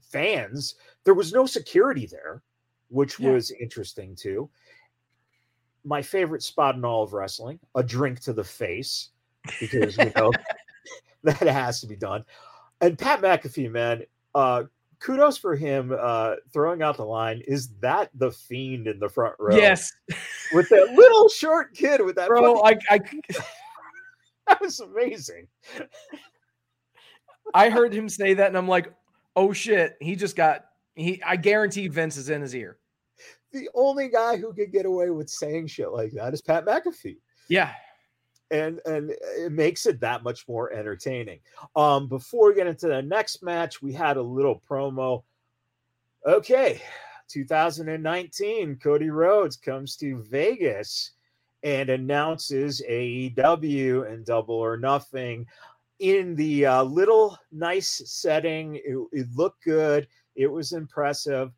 fans. 0.00 0.74
There 1.04 1.14
was 1.14 1.32
no 1.32 1.46
security 1.46 2.06
there, 2.06 2.42
which 2.88 3.18
yeah. 3.18 3.30
was 3.30 3.50
interesting 3.52 4.16
too. 4.16 4.50
My 5.84 6.02
favorite 6.02 6.42
spot 6.42 6.76
in 6.76 6.84
all 6.84 7.02
of 7.02 7.12
wrestling, 7.12 7.58
a 7.74 7.82
drink 7.82 8.20
to 8.20 8.32
the 8.32 8.44
face 8.44 9.10
because 9.60 9.96
you 9.98 10.12
know 10.16 10.32
that 11.24 11.40
has 11.40 11.80
to 11.80 11.86
be 11.86 11.96
done. 11.96 12.24
And 12.80 12.98
Pat 12.98 13.20
McAfee, 13.20 13.70
man, 13.70 14.02
uh, 14.34 14.64
kudos 15.00 15.36
for 15.36 15.54
him 15.54 15.94
uh, 15.98 16.36
throwing 16.52 16.82
out 16.82 16.96
the 16.96 17.04
line. 17.04 17.42
Is 17.46 17.68
that 17.80 18.10
the 18.14 18.30
fiend 18.30 18.86
in 18.86 18.98
the 18.98 19.08
front 19.08 19.34
row? 19.38 19.56
Yes, 19.56 19.92
with 20.52 20.68
that 20.70 20.92
little 20.94 21.28
short 21.28 21.74
kid 21.74 22.04
with 22.04 22.16
that. 22.16 22.28
Bro, 22.28 22.62
I, 22.62 22.78
I 22.90 22.98
that 24.46 24.60
was 24.60 24.80
amazing. 24.80 25.46
I 27.52 27.68
heard 27.68 27.92
him 27.92 28.08
say 28.08 28.34
that, 28.34 28.48
and 28.48 28.56
I'm 28.56 28.68
like, 28.68 28.92
oh 29.36 29.52
shit, 29.52 29.96
he 30.00 30.16
just 30.16 30.36
got 30.36 30.66
he. 30.94 31.22
I 31.22 31.36
guarantee 31.36 31.88
Vince 31.88 32.16
is 32.16 32.30
in 32.30 32.40
his 32.40 32.54
ear. 32.54 32.78
The 33.54 33.70
only 33.72 34.08
guy 34.08 34.36
who 34.36 34.52
could 34.52 34.72
get 34.72 34.84
away 34.84 35.10
with 35.10 35.30
saying 35.30 35.68
shit 35.68 35.92
like 35.92 36.10
that 36.12 36.34
is 36.34 36.42
Pat 36.42 36.66
McAfee. 36.66 37.18
Yeah, 37.48 37.70
and 38.50 38.80
and 38.84 39.12
it 39.12 39.52
makes 39.52 39.86
it 39.86 40.00
that 40.00 40.24
much 40.24 40.48
more 40.48 40.72
entertaining. 40.72 41.38
Um, 41.76 42.08
before 42.08 42.48
we 42.48 42.56
get 42.56 42.66
into 42.66 42.88
the 42.88 43.00
next 43.00 43.44
match, 43.44 43.80
we 43.80 43.92
had 43.92 44.16
a 44.16 44.22
little 44.22 44.60
promo. 44.68 45.22
Okay, 46.26 46.82
2019, 47.28 48.76
Cody 48.82 49.10
Rhodes 49.10 49.56
comes 49.56 49.94
to 49.96 50.22
Vegas 50.24 51.12
and 51.62 51.90
announces 51.90 52.82
AEW 52.88 54.10
and 54.10 54.26
Double 54.26 54.56
or 54.56 54.76
Nothing 54.76 55.46
in 56.00 56.34
the 56.34 56.66
uh, 56.66 56.82
little 56.82 57.38
nice 57.52 58.02
setting. 58.04 58.76
It, 58.76 58.98
it 59.12 59.28
looked 59.34 59.62
good. 59.64 60.08
It 60.34 60.48
was 60.48 60.72
impressive. 60.72 61.52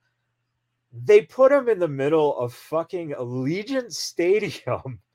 They 0.93 1.23
put 1.23 1.53
him 1.53 1.69
in 1.69 1.79
the 1.79 1.89
middle 1.89 2.37
of 2.39 2.55
fucking 2.55 3.11
Allegiant 3.13 3.93
Stadium. 3.93 5.01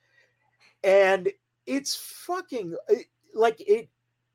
And 0.84 1.30
it's 1.68 1.96
fucking 1.96 2.76
uh, 2.90 2.96
like 3.36 3.62
it 3.62 3.88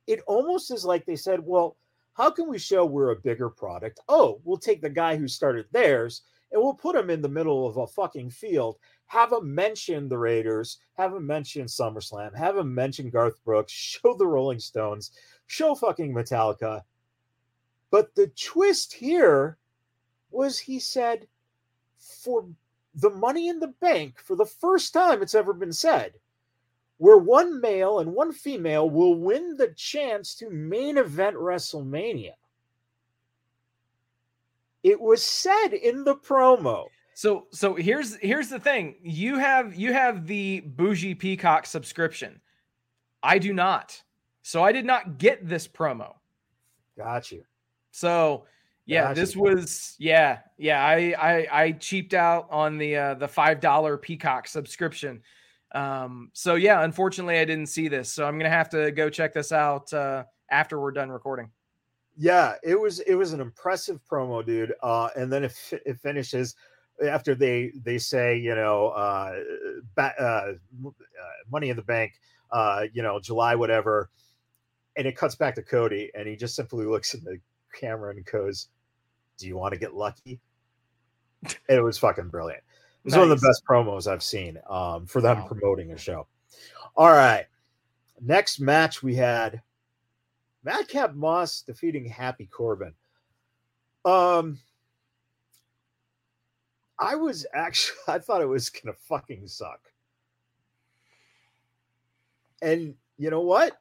it 0.06 0.20
almost 0.28 0.70
is 0.70 0.84
like 0.84 1.04
they 1.04 1.16
said 1.16 1.40
well 1.42 1.76
how 2.14 2.30
can 2.30 2.48
we 2.48 2.56
show 2.56 2.86
we're 2.86 3.10
a 3.10 3.16
bigger 3.16 3.50
product? 3.50 3.98
Oh 4.08 4.40
we'll 4.44 4.56
take 4.56 4.80
the 4.80 4.88
guy 4.88 5.16
who 5.16 5.26
started 5.26 5.66
theirs 5.72 6.22
and 6.52 6.62
we'll 6.62 6.74
put 6.74 6.96
him 6.96 7.10
in 7.10 7.20
the 7.20 7.28
middle 7.28 7.66
of 7.66 7.76
a 7.76 7.86
fucking 7.86 8.30
field. 8.30 8.78
Have 9.06 9.32
him 9.32 9.54
mention 9.54 10.08
the 10.08 10.18
raiders. 10.18 10.78
Have 10.94 11.14
him 11.14 11.26
mention 11.26 11.66
summerslam. 11.66 12.34
Have 12.36 12.56
him 12.56 12.74
mention 12.74 13.10
garth 13.10 13.42
brooks. 13.44 13.72
Show 14.02 14.14
the 14.14 14.26
rolling 14.26 14.60
stones. 14.60 15.10
Show 15.46 15.74
fucking 15.74 16.14
metallica. 16.14 16.82
But 17.90 18.14
the 18.14 18.28
twist 18.28 18.92
here 18.92 19.58
was 20.46 20.58
he 20.60 20.78
said 20.78 21.26
for 21.98 22.46
the 22.94 23.10
money 23.10 23.48
in 23.48 23.58
the 23.58 23.74
bank 23.80 24.20
for 24.20 24.36
the 24.36 24.46
first 24.46 24.92
time 24.92 25.20
it's 25.20 25.34
ever 25.34 25.52
been 25.52 25.72
said 25.72 26.12
where 26.98 27.18
one 27.18 27.60
male 27.60 27.98
and 27.98 28.14
one 28.14 28.32
female 28.32 28.88
will 28.88 29.16
win 29.16 29.56
the 29.56 29.74
chance 29.76 30.34
to 30.36 30.48
main 30.48 30.96
event 30.96 31.36
WrestleMania. 31.36 32.32
It 34.82 35.00
was 35.00 35.22
said 35.22 35.74
in 35.74 36.04
the 36.04 36.14
promo. 36.14 36.86
So 37.14 37.48
so 37.50 37.74
here's 37.74 38.16
here's 38.16 38.48
the 38.48 38.60
thing. 38.60 38.94
You 39.02 39.36
have 39.36 39.74
you 39.74 39.92
have 39.92 40.26
the 40.26 40.60
bougie 40.60 41.14
peacock 41.14 41.66
subscription. 41.66 42.40
I 43.22 43.38
do 43.38 43.52
not. 43.52 44.02
So 44.42 44.62
I 44.62 44.72
did 44.72 44.86
not 44.86 45.18
get 45.18 45.46
this 45.46 45.66
promo. 45.66 46.14
Got 46.96 47.32
you. 47.32 47.44
So 47.90 48.46
yeah, 48.86 49.12
this 49.12 49.36
was 49.36 49.96
yeah, 49.98 50.38
yeah. 50.56 50.84
I 50.84 51.14
I 51.18 51.48
I 51.64 51.72
cheaped 51.72 52.14
out 52.14 52.46
on 52.50 52.78
the 52.78 52.96
uh 52.96 53.14
the 53.14 53.28
five 53.28 53.60
dollar 53.60 53.96
peacock 53.96 54.46
subscription. 54.46 55.22
Um, 55.74 56.30
so 56.32 56.54
yeah, 56.54 56.84
unfortunately, 56.84 57.38
I 57.38 57.44
didn't 57.44 57.66
see 57.66 57.88
this, 57.88 58.10
so 58.10 58.26
I'm 58.26 58.38
gonna 58.38 58.48
have 58.48 58.70
to 58.70 58.92
go 58.92 59.10
check 59.10 59.34
this 59.34 59.50
out 59.50 59.92
uh, 59.92 60.24
after 60.50 60.80
we're 60.80 60.92
done 60.92 61.10
recording. 61.10 61.50
Yeah, 62.16 62.54
it 62.62 62.80
was 62.80 63.00
it 63.00 63.16
was 63.16 63.32
an 63.32 63.40
impressive 63.40 64.00
promo, 64.10 64.46
dude. 64.46 64.72
Uh, 64.82 65.08
and 65.16 65.32
then 65.32 65.44
it, 65.44 65.54
it 65.84 65.98
finishes 66.00 66.54
after 67.04 67.34
they 67.34 67.72
they 67.84 67.98
say 67.98 68.38
you 68.38 68.54
know 68.54 68.88
uh, 68.88 69.34
ba- 69.96 70.14
uh, 70.18 70.52
uh, 70.86 70.92
money 71.50 71.70
in 71.70 71.76
the 71.76 71.82
bank 71.82 72.12
uh, 72.52 72.84
you 72.92 73.02
know 73.02 73.18
July 73.18 73.56
whatever, 73.56 74.10
and 74.96 75.08
it 75.08 75.16
cuts 75.16 75.34
back 75.34 75.56
to 75.56 75.62
Cody 75.62 76.12
and 76.14 76.28
he 76.28 76.36
just 76.36 76.54
simply 76.54 76.86
looks 76.86 77.14
in 77.14 77.24
the 77.24 77.40
camera 77.78 78.10
and 78.10 78.24
goes, 78.24 78.68
"Do 79.38 79.46
you 79.46 79.56
want 79.56 79.74
to 79.74 79.80
get 79.80 79.94
lucky?" 79.94 80.40
it 81.68 81.82
was 81.82 81.98
fucking 81.98 82.28
brilliant. 82.28 82.62
It 82.62 83.04
was 83.04 83.14
nice. 83.14 83.20
one 83.20 83.30
of 83.30 83.40
the 83.40 83.46
best 83.46 83.62
promos 83.68 84.10
I've 84.10 84.22
seen 84.22 84.58
um, 84.68 85.06
for 85.06 85.20
them 85.20 85.38
wow. 85.38 85.46
promoting 85.46 85.92
a 85.92 85.98
show. 85.98 86.26
All 86.96 87.12
right, 87.12 87.46
next 88.20 88.60
match 88.60 89.02
we 89.02 89.14
had 89.14 89.62
Madcap 90.64 91.14
Moss 91.14 91.62
defeating 91.62 92.06
Happy 92.06 92.46
Corbin. 92.46 92.94
Um, 94.04 94.58
I 96.98 97.14
was 97.14 97.46
actually 97.54 97.98
I 98.08 98.18
thought 98.18 98.42
it 98.42 98.46
was 98.46 98.70
gonna 98.70 98.94
fucking 98.94 99.46
suck. 99.46 99.80
And 102.62 102.94
you 103.18 103.30
know 103.30 103.42
what? 103.42 103.78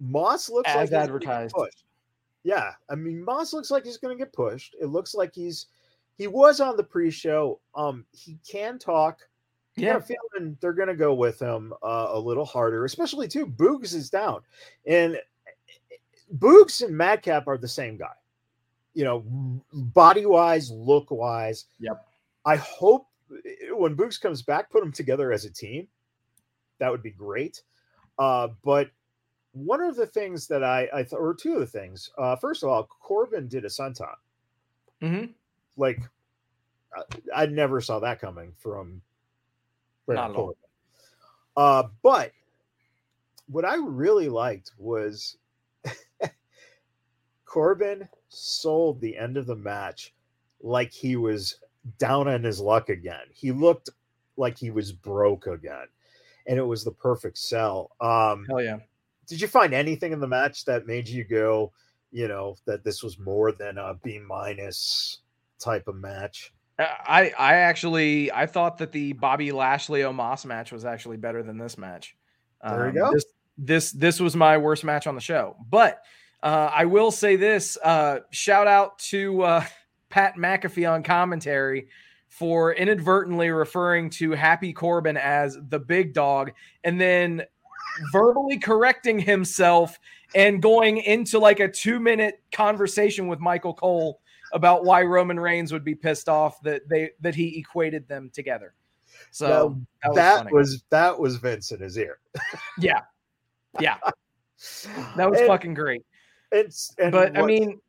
Moss 0.00 0.48
looks 0.48 0.70
as 0.70 0.90
like 0.90 1.02
advertised. 1.02 1.54
Yeah, 2.42 2.72
I 2.88 2.94
mean 2.94 3.22
Moss 3.24 3.52
looks 3.52 3.70
like 3.70 3.84
he's 3.84 3.98
going 3.98 4.16
to 4.16 4.22
get 4.22 4.32
pushed. 4.32 4.74
It 4.80 4.86
looks 4.86 5.14
like 5.14 5.34
he's 5.34 5.66
he 6.16 6.26
was 6.26 6.60
on 6.60 6.76
the 6.76 6.82
pre-show. 6.82 7.60
Um, 7.74 8.04
he 8.12 8.38
can 8.48 8.78
talk. 8.78 9.20
Yeah, 9.76 9.96
I'm 9.96 10.02
feeling 10.02 10.56
they're 10.60 10.72
going 10.72 10.88
to 10.88 10.94
go 10.94 11.14
with 11.14 11.38
him 11.38 11.72
uh, 11.82 12.08
a 12.10 12.18
little 12.18 12.44
harder, 12.44 12.84
especially 12.84 13.28
too. 13.28 13.46
Boogs 13.46 13.94
is 13.94 14.10
down, 14.10 14.40
and 14.86 15.18
Boogs 16.38 16.82
and 16.82 16.96
Madcap 16.96 17.46
are 17.46 17.56
the 17.58 17.68
same 17.68 17.96
guy 17.96 18.12
you 18.94 19.04
know, 19.04 19.24
body 19.72 20.26
wise, 20.26 20.70
look 20.70 21.10
wise. 21.10 21.66
Yep. 21.78 22.04
I 22.44 22.56
hope 22.56 23.06
when 23.72 23.96
Boogs 23.96 24.20
comes 24.20 24.42
back, 24.42 24.70
put 24.70 24.82
them 24.82 24.92
together 24.92 25.32
as 25.32 25.44
a 25.44 25.50
team. 25.50 25.86
That 26.78 26.90
would 26.90 27.02
be 27.02 27.10
great. 27.10 27.62
Uh, 28.18 28.48
but 28.64 28.90
one 29.52 29.80
of 29.80 29.96
the 29.96 30.06
things 30.06 30.46
that 30.48 30.62
I, 30.62 30.88
I 30.92 31.02
th- 31.02 31.14
or 31.14 31.34
two 31.34 31.54
of 31.54 31.60
the 31.60 31.66
things, 31.66 32.10
uh, 32.18 32.36
first 32.36 32.62
of 32.62 32.68
all, 32.68 32.84
Corbin 32.84 33.48
did 33.48 33.64
a 33.64 33.68
senton. 33.68 34.14
Mm-hmm. 35.02 35.32
Like, 35.76 36.00
I, 36.96 37.42
I, 37.42 37.46
never 37.46 37.80
saw 37.80 37.98
that 38.00 38.20
coming 38.20 38.52
from 38.58 39.00
Not 40.06 40.34
Corbin. 40.34 40.54
Uh, 41.56 41.84
but 42.02 42.32
what 43.48 43.64
I 43.64 43.76
really 43.76 44.28
liked 44.28 44.72
was 44.78 45.36
Corbin 47.44 48.08
sold 48.28 49.00
the 49.00 49.16
end 49.16 49.36
of 49.36 49.46
the 49.46 49.56
match 49.56 50.14
like 50.62 50.92
he 50.92 51.16
was 51.16 51.56
down 51.98 52.28
on 52.28 52.44
his 52.44 52.60
luck 52.60 52.88
again. 52.88 53.24
He 53.32 53.50
looked 53.52 53.90
like 54.36 54.58
he 54.58 54.70
was 54.70 54.92
broke 54.92 55.46
again, 55.46 55.86
and 56.46 56.58
it 56.58 56.62
was 56.62 56.84
the 56.84 56.92
perfect 56.92 57.38
sell. 57.38 57.90
Um, 58.00 58.46
Hell 58.48 58.62
yeah! 58.62 58.78
Did 59.30 59.40
you 59.40 59.46
find 59.46 59.72
anything 59.72 60.12
in 60.12 60.18
the 60.18 60.26
match 60.26 60.64
that 60.64 60.88
made 60.88 61.08
you 61.08 61.22
go, 61.22 61.72
you 62.10 62.26
know, 62.26 62.56
that 62.66 62.82
this 62.82 63.00
was 63.00 63.16
more 63.16 63.52
than 63.52 63.78
a 63.78 63.94
B 64.02 64.18
minus 64.18 65.20
type 65.60 65.86
of 65.86 65.94
match? 65.94 66.52
Uh, 66.80 66.86
I 67.06 67.32
I 67.38 67.54
actually 67.54 68.32
I 68.32 68.46
thought 68.46 68.78
that 68.78 68.90
the 68.90 69.12
Bobby 69.12 69.52
Lashley 69.52 70.00
Omos 70.00 70.44
match 70.44 70.72
was 70.72 70.84
actually 70.84 71.16
better 71.16 71.44
than 71.44 71.58
this 71.58 71.78
match. 71.78 72.16
There 72.60 72.92
you 72.92 73.02
um, 73.04 73.10
go. 73.10 73.14
This, 73.14 73.24
this 73.56 73.92
this 73.92 74.20
was 74.20 74.34
my 74.34 74.58
worst 74.58 74.82
match 74.82 75.06
on 75.06 75.14
the 75.14 75.20
show, 75.20 75.56
but 75.70 76.02
uh, 76.42 76.70
I 76.72 76.86
will 76.86 77.12
say 77.12 77.36
this 77.36 77.78
uh, 77.84 78.20
shout 78.30 78.66
out 78.66 78.98
to 79.10 79.42
uh, 79.42 79.64
Pat 80.08 80.34
McAfee 80.34 80.90
on 80.90 81.04
commentary 81.04 81.86
for 82.28 82.72
inadvertently 82.72 83.50
referring 83.50 84.10
to 84.10 84.32
Happy 84.32 84.72
Corbin 84.72 85.16
as 85.16 85.56
the 85.68 85.78
big 85.78 86.14
dog 86.14 86.50
and 86.82 87.00
then 87.00 87.44
verbally 88.12 88.58
correcting 88.58 89.18
himself 89.18 89.98
and 90.34 90.62
going 90.62 90.98
into 90.98 91.38
like 91.38 91.60
a 91.60 91.68
two 91.68 92.00
minute 92.00 92.40
conversation 92.52 93.26
with 93.26 93.40
Michael 93.40 93.74
Cole 93.74 94.20
about 94.52 94.84
why 94.84 95.02
Roman 95.02 95.38
Reigns 95.38 95.72
would 95.72 95.84
be 95.84 95.94
pissed 95.94 96.28
off 96.28 96.60
that 96.62 96.88
they 96.88 97.10
that 97.20 97.34
he 97.34 97.58
equated 97.58 98.08
them 98.08 98.30
together. 98.32 98.74
So 99.30 99.78
that, 100.02 100.14
that 100.14 100.44
was, 100.46 100.52
was, 100.52 100.84
that 100.90 101.18
was 101.18 101.36
Vince 101.36 101.72
in 101.72 101.80
his 101.80 101.96
ear. 101.96 102.18
yeah. 102.78 103.00
Yeah. 103.80 103.96
That 105.16 105.30
was 105.30 105.38
and, 105.38 105.48
fucking 105.48 105.72
great. 105.72 106.02
It's 106.52 106.94
but 106.98 107.14
what, 107.14 107.38
I 107.38 107.46
mean, 107.46 107.80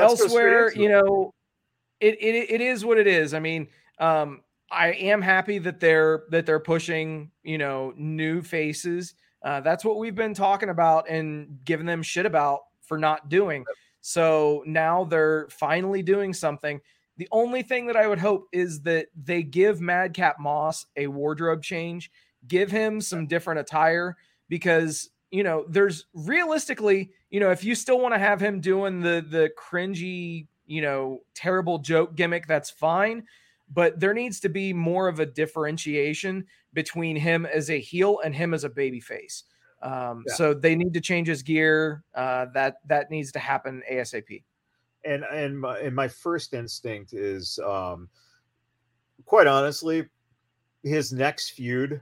elsewhere, 0.00 0.72
you 0.72 0.88
know, 0.88 1.34
it, 1.98 2.14
it 2.20 2.48
it 2.48 2.60
is 2.60 2.84
what 2.84 2.96
it 2.96 3.08
is. 3.08 3.34
I 3.34 3.40
mean, 3.40 3.66
um, 3.98 4.42
I 4.70 4.92
am 4.92 5.20
happy 5.20 5.58
that 5.58 5.80
they're 5.80 6.22
that 6.30 6.46
they're 6.46 6.60
pushing, 6.60 7.32
you 7.42 7.58
know, 7.58 7.92
new 7.96 8.40
faces. 8.40 9.14
Uh, 9.46 9.60
that's 9.60 9.84
what 9.84 9.96
we've 9.96 10.16
been 10.16 10.34
talking 10.34 10.70
about 10.70 11.08
and 11.08 11.60
giving 11.64 11.86
them 11.86 12.02
shit 12.02 12.26
about 12.26 12.62
for 12.82 12.98
not 12.98 13.28
doing. 13.28 13.64
So 14.00 14.64
now 14.66 15.04
they're 15.04 15.46
finally 15.50 16.02
doing 16.02 16.34
something. 16.34 16.80
The 17.16 17.28
only 17.30 17.62
thing 17.62 17.86
that 17.86 17.96
I 17.96 18.08
would 18.08 18.18
hope 18.18 18.48
is 18.52 18.80
that 18.82 19.06
they 19.14 19.44
give 19.44 19.80
Madcap 19.80 20.40
Moss 20.40 20.86
a 20.96 21.06
wardrobe 21.06 21.62
change, 21.62 22.10
give 22.48 22.72
him 22.72 23.00
some 23.00 23.28
different 23.28 23.60
attire 23.60 24.16
because 24.48 25.10
you 25.30 25.42
know, 25.42 25.64
there's 25.68 26.06
realistically, 26.14 27.10
you 27.30 27.40
know, 27.40 27.50
if 27.50 27.64
you 27.64 27.74
still 27.74 28.00
want 28.00 28.14
to 28.14 28.18
have 28.18 28.40
him 28.40 28.60
doing 28.60 29.00
the 29.00 29.24
the 29.28 29.50
cringy, 29.58 30.46
you 30.66 30.82
know, 30.82 31.20
terrible 31.34 31.78
joke 31.78 32.16
gimmick, 32.16 32.46
that's 32.46 32.70
fine. 32.70 33.24
But 33.72 33.98
there 33.98 34.14
needs 34.14 34.40
to 34.40 34.48
be 34.48 34.72
more 34.72 35.08
of 35.08 35.18
a 35.18 35.26
differentiation 35.26 36.46
between 36.72 37.16
him 37.16 37.46
as 37.46 37.68
a 37.70 37.80
heel 37.80 38.20
and 38.24 38.34
him 38.34 38.54
as 38.54 38.64
a 38.64 38.68
baby 38.68 39.00
face. 39.00 39.44
Um, 39.82 40.24
yeah. 40.26 40.34
So 40.34 40.54
they 40.54 40.76
need 40.76 40.94
to 40.94 41.00
change 41.00 41.28
his 41.28 41.42
gear. 41.42 42.04
Uh, 42.14 42.46
that 42.54 42.76
that 42.86 43.10
needs 43.10 43.32
to 43.32 43.38
happen 43.38 43.82
asap. 43.90 44.42
And 45.04 45.24
and 45.24 45.60
my, 45.60 45.78
and 45.78 45.94
my 45.94 46.08
first 46.08 46.54
instinct 46.54 47.12
is, 47.12 47.58
um, 47.64 48.08
quite 49.24 49.46
honestly, 49.46 50.06
his 50.82 51.12
next 51.12 51.50
feud, 51.50 52.00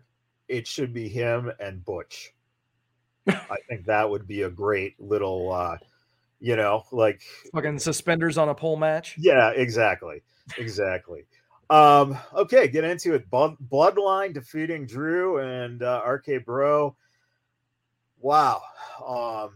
it 0.48 0.66
should 0.66 0.92
be 0.92 1.09
him 1.09 1.50
and 1.61 1.85
Butch. 1.85 2.33
I 3.27 3.57
think 3.68 3.87
that 3.87 4.09
would 4.09 4.27
be 4.27 4.42
a 4.42 4.50
great 4.50 5.00
little, 5.00 5.50
uh, 5.53 5.79
you 6.40 6.57
know, 6.57 6.85
like 6.92 7.22
fucking 7.55 7.79
suspenders 7.79 8.37
on 8.37 8.50
a 8.50 8.55
pole 8.55 8.77
match. 8.77 9.16
Yeah, 9.18 9.50
exactly, 9.50 10.22
exactly. 10.59 11.24
Um, 11.70 12.18
okay, 12.35 12.68
get 12.68 12.85
into 12.85 13.14
it. 13.14 13.31
Bloodline 13.31 14.35
defeating 14.35 14.87
Drew 14.87 15.38
and 15.38 15.83
uh, 15.83 16.03
RK 16.07 16.44
Bro. 16.44 16.96
Wow. 18.20 18.62
Um, 19.05 19.50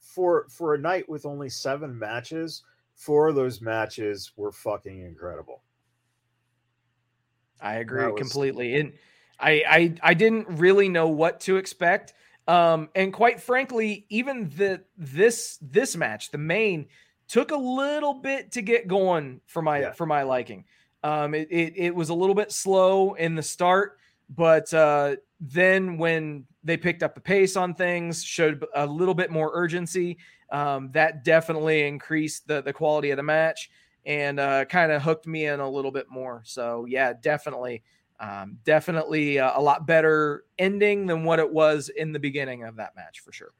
for 0.00 0.46
for 0.48 0.74
a 0.74 0.78
night 0.78 1.08
with 1.08 1.26
only 1.26 1.48
seven 1.48 1.98
matches, 1.98 2.62
four 2.94 3.28
of 3.28 3.34
those 3.34 3.60
matches 3.60 4.32
were 4.36 4.52
fucking 4.52 5.02
incredible. 5.02 5.62
I 7.60 7.76
agree 7.76 8.06
was... 8.06 8.18
completely. 8.18 8.80
And 8.80 8.92
I, 9.38 9.62
I 9.68 9.94
I 10.02 10.14
didn't 10.14 10.48
really 10.48 10.88
know 10.88 11.08
what 11.08 11.40
to 11.40 11.56
expect. 11.56 12.14
Um, 12.46 12.88
and 12.94 13.12
quite 13.12 13.40
frankly, 13.40 14.06
even 14.08 14.48
the 14.48 14.82
this 14.96 15.58
this 15.60 15.96
match, 15.96 16.30
the 16.30 16.38
main, 16.38 16.86
took 17.28 17.50
a 17.50 17.56
little 17.56 18.14
bit 18.14 18.52
to 18.52 18.62
get 18.62 18.88
going 18.88 19.40
for 19.46 19.62
my 19.62 19.80
yeah. 19.80 19.92
for 19.92 20.06
my 20.06 20.22
liking. 20.22 20.64
Um, 21.02 21.34
it, 21.34 21.48
it, 21.50 21.72
it 21.76 21.94
was 21.94 22.08
a 22.08 22.14
little 22.14 22.34
bit 22.34 22.52
slow 22.52 23.14
in 23.14 23.34
the 23.34 23.42
start, 23.42 23.98
but 24.28 24.72
uh, 24.74 25.16
then 25.40 25.98
when 25.98 26.44
they 26.64 26.76
picked 26.76 27.02
up 27.02 27.14
the 27.14 27.20
pace 27.20 27.56
on 27.56 27.74
things, 27.74 28.24
showed 28.24 28.64
a 28.74 28.86
little 28.86 29.14
bit 29.14 29.30
more 29.30 29.50
urgency. 29.54 30.18
Um, 30.50 30.90
that 30.92 31.24
definitely 31.24 31.86
increased 31.86 32.48
the 32.48 32.62
the 32.62 32.72
quality 32.72 33.10
of 33.10 33.18
the 33.18 33.22
match 33.22 33.70
and 34.06 34.40
uh, 34.40 34.64
kind 34.64 34.90
of 34.90 35.02
hooked 35.02 35.26
me 35.26 35.46
in 35.46 35.60
a 35.60 35.68
little 35.68 35.90
bit 35.90 36.06
more. 36.10 36.42
So 36.44 36.86
yeah, 36.88 37.12
definitely. 37.20 37.82
Um, 38.20 38.58
definitely 38.64 39.36
a, 39.36 39.52
a 39.54 39.60
lot 39.60 39.86
better 39.86 40.42
ending 40.58 41.06
than 41.06 41.22
what 41.22 41.38
it 41.38 41.48
was 41.48 41.88
in 41.88 42.10
the 42.10 42.18
beginning 42.18 42.64
of 42.64 42.74
that 42.76 42.96
match 42.96 43.20
for 43.20 43.30
sure. 43.30 43.52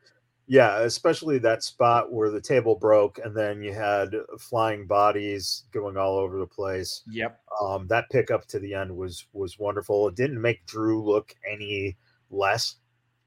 Yeah, 0.49 0.81
especially 0.81 1.39
that 1.39 1.63
spot 1.63 2.11
where 2.11 2.31
the 2.31 2.41
table 2.41 2.75
broke 2.75 3.21
and 3.23 3.37
then 3.37 3.63
you 3.63 3.75
had 3.75 4.15
flying 4.39 4.87
bodies 4.87 5.65
going 5.73 5.99
all 5.99 6.17
over 6.17 6.39
the 6.39 6.47
place. 6.47 7.03
Yep. 7.11 7.39
Um, 7.61 7.87
that 7.89 8.09
pickup 8.11 8.47
to 8.47 8.59
the 8.59 8.75
end 8.75 8.97
was 8.97 9.27
was 9.33 9.59
wonderful. 9.59 10.09
It 10.09 10.17
didn't 10.17 10.41
make 10.41 10.65
Drew 10.67 11.05
look 11.05 11.35
any 11.51 11.97
less, 12.31 12.77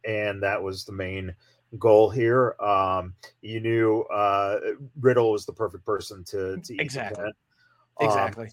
and 0.04 0.42
that 0.42 0.62
was 0.62 0.84
the 0.84 0.94
main 0.94 1.34
goal 1.78 2.10
here. 2.10 2.56
Um, 2.60 3.14
you 3.42 3.60
knew 3.60 4.02
uh, 4.14 4.60
Riddle 5.00 5.32
was 5.32 5.46
the 5.46 5.54
perfect 5.54 5.86
person 5.86 6.24
to, 6.26 6.58
to 6.58 6.76
exactly. 6.80 7.24
Um, 7.24 7.32
exactly 8.00 8.50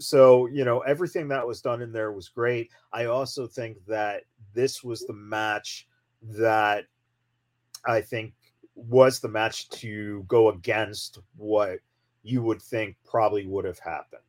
so 0.00 0.46
you 0.46 0.64
know 0.64 0.80
everything 0.80 1.28
that 1.28 1.46
was 1.46 1.60
done 1.60 1.82
in 1.82 1.92
there 1.92 2.12
was 2.12 2.28
great 2.28 2.70
i 2.92 3.06
also 3.06 3.46
think 3.46 3.76
that 3.86 4.22
this 4.54 4.84
was 4.84 5.04
the 5.06 5.12
match 5.12 5.88
that 6.22 6.84
i 7.86 8.00
think 8.00 8.32
was 8.78 9.20
the 9.20 9.28
match 9.28 9.68
to 9.70 10.24
go 10.28 10.50
against 10.50 11.18
what 11.36 11.80
you 12.22 12.42
would 12.42 12.62
think 12.62 12.96
probably 13.04 13.46
would 13.46 13.64
have 13.64 13.78
happened. 13.78 14.22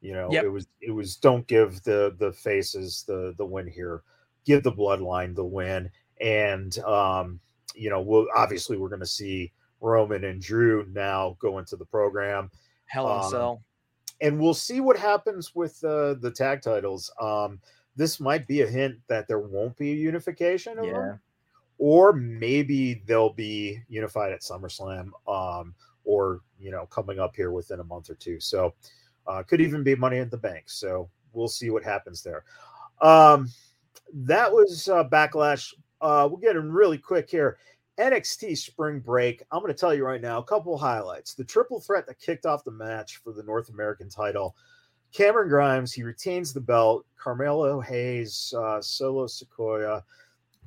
You 0.00 0.12
know, 0.12 0.28
yep. 0.30 0.44
it 0.44 0.48
was 0.48 0.68
it 0.80 0.92
was 0.92 1.16
don't 1.16 1.46
give 1.48 1.82
the 1.82 2.14
the 2.18 2.32
faces 2.32 3.04
the 3.08 3.34
the 3.36 3.44
win 3.44 3.66
here, 3.66 4.02
give 4.44 4.62
the 4.62 4.72
bloodline 4.72 5.34
the 5.34 5.44
win, 5.44 5.90
and 6.20 6.78
um, 6.80 7.40
you 7.74 7.90
know, 7.90 8.00
we'll 8.00 8.26
obviously 8.36 8.76
we're 8.76 8.88
going 8.88 9.00
to 9.00 9.06
see 9.06 9.52
Roman 9.80 10.24
and 10.24 10.40
Drew 10.40 10.86
now 10.92 11.36
go 11.40 11.58
into 11.58 11.76
the 11.76 11.84
program. 11.84 12.50
Hell 12.86 13.12
in 13.12 13.24
um, 13.24 13.30
cell. 13.30 13.62
And 14.20 14.40
we'll 14.40 14.54
see 14.54 14.80
what 14.80 14.96
happens 14.96 15.54
with 15.54 15.82
uh, 15.84 16.14
the 16.14 16.30
tag 16.30 16.62
titles. 16.62 17.12
Um, 17.20 17.60
this 17.96 18.18
might 18.18 18.46
be 18.46 18.62
a 18.62 18.66
hint 18.66 18.96
that 19.08 19.28
there 19.28 19.38
won't 19.38 19.76
be 19.76 19.92
a 19.92 19.96
unification. 19.96 20.78
yeah. 20.82 20.92
Them, 20.92 21.20
or 21.78 22.12
maybe 22.12 23.02
they'll 23.06 23.32
be 23.32 23.80
unified 23.88 24.32
at 24.32 24.40
SummerSlam, 24.40 25.10
um, 25.26 25.74
or 26.04 26.40
you 26.58 26.70
know, 26.70 26.86
coming 26.86 27.18
up 27.18 27.34
here 27.36 27.50
within 27.50 27.80
a 27.80 27.84
month 27.84 28.10
or 28.10 28.14
two. 28.14 28.40
So, 28.40 28.74
uh, 29.26 29.42
could 29.42 29.60
even 29.60 29.82
be 29.82 29.94
Money 29.94 30.18
in 30.18 30.28
the 30.28 30.36
Bank. 30.36 30.64
So 30.66 31.08
we'll 31.32 31.48
see 31.48 31.70
what 31.70 31.84
happens 31.84 32.22
there. 32.22 32.44
Um, 33.00 33.48
that 34.12 34.50
was 34.50 34.88
uh, 34.88 35.04
backlash. 35.04 35.72
Uh, 36.00 36.26
we'll 36.28 36.40
get 36.40 36.56
in 36.56 36.72
really 36.72 36.98
quick 36.98 37.30
here. 37.30 37.58
NXT 37.98 38.56
Spring 38.56 39.00
Break. 39.00 39.42
I'm 39.50 39.60
going 39.60 39.72
to 39.72 39.78
tell 39.78 39.92
you 39.92 40.04
right 40.04 40.20
now 40.20 40.38
a 40.38 40.44
couple 40.44 40.78
highlights. 40.78 41.34
The 41.34 41.44
triple 41.44 41.80
threat 41.80 42.06
that 42.06 42.20
kicked 42.20 42.46
off 42.46 42.64
the 42.64 42.70
match 42.70 43.16
for 43.16 43.32
the 43.32 43.42
North 43.42 43.70
American 43.70 44.08
title. 44.08 44.56
Cameron 45.12 45.48
Grimes, 45.48 45.92
he 45.92 46.02
retains 46.02 46.52
the 46.52 46.60
belt. 46.60 47.06
Carmelo 47.16 47.80
Hayes, 47.80 48.54
uh, 48.56 48.80
Solo 48.80 49.26
Sikoa. 49.26 50.02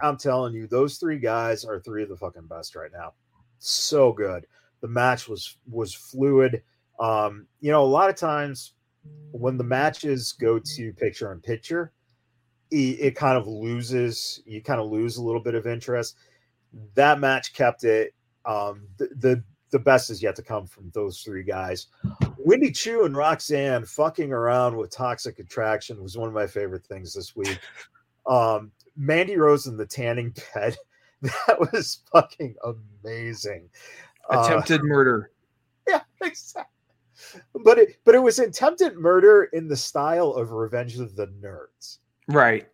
I'm 0.02 0.18
telling 0.18 0.54
you, 0.54 0.68
those 0.68 0.98
three 0.98 1.20
guys 1.20 1.66
are 1.66 1.80
three 1.80 2.04
of 2.04 2.10
the 2.10 2.18
fucking 2.18 2.48
best 2.48 2.76
right 2.76 2.92
now. 2.92 3.14
So 3.60 4.12
good. 4.12 4.48
The 4.82 4.88
match 4.88 5.28
was 5.28 5.58
was 5.70 5.94
fluid. 5.94 6.64
Um, 7.00 7.48
you 7.60 7.72
know, 7.72 7.84
a 7.84 7.86
lot 7.86 8.10
of 8.10 8.16
times 8.16 8.74
when 9.32 9.58
the 9.58 9.64
matches 9.64 10.34
go 10.34 10.60
to 10.60 10.94
picture 10.94 11.32
in 11.32 11.40
picture, 11.40 11.92
it, 12.72 12.76
it 13.00 13.16
kind 13.16 13.38
of 13.38 13.48
loses. 13.48 14.42
You 14.46 14.62
kind 14.62 14.80
of 14.80 14.90
lose 14.90 15.18
a 15.18 15.24
little 15.24 15.42
bit 15.42 15.56
of 15.56 15.68
interest 15.68 16.16
that 16.96 17.20
match 17.20 17.54
kept 17.54 17.84
it. 17.84 18.14
Um, 18.46 18.88
the, 18.98 19.10
the 19.18 19.44
the 19.72 19.80
best 19.80 20.10
is 20.10 20.22
yet 20.22 20.36
to 20.36 20.42
come 20.42 20.68
from 20.68 20.92
those 20.94 21.22
three 21.22 21.44
guys. 21.44 21.88
Wendy 22.38 22.72
Choo 22.72 23.06
and 23.06 23.16
Roxanne 23.16 23.86
fucking 23.86 24.34
around 24.34 24.76
with 24.76 24.92
Toxic 24.92 25.40
Attraction 25.40 26.02
was 26.04 26.18
one 26.18 26.28
of 26.28 26.34
my 26.34 26.46
favorite 26.46 26.86
things 26.86 27.14
this 27.14 27.36
week. 27.36 27.58
Um, 28.28 28.72
Mandy 29.02 29.36
Rose 29.36 29.66
in 29.66 29.78
the 29.78 29.86
tanning 29.86 30.34
bed, 30.54 30.78
that 31.22 31.60
was 31.60 32.04
fucking 32.14 32.56
amazing. 32.64 33.68
Attempted 34.30 34.82
uh, 34.82 34.86
murder. 34.86 35.32
Yeah, 35.88 36.02
exactly. 36.22 36.72
But 37.66 37.80
it 37.80 37.98
but 38.06 38.14
it 38.14 38.20
was 38.20 38.38
attempted 38.38 38.96
murder 38.96 39.50
in 39.52 39.68
the 39.68 39.76
style 39.76 40.30
of 40.30 40.52
Revenge 40.52 41.00
of 41.00 41.16
the 41.16 41.26
Nerds. 41.28 41.98
Right. 42.28 42.68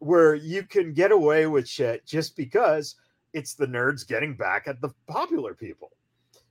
Where 0.00 0.34
you 0.34 0.64
can 0.64 0.92
get 0.92 1.12
away 1.12 1.46
with 1.46 1.68
shit 1.68 2.04
just 2.04 2.36
because 2.36 2.96
it's 3.32 3.54
the 3.54 3.66
nerds 3.66 4.06
getting 4.06 4.34
back 4.34 4.66
at 4.66 4.80
the 4.80 4.90
popular 5.06 5.54
people. 5.54 5.92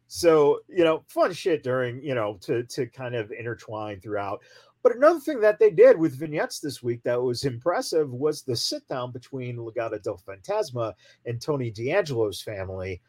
So, 0.08 0.62
you 0.70 0.86
know, 0.86 1.04
fun 1.08 1.34
shit 1.34 1.62
during, 1.62 2.02
you 2.02 2.16
know, 2.16 2.38
to 2.42 2.64
to 2.64 2.88
kind 2.88 3.14
of 3.14 3.32
intertwine 3.32 4.00
throughout. 4.00 4.42
But 4.88 4.96
another 4.96 5.20
thing 5.20 5.42
that 5.42 5.60
they 5.60 5.70
did 5.70 6.00
with 6.00 6.18
vignettes 6.18 6.62
this 6.62 6.82
week 6.82 7.04
that 7.04 7.22
was 7.22 7.44
impressive 7.44 8.10
was 8.10 8.44
the 8.44 8.56
sit 8.56 8.88
down 8.88 9.12
between 9.12 9.58
Legado 9.58 10.02
del 10.02 10.18
Fantasma 10.18 10.94
and 11.26 11.42
Tony 11.42 11.70
D'Angelo's 11.70 12.42
family. 12.42 13.02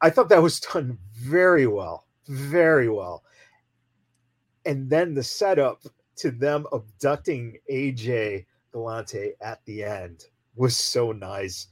I 0.00 0.10
thought 0.10 0.28
that 0.28 0.40
was 0.40 0.60
done 0.72 0.96
very 1.12 1.66
well, 1.66 2.06
very 2.28 2.88
well. 2.88 3.24
And 4.64 4.88
then 4.88 5.12
the 5.12 5.24
setup 5.24 5.82
to 6.18 6.30
them 6.30 6.68
abducting 6.72 7.58
AJ 7.68 8.46
Galante 8.70 9.32
at 9.40 9.58
the 9.64 9.82
end 9.82 10.26
was 10.54 10.76
so 10.76 11.10
nice 11.10 11.66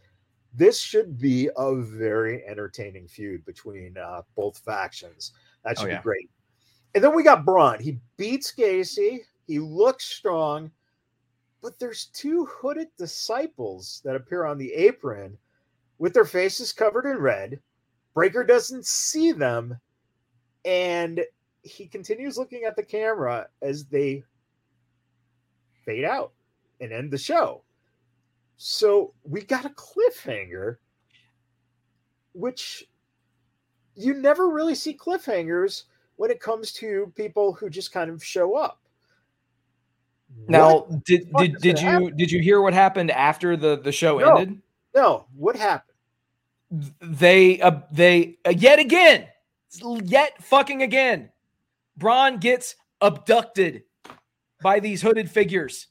this 0.53 0.81
should 0.81 1.16
be 1.16 1.49
a 1.57 1.77
very 1.77 2.45
entertaining 2.45 3.07
feud 3.07 3.45
between 3.45 3.97
uh, 3.97 4.23
both 4.35 4.59
factions. 4.59 5.33
That 5.64 5.77
oh, 5.79 5.83
should 5.83 5.90
oh, 5.90 5.93
yeah. 5.93 5.99
be 5.99 6.03
great. 6.03 6.31
And 6.94 7.05
then 7.05 7.14
we 7.14 7.22
got 7.22 7.44
Braun. 7.44 7.81
He 7.81 7.98
beats 8.16 8.53
Gacy. 8.53 9.20
He 9.46 9.59
looks 9.59 10.05
strong, 10.05 10.70
but 11.61 11.79
there's 11.79 12.07
two 12.07 12.46
hooded 12.46 12.88
disciples 12.96 14.00
that 14.05 14.16
appear 14.16 14.44
on 14.44 14.59
the 14.59 14.72
apron 14.72 15.37
with 15.98 16.14
their 16.14 16.24
faces 16.24 16.72
covered 16.72 17.07
in 17.07 17.18
red. 17.18 17.61
Breaker 18.14 18.44
doesn't 18.44 18.87
see 18.87 19.33
them, 19.33 19.79
and 20.64 21.20
he 21.62 21.87
continues 21.87 22.38
looking 22.38 22.64
at 22.64 22.74
the 22.74 22.83
camera 22.83 23.46
as 23.62 23.85
they 23.85 24.24
fade 25.85 26.05
out 26.05 26.33
and 26.81 26.92
end 26.92 27.11
the 27.11 27.18
show. 27.18 27.62
So 28.57 29.14
we 29.24 29.42
got 29.42 29.64
a 29.64 29.70
cliffhanger, 29.70 30.76
which 32.35 32.88
you 33.94 34.14
never 34.14 34.50
really 34.50 34.74
see 34.74 34.96
cliffhangers 34.96 35.85
when 36.20 36.30
it 36.30 36.38
comes 36.38 36.70
to 36.70 37.11
people 37.16 37.54
who 37.54 37.70
just 37.70 37.92
kind 37.92 38.11
of 38.11 38.22
show 38.22 38.54
up. 38.54 38.83
Now, 40.48 40.80
what 40.80 41.04
did 41.06 41.33
did, 41.38 41.56
did 41.62 41.80
you 41.80 41.88
happen? 41.88 42.14
did 42.14 42.30
you 42.30 42.42
hear 42.42 42.61
what 42.61 42.74
happened 42.74 43.11
after 43.11 43.56
the 43.56 43.80
the 43.80 43.90
show 43.90 44.18
no, 44.18 44.37
ended? 44.37 44.61
No, 44.94 45.24
what 45.35 45.56
happened? 45.56 45.96
They 47.00 47.59
uh, 47.62 47.80
they 47.90 48.37
uh, 48.44 48.50
yet 48.50 48.78
again, 48.78 49.28
yet 50.04 50.44
fucking 50.44 50.83
again, 50.83 51.30
Braun 51.96 52.37
gets 52.37 52.76
abducted 53.00 53.85
by 54.62 54.78
these 54.78 55.00
hooded 55.00 55.30
figures. 55.30 55.87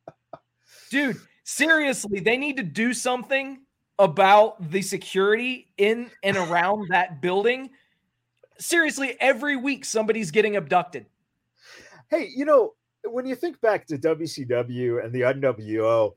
Dude, 0.90 1.20
seriously, 1.44 2.20
they 2.20 2.38
need 2.38 2.56
to 2.56 2.62
do 2.62 2.94
something 2.94 3.60
about 3.98 4.70
the 4.70 4.80
security 4.80 5.66
in 5.76 6.10
and 6.22 6.38
around 6.38 6.88
that 6.88 7.20
building. 7.20 7.68
Seriously, 8.60 9.16
every 9.20 9.56
week 9.56 9.84
somebody's 9.84 10.30
getting 10.30 10.56
abducted. 10.56 11.06
Hey, 12.10 12.30
you 12.34 12.44
know, 12.44 12.74
when 13.04 13.26
you 13.26 13.34
think 13.34 13.60
back 13.60 13.86
to 13.86 13.98
WCW 13.98 15.04
and 15.04 15.12
the 15.12 15.22
NWO, 15.22 16.12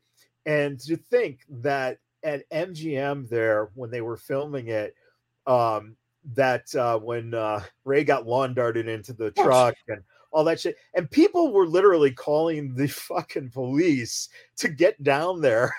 and 0.45 0.79
to 0.81 0.97
think 0.97 1.39
that 1.49 1.99
at 2.23 2.49
MGM 2.49 3.29
there, 3.29 3.69
when 3.75 3.89
they 3.89 4.01
were 4.01 4.17
filming 4.17 4.67
it, 4.67 4.93
um, 5.47 5.95
that 6.33 6.73
uh, 6.75 6.99
when 6.99 7.33
uh, 7.33 7.61
Rey 7.85 8.03
got 8.03 8.27
lawn 8.27 8.53
darted 8.53 8.87
into 8.87 9.13
the 9.13 9.31
truck 9.31 9.75
and 9.87 10.01
all 10.31 10.43
that 10.43 10.59
shit. 10.59 10.75
And 10.93 11.09
people 11.09 11.53
were 11.53 11.67
literally 11.67 12.11
calling 12.11 12.73
the 12.75 12.87
fucking 12.89 13.51
police 13.51 14.29
to 14.57 14.67
get 14.67 15.01
down 15.03 15.41
there. 15.41 15.73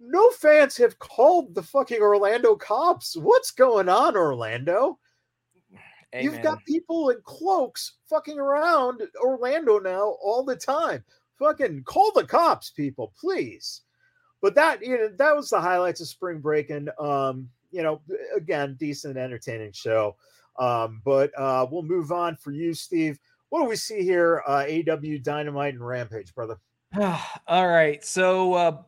No 0.00 0.30
fans 0.30 0.76
have 0.78 0.98
called 0.98 1.54
the 1.54 1.62
fucking 1.62 2.00
Orlando 2.00 2.56
cops. 2.56 3.16
What's 3.16 3.50
going 3.50 3.88
on, 3.88 4.16
Orlando? 4.16 4.98
You've 6.22 6.42
got 6.42 6.64
people 6.64 7.10
in 7.10 7.18
cloaks 7.24 7.94
fucking 8.08 8.38
around 8.38 9.02
Orlando 9.20 9.78
now 9.78 10.16
all 10.22 10.44
the 10.44 10.56
time. 10.56 11.04
Fucking 11.38 11.82
call 11.84 12.12
the 12.14 12.24
cops, 12.24 12.70
people, 12.70 13.12
please. 13.18 13.82
But 14.40 14.54
that 14.54 14.82
you 14.82 14.96
know 14.96 15.08
that 15.18 15.34
was 15.34 15.50
the 15.50 15.60
highlights 15.60 16.00
of 16.00 16.08
spring 16.08 16.40
break, 16.40 16.70
and 16.70 16.90
um, 17.00 17.48
you 17.70 17.82
know, 17.82 18.00
again, 18.36 18.76
decent, 18.78 19.16
entertaining 19.16 19.72
show. 19.72 20.16
Um, 20.58 21.02
but 21.04 21.32
uh, 21.36 21.66
we'll 21.68 21.82
move 21.82 22.12
on 22.12 22.36
for 22.36 22.52
you, 22.52 22.74
Steve 22.74 23.18
what 23.54 23.62
do 23.62 23.68
we 23.68 23.76
see 23.76 24.02
here? 24.02 24.42
Uh, 24.48 24.64
AEW 24.66 25.22
Dynamite 25.22 25.74
and 25.74 25.86
Rampage, 25.86 26.34
brother. 26.34 26.56
All 27.46 27.68
right. 27.68 28.04
So 28.04 28.54
uh, 28.54 28.82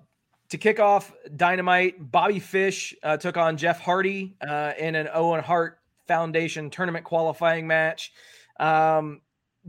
to 0.48 0.58
kick 0.58 0.80
off 0.80 1.12
Dynamite, 1.36 2.10
Bobby 2.10 2.40
Fish 2.40 2.92
uh, 3.04 3.16
took 3.16 3.36
on 3.36 3.56
Jeff 3.56 3.80
Hardy 3.80 4.34
uh, 4.40 4.72
in 4.76 4.96
an 4.96 5.08
Owen 5.14 5.40
Hart 5.40 5.78
Foundation 6.06 6.70
tournament 6.70 7.04
qualifying 7.04 7.66
match. 7.66 8.12
Um, 8.58 9.20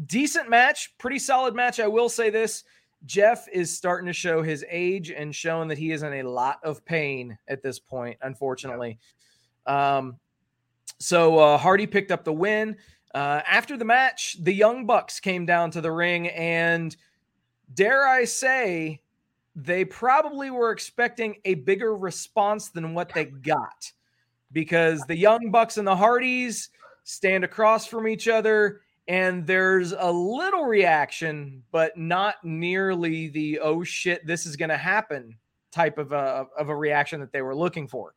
decent 0.06 0.50
match, 0.50 0.98
pretty 0.98 1.20
solid 1.20 1.56
match. 1.56 1.80
I 1.80 1.88
will 1.88 2.10
say 2.10 2.30
this. 2.30 2.64
Jeff 3.06 3.48
is 3.52 3.76
starting 3.76 4.08
to 4.08 4.14
show 4.14 4.42
his 4.42 4.66
age 4.70 5.12
and 5.12 5.34
showing 5.34 5.68
that 5.68 5.78
he 5.78 5.92
is 5.92 6.04
in 6.04 6.14
a 6.14 6.24
lot 6.24 6.60
of 6.64 6.84
pain 6.84 7.38
at 7.48 7.62
this 7.62 7.80
point, 7.80 8.18
unfortunately. 8.22 8.98
Um, 9.66 10.18
so 11.00 11.38
uh, 11.38 11.58
Hardy 11.58 11.86
picked 11.86 12.12
up 12.12 12.24
the 12.24 12.34
win. 12.34 12.78
Uh, 13.14 13.42
after 13.48 13.78
the 13.78 13.86
match, 13.86 14.38
the 14.42 14.54
Young 14.54 14.86
Bucks 14.86 15.20
came 15.20 15.46
down 15.46 15.72
to 15.72 15.82
the 15.82 15.92
ring, 15.92 16.28
and 16.30 16.96
dare 17.74 18.08
I 18.08 18.26
say, 18.26 19.02
they 19.56 19.86
probably 19.86 20.52
were 20.52 20.72
expecting 20.72 21.38
a 21.46 21.56
bigger 21.56 21.96
response 21.96 22.70
than 22.70 22.94
what 22.94 23.14
they 23.14 23.26
got 23.26 23.92
because 24.52 25.02
the 25.08 25.18
Young 25.18 25.52
Bucks 25.52 25.78
and 25.78 25.88
the 25.88 25.96
Hardys 25.96 26.70
stand 27.04 27.44
across 27.44 27.88
from 27.88 28.08
each 28.08 28.28
other, 28.28 28.82
and 29.08 29.48
there's 29.48 29.94
a 29.94 30.12
little 30.12 30.66
reaction, 30.66 31.64
but 31.72 31.98
not 31.98 32.36
nearly 32.44 33.30
the 33.30 33.60
oh 33.60 33.84
shit, 33.84 34.26
this 34.26 34.46
is 34.46 34.56
going 34.56 34.70
to 34.70 34.78
happen 34.78 35.38
type 35.72 35.98
of 35.98 36.12
a, 36.12 36.48
of 36.58 36.70
a 36.70 36.76
reaction 36.76 37.20
that 37.20 37.32
they 37.32 37.42
were 37.42 37.56
looking 37.56 37.88
for. 37.88 38.14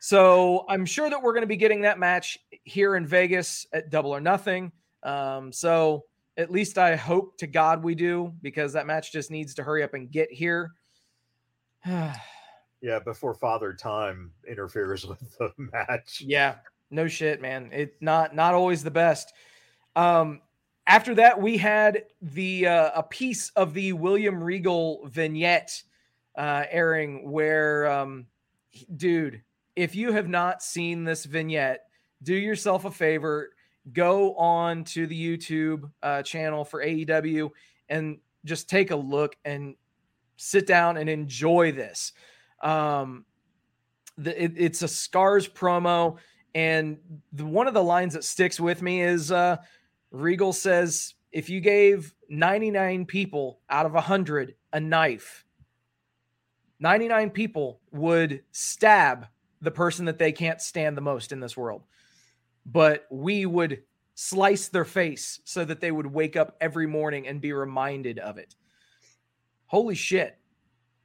So 0.00 0.64
I'm 0.68 0.84
sure 0.84 1.08
that 1.08 1.22
we're 1.22 1.32
going 1.32 1.42
to 1.42 1.48
be 1.48 1.56
getting 1.56 1.82
that 1.82 1.98
match 1.98 2.36
here 2.64 2.96
in 2.96 3.06
Vegas 3.06 3.66
at 3.72 3.90
Double 3.90 4.10
or 4.10 4.20
Nothing. 4.20 4.72
Um, 5.02 5.52
so 5.52 6.04
at 6.36 6.50
least 6.50 6.76
I 6.76 6.96
hope 6.96 7.38
to 7.38 7.46
God 7.46 7.84
we 7.84 7.94
do 7.94 8.32
because 8.42 8.72
that 8.72 8.86
match 8.86 9.12
just 9.12 9.30
needs 9.30 9.54
to 9.54 9.62
hurry 9.62 9.82
up 9.82 9.94
and 9.94 10.10
get 10.10 10.30
here. 10.32 10.72
yeah, 12.82 12.98
before 12.98 13.32
Father 13.32 13.72
Time 13.72 14.32
interferes 14.46 15.06
with 15.06 15.38
the 15.38 15.52
match. 15.56 16.20
Yeah, 16.20 16.56
no 16.90 17.08
shit, 17.08 17.40
man. 17.40 17.70
It's 17.72 17.96
not 18.00 18.34
not 18.34 18.54
always 18.54 18.82
the 18.82 18.90
best. 18.90 19.32
Um, 19.96 20.42
after 20.86 21.14
that, 21.14 21.40
we 21.40 21.56
had 21.56 22.04
the 22.20 22.66
uh, 22.66 22.90
a 22.96 23.02
piece 23.04 23.50
of 23.50 23.72
the 23.72 23.92
William 23.92 24.42
Regal 24.42 25.06
vignette 25.06 25.82
uh, 26.36 26.64
airing 26.70 27.30
where, 27.30 27.90
um, 27.90 28.26
dude, 28.96 29.42
if 29.76 29.94
you 29.94 30.12
have 30.12 30.28
not 30.28 30.62
seen 30.62 31.04
this 31.04 31.24
vignette, 31.24 31.84
do 32.22 32.34
yourself 32.34 32.84
a 32.84 32.90
favor, 32.90 33.50
go 33.92 34.34
on 34.34 34.84
to 34.84 35.06
the 35.06 35.38
YouTube 35.38 35.90
uh, 36.02 36.22
channel 36.22 36.64
for 36.64 36.84
AEW 36.84 37.50
and 37.88 38.18
just 38.44 38.68
take 38.68 38.90
a 38.90 38.96
look 38.96 39.36
and 39.44 39.76
sit 40.36 40.66
down 40.66 40.96
and 40.96 41.08
enjoy 41.08 41.70
this. 41.70 42.12
Um, 42.62 43.24
the, 44.16 44.44
it, 44.44 44.52
it's 44.56 44.82
a 44.82 44.88
Scars 44.88 45.48
promo, 45.48 46.18
and 46.54 46.98
the, 47.32 47.46
one 47.46 47.66
of 47.66 47.74
the 47.74 47.82
lines 47.82 48.14
that 48.14 48.24
sticks 48.24 48.60
with 48.60 48.82
me 48.82 49.02
is 49.02 49.32
uh, 49.32 49.56
Regal 50.10 50.52
says, 50.52 51.14
"If 51.32 51.48
you 51.48 51.60
gave 51.60 52.14
99 52.28 53.06
people 53.06 53.60
out 53.68 53.86
of 53.86 53.92
100 53.92 54.54
a 54.72 54.80
knife, 54.80 55.44
99 56.80 57.30
people 57.30 57.80
would 57.92 58.42
stab 58.50 59.28
the 59.62 59.70
person 59.70 60.06
that 60.06 60.18
they 60.18 60.32
can't 60.32 60.60
stand 60.60 60.96
the 60.96 61.00
most 61.00 61.32
in 61.32 61.40
this 61.40 61.56
world. 61.56 61.84
But 62.66 63.06
we 63.10 63.46
would 63.46 63.84
slice 64.14 64.68
their 64.68 64.84
face 64.84 65.40
so 65.44 65.64
that 65.64 65.80
they 65.80 65.90
would 65.90 66.06
wake 66.06 66.36
up 66.36 66.56
every 66.60 66.86
morning 66.86 67.26
and 67.26 67.40
be 67.40 67.52
reminded 67.52 68.18
of 68.18 68.36
it. 68.36 68.56
Holy 69.66 69.94
shit. 69.94 70.36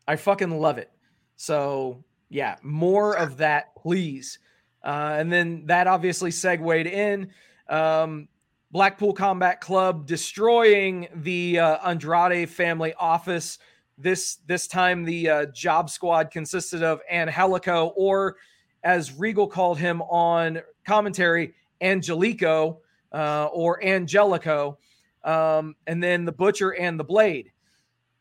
I 0.08 0.16
fucking 0.16 0.60
love 0.60 0.78
it. 0.78 0.92
So, 1.38 2.04
yeah, 2.30 2.58
more 2.62 3.18
of 3.18 3.38
that, 3.38 3.76
please. 3.76 4.40
Uh, 4.84 5.16
and 5.18 5.32
then 5.32 5.64
that 5.68 5.88
obviously 5.88 6.32
segued 6.32 6.88
in 6.88 7.32
um, 7.70 8.28
Blackpool 8.72 9.14
Combat 9.14 9.62
Club 9.62 10.06
destroying 10.06 11.08
the 11.16 11.60
uh, 11.60 11.90
Andrade 11.90 12.50
family 12.50 12.94
office 12.96 13.60
this 13.98 14.38
this 14.46 14.68
time, 14.68 15.04
the 15.04 15.30
uh, 15.30 15.46
job 15.48 15.90
squad 15.90 16.30
consisted 16.30 16.84
of 16.84 17.02
Angelico, 17.10 17.88
or 17.96 18.38
as 18.84 19.18
Regal 19.18 19.48
called 19.48 19.80
him 19.80 20.02
on 20.04 20.62
commentary, 20.86 21.56
Angelico 21.82 22.82
uh, 23.12 23.46
or 23.46 23.84
Angelico, 23.84 24.78
um, 25.24 25.76
and 25.88 26.02
then 26.02 26.26
the 26.26 26.32
Butcher 26.32 26.76
and 26.76 27.00
the 27.00 27.04
Blade. 27.04 27.52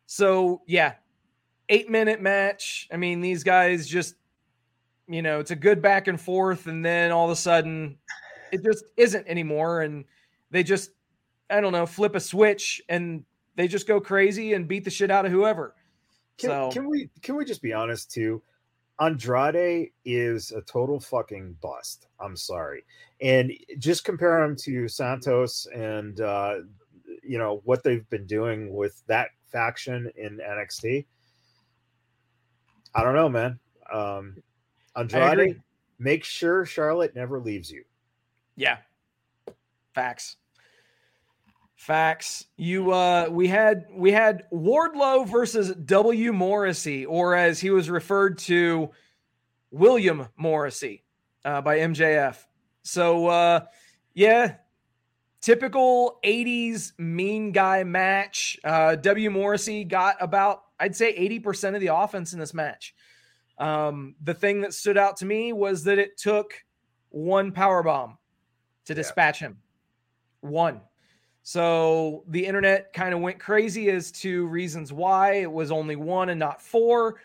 So 0.06 0.62
yeah, 0.66 0.94
eight 1.68 1.90
minute 1.90 2.20
match. 2.20 2.88
I 2.92 2.96
mean, 2.96 3.20
these 3.20 3.42
guys 3.42 3.86
just, 3.86 4.14
you 5.08 5.22
know, 5.22 5.40
it's 5.40 5.50
a 5.50 5.56
good 5.56 5.80
back 5.82 6.08
and 6.08 6.20
forth, 6.20 6.66
and 6.66 6.84
then 6.84 7.12
all 7.12 7.26
of 7.26 7.30
a 7.30 7.36
sudden, 7.36 7.98
it 8.52 8.62
just 8.64 8.84
isn't 8.96 9.26
anymore, 9.26 9.82
and 9.82 10.04
they 10.50 10.62
just, 10.62 10.90
I 11.50 11.60
don't 11.60 11.72
know, 11.72 11.86
flip 11.86 12.14
a 12.14 12.20
switch 12.20 12.80
and 12.88 13.24
they 13.56 13.66
just 13.66 13.88
go 13.88 14.00
crazy 14.00 14.52
and 14.52 14.68
beat 14.68 14.84
the 14.84 14.90
shit 14.90 15.10
out 15.10 15.26
of 15.26 15.32
whoever. 15.32 15.74
Can, 16.38 16.50
so 16.50 16.70
can 16.70 16.88
we 16.88 17.08
can 17.22 17.36
we 17.36 17.44
just 17.44 17.62
be 17.62 17.72
honest 17.72 18.10
too? 18.10 18.42
Andrade 19.00 19.90
is 20.04 20.52
a 20.52 20.60
total 20.62 21.00
fucking 21.00 21.56
bust. 21.60 22.06
I'm 22.20 22.36
sorry. 22.36 22.84
And 23.20 23.52
just 23.78 24.04
compare 24.04 24.42
him 24.42 24.56
to 24.56 24.88
Santos 24.88 25.66
and 25.74 26.20
uh 26.20 26.56
you 27.22 27.38
know 27.38 27.62
what 27.64 27.82
they've 27.82 28.08
been 28.10 28.26
doing 28.26 28.74
with 28.74 29.02
that 29.06 29.30
faction 29.50 30.10
in 30.16 30.38
NXT. 30.38 31.06
I 32.96 33.04
don't 33.04 33.14
know, 33.14 33.28
man. 33.28 33.58
Um 33.92 34.36
Andrade, 34.96 35.60
make 35.98 36.24
sure 36.24 36.64
Charlotte 36.64 37.14
never 37.14 37.38
leaves 37.38 37.70
you. 37.70 37.84
Yeah. 38.56 38.78
Facts. 39.94 40.36
Facts. 41.76 42.46
You 42.56 42.90
uh 42.92 43.28
we 43.30 43.46
had 43.48 43.84
we 43.92 44.10
had 44.10 44.44
Wardlow 44.50 45.28
versus 45.28 45.74
W 45.74 46.32
Morrissey, 46.32 47.04
or 47.04 47.34
as 47.34 47.60
he 47.60 47.68
was 47.70 47.90
referred 47.90 48.38
to, 48.38 48.90
William 49.70 50.28
Morrissey 50.36 51.04
uh, 51.44 51.60
by 51.60 51.78
MJF. 51.80 52.38
So 52.82 53.26
uh 53.26 53.60
yeah, 54.14 54.54
typical 55.42 56.18
80s 56.24 56.98
mean 56.98 57.52
guy 57.52 57.84
match. 57.84 58.58
Uh 58.64 58.96
W 58.96 59.30
Morrissey 59.30 59.84
got 59.84 60.16
about 60.20 60.62
I'd 60.78 60.96
say 60.96 61.16
80% 61.40 61.74
of 61.74 61.80
the 61.80 61.94
offense 61.94 62.32
in 62.32 62.38
this 62.38 62.54
match. 62.54 62.94
Um 63.58 64.14
the 64.22 64.34
thing 64.34 64.60
that 64.62 64.74
stood 64.74 64.98
out 64.98 65.16
to 65.18 65.26
me 65.26 65.52
was 65.52 65.84
that 65.84 65.98
it 65.98 66.18
took 66.18 66.52
one 67.10 67.52
power 67.52 67.82
bomb 67.82 68.18
to 68.84 68.94
dispatch 68.94 69.40
yeah. 69.40 69.48
him. 69.48 69.58
One. 70.40 70.80
So 71.42 72.24
the 72.26 72.44
internet 72.44 72.92
kind 72.92 73.14
of 73.14 73.20
went 73.20 73.38
crazy 73.38 73.88
as 73.90 74.10
to 74.12 74.46
reasons 74.46 74.92
why 74.92 75.34
it 75.34 75.50
was 75.50 75.70
only 75.70 75.94
one 75.94 76.28
and 76.28 76.40
not 76.40 76.60
four. 76.60 77.20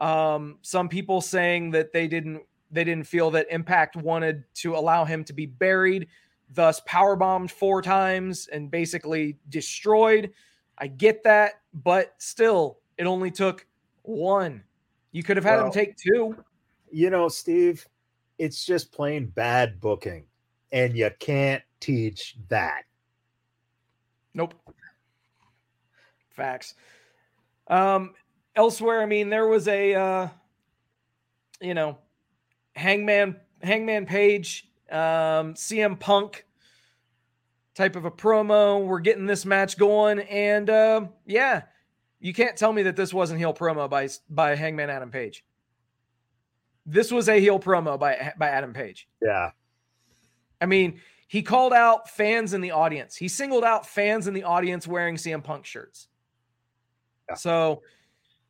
Um, 0.00 0.58
some 0.62 0.88
people 0.88 1.20
saying 1.20 1.72
that 1.72 1.92
they 1.92 2.08
didn't 2.08 2.42
they 2.70 2.84
didn't 2.84 3.06
feel 3.06 3.30
that 3.32 3.46
Impact 3.50 3.96
wanted 3.96 4.44
to 4.54 4.74
allow 4.74 5.04
him 5.04 5.24
to 5.24 5.32
be 5.32 5.46
buried, 5.46 6.08
thus 6.52 6.80
power 6.86 7.16
bombed 7.16 7.50
four 7.50 7.82
times 7.82 8.48
and 8.48 8.70
basically 8.70 9.36
destroyed. 9.50 10.32
I 10.78 10.88
get 10.88 11.22
that, 11.24 11.60
but 11.72 12.14
still, 12.18 12.78
it 12.98 13.06
only 13.06 13.30
took 13.30 13.66
one. 14.02 14.62
You 15.12 15.22
could 15.22 15.36
have 15.36 15.44
had 15.44 15.56
well, 15.56 15.66
him 15.66 15.72
take 15.72 15.96
two. 15.96 16.36
You 16.90 17.10
know, 17.10 17.28
Steve, 17.28 17.86
it's 18.38 18.64
just 18.64 18.92
plain 18.92 19.26
bad 19.26 19.80
booking, 19.80 20.24
and 20.72 20.96
you 20.96 21.10
can't 21.18 21.62
teach 21.80 22.36
that. 22.48 22.84
Nope. 24.34 24.54
Facts. 26.30 26.74
Um, 27.68 28.14
elsewhere, 28.54 29.00
I 29.00 29.06
mean, 29.06 29.30
there 29.30 29.48
was 29.48 29.66
a, 29.68 29.94
uh, 29.94 30.28
you 31.60 31.74
know, 31.74 31.98
Hangman 32.74 33.36
Hangman 33.62 34.04
Page, 34.04 34.68
um, 34.90 35.54
CM 35.54 35.98
Punk 35.98 36.44
type 37.74 37.96
of 37.96 38.04
a 38.04 38.10
promo. 38.10 38.84
We're 38.84 39.00
getting 39.00 39.26
this 39.26 39.46
match 39.46 39.78
going, 39.78 40.20
and 40.20 40.68
uh, 40.68 41.06
yeah, 41.24 41.62
you 42.26 42.34
can't 42.34 42.56
tell 42.56 42.72
me 42.72 42.82
that 42.82 42.96
this 42.96 43.14
wasn't 43.14 43.38
heel 43.38 43.54
promo 43.54 43.88
by 43.88 44.08
by 44.28 44.56
Hangman 44.56 44.90
Adam 44.90 45.12
Page. 45.12 45.44
This 46.84 47.12
was 47.12 47.28
a 47.28 47.38
heel 47.38 47.60
promo 47.60 47.96
by 47.96 48.32
by 48.36 48.48
Adam 48.48 48.72
Page. 48.72 49.06
Yeah. 49.22 49.52
I 50.60 50.66
mean, 50.66 51.00
he 51.28 51.42
called 51.42 51.72
out 51.72 52.10
fans 52.10 52.52
in 52.52 52.60
the 52.60 52.72
audience. 52.72 53.14
He 53.14 53.28
singled 53.28 53.62
out 53.62 53.86
fans 53.86 54.26
in 54.26 54.34
the 54.34 54.42
audience 54.42 54.88
wearing 54.88 55.14
CM 55.14 55.44
Punk 55.44 55.66
shirts. 55.66 56.08
Yeah. 57.30 57.36
So 57.36 57.82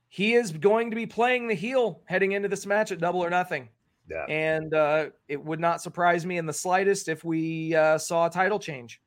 he 0.09 0.33
is 0.33 0.53
going 0.53 0.89
to 0.89 0.97
be 0.97 1.05
playing 1.05 1.47
the 1.47 1.55
heel 1.55 2.01
heading 2.07 2.33
into 2.33 2.49
this 2.49 2.65
match 2.65 2.93
at 2.93 2.99
Double 2.99 3.23
or 3.23 3.29
Nothing. 3.29 3.69
Yeah. 4.09 4.25
And 4.25 4.73
uh, 4.73 5.11
it 5.29 5.45
would 5.45 5.61
not 5.61 5.83
surprise 5.83 6.25
me 6.25 6.39
in 6.39 6.47
the 6.47 6.53
slightest 6.55 7.09
if 7.11 7.25
we 7.25 7.75
uh, 7.75 7.99
saw 7.99 8.25
a 8.25 8.31
title 8.31 8.59
change. 8.59 9.03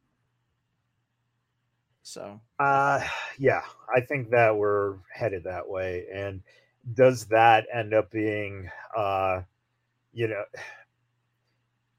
So, 2.09 2.41
uh, 2.57 3.01
yeah, 3.37 3.61
I 3.95 4.01
think 4.01 4.31
that 4.31 4.57
we're 4.57 4.95
headed 5.13 5.43
that 5.43 5.69
way. 5.69 6.07
And 6.11 6.41
does 6.95 7.25
that 7.25 7.67
end 7.71 7.93
up 7.93 8.09
being, 8.09 8.67
uh, 8.97 9.41
you 10.11 10.27
know, 10.27 10.43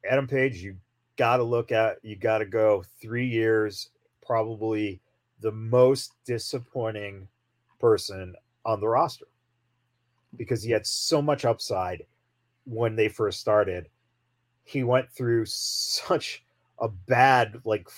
Adam 0.05 0.27
Page, 0.27 0.57
you 0.57 0.75
got 1.17 1.37
to 1.37 1.45
look 1.45 1.71
at, 1.71 1.99
you 2.03 2.17
got 2.17 2.39
to 2.39 2.45
go 2.45 2.83
three 3.01 3.29
years, 3.29 3.91
probably 4.27 5.01
the 5.43 5.53
most 5.53 6.15
disappointing 6.27 7.29
person 7.79 8.35
on 8.65 8.81
the 8.81 8.89
roster 8.89 9.27
because 10.37 10.61
he 10.61 10.73
had 10.73 10.89
so 10.89 11.23
much 11.23 11.45
upside 11.45 12.03
when 12.65 12.97
they 12.97 13.09
first 13.09 13.39
started. 13.39 13.87
He 14.65 14.83
went 14.83 15.09
through 15.09 15.47
such 15.47 16.43
a 16.81 16.89
bad, 16.89 17.61
like, 17.65 17.89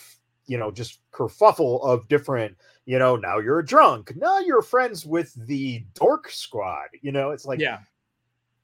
you 0.47 0.59
know, 0.59 0.71
just 0.71 1.01
kerfuffle 1.13 1.85
of 1.85 2.09
different, 2.09 2.57
you 2.85 2.99
know, 2.99 3.17
now 3.17 3.39
you're 3.39 3.61
a 3.61 3.65
drunk. 3.65 4.13
Now 4.17 4.39
you're 4.39 4.63
friends 4.63 5.07
with 5.07 5.35
the 5.47 5.85
dork 5.95 6.31
squad. 6.31 6.89
You 7.01 7.13
know, 7.13 7.31
it's 7.31 7.45
like, 7.45 7.61
yeah, 7.61 7.79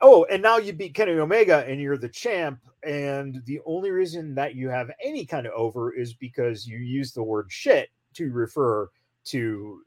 oh, 0.01 0.25
and 0.31 0.43
now 0.43 0.59
you 0.59 0.73
beat 0.73 0.95
Kenny 0.95 1.13
Omega 1.13 1.65
and 1.67 1.81
you're 1.81 1.99
the 1.99 2.09
champ. 2.09 2.61
And 2.85 3.43
the 3.47 3.61
only 3.67 3.91
reason 3.91 4.35
that 4.37 4.55
you 4.55 4.69
have 4.69 4.91
any 5.03 5.27
kind 5.27 5.47
of 5.47 5.53
over 5.55 5.93
is 5.93 6.15
because 6.15 6.67
you 6.67 6.79
use 6.79 7.13
the 7.13 7.23
word 7.23 7.47
shit 7.51 7.91
to 8.15 8.31
refer 8.31 8.89
to 9.27 9.83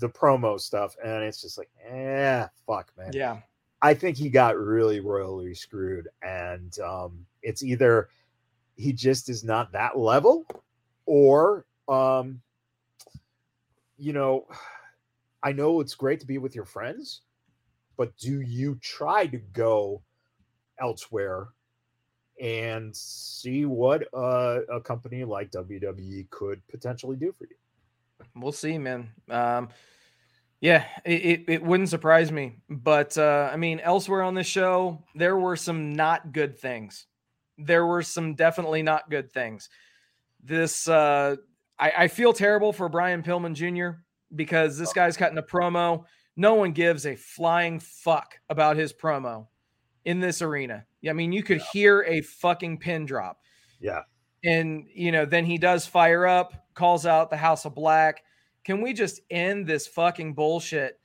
the 0.00 0.08
promo 0.08 0.60
stuff. 0.60 0.96
And 1.04 1.22
it's 1.22 1.40
just 1.40 1.58
like, 1.58 1.70
eh, 1.88 2.46
fuck, 2.66 2.92
man. 2.96 3.12
Yeah. 3.12 3.38
I 3.82 3.94
think 3.94 4.16
he 4.16 4.30
got 4.30 4.56
really 4.56 5.00
royally 5.00 5.54
screwed, 5.54 6.08
and 6.22 6.72
um, 6.78 7.26
it's 7.42 7.64
either 7.64 8.10
he 8.76 8.92
just 8.92 9.28
is 9.28 9.42
not 9.42 9.72
that 9.72 9.98
level, 9.98 10.46
or 11.06 11.66
um, 11.88 12.40
you 13.98 14.12
know, 14.12 14.46
I 15.42 15.52
know 15.52 15.80
it's 15.80 15.94
great 15.94 16.20
to 16.20 16.26
be 16.26 16.38
with 16.38 16.54
your 16.54 16.64
friends, 16.64 17.22
but 17.96 18.16
do 18.16 18.40
you 18.40 18.76
try 18.82 19.26
to 19.26 19.38
go 19.38 20.02
elsewhere 20.80 21.48
and 22.40 22.94
see 22.96 23.64
what 23.64 24.08
uh, 24.14 24.60
a 24.72 24.80
company 24.80 25.24
like 25.24 25.50
WWE 25.52 26.28
could 26.30 26.60
potentially 26.68 27.16
do 27.16 27.32
for 27.38 27.44
you? 27.44 27.56
We'll 28.34 28.52
see, 28.52 28.78
man. 28.78 29.10
Um, 29.30 29.68
yeah, 30.60 30.84
it, 31.04 31.24
it, 31.24 31.44
it, 31.48 31.62
wouldn't 31.62 31.88
surprise 31.88 32.30
me. 32.30 32.58
But 32.68 33.18
uh, 33.18 33.50
I 33.52 33.56
mean, 33.56 33.80
elsewhere 33.80 34.22
on 34.22 34.34
the 34.34 34.44
show, 34.44 35.04
there 35.14 35.36
were 35.36 35.56
some 35.56 35.92
not 35.92 36.32
good 36.32 36.58
things. 36.58 37.06
There 37.58 37.86
were 37.86 38.02
some 38.02 38.34
definitely 38.34 38.82
not 38.82 39.10
good 39.10 39.32
things. 39.32 39.68
This, 40.42 40.88
uh, 40.88 41.36
I, 41.78 41.92
I 41.98 42.08
feel 42.08 42.32
terrible 42.32 42.72
for 42.72 42.88
Brian 42.88 43.22
Pillman 43.22 43.54
Jr. 43.54 43.98
because 44.34 44.78
this 44.78 44.92
guy's 44.92 45.16
cutting 45.16 45.38
a 45.38 45.42
promo. 45.42 46.04
No 46.36 46.54
one 46.54 46.72
gives 46.72 47.06
a 47.06 47.16
flying 47.16 47.78
fuck 47.78 48.38
about 48.48 48.76
his 48.76 48.92
promo 48.92 49.48
in 50.04 50.20
this 50.20 50.42
arena. 50.42 50.86
I 51.08 51.12
mean, 51.12 51.32
you 51.32 51.42
could 51.42 51.60
hear 51.72 52.02
a 52.02 52.20
fucking 52.22 52.78
pin 52.78 53.06
drop. 53.06 53.40
Yeah. 53.80 54.02
And, 54.44 54.86
you 54.92 55.12
know, 55.12 55.24
then 55.24 55.44
he 55.44 55.58
does 55.58 55.86
fire 55.86 56.26
up, 56.26 56.66
calls 56.74 57.06
out 57.06 57.30
the 57.30 57.36
House 57.36 57.64
of 57.64 57.74
Black. 57.74 58.24
Can 58.64 58.80
we 58.80 58.92
just 58.92 59.20
end 59.30 59.66
this 59.66 59.86
fucking 59.86 60.34
bullshit? 60.34 60.98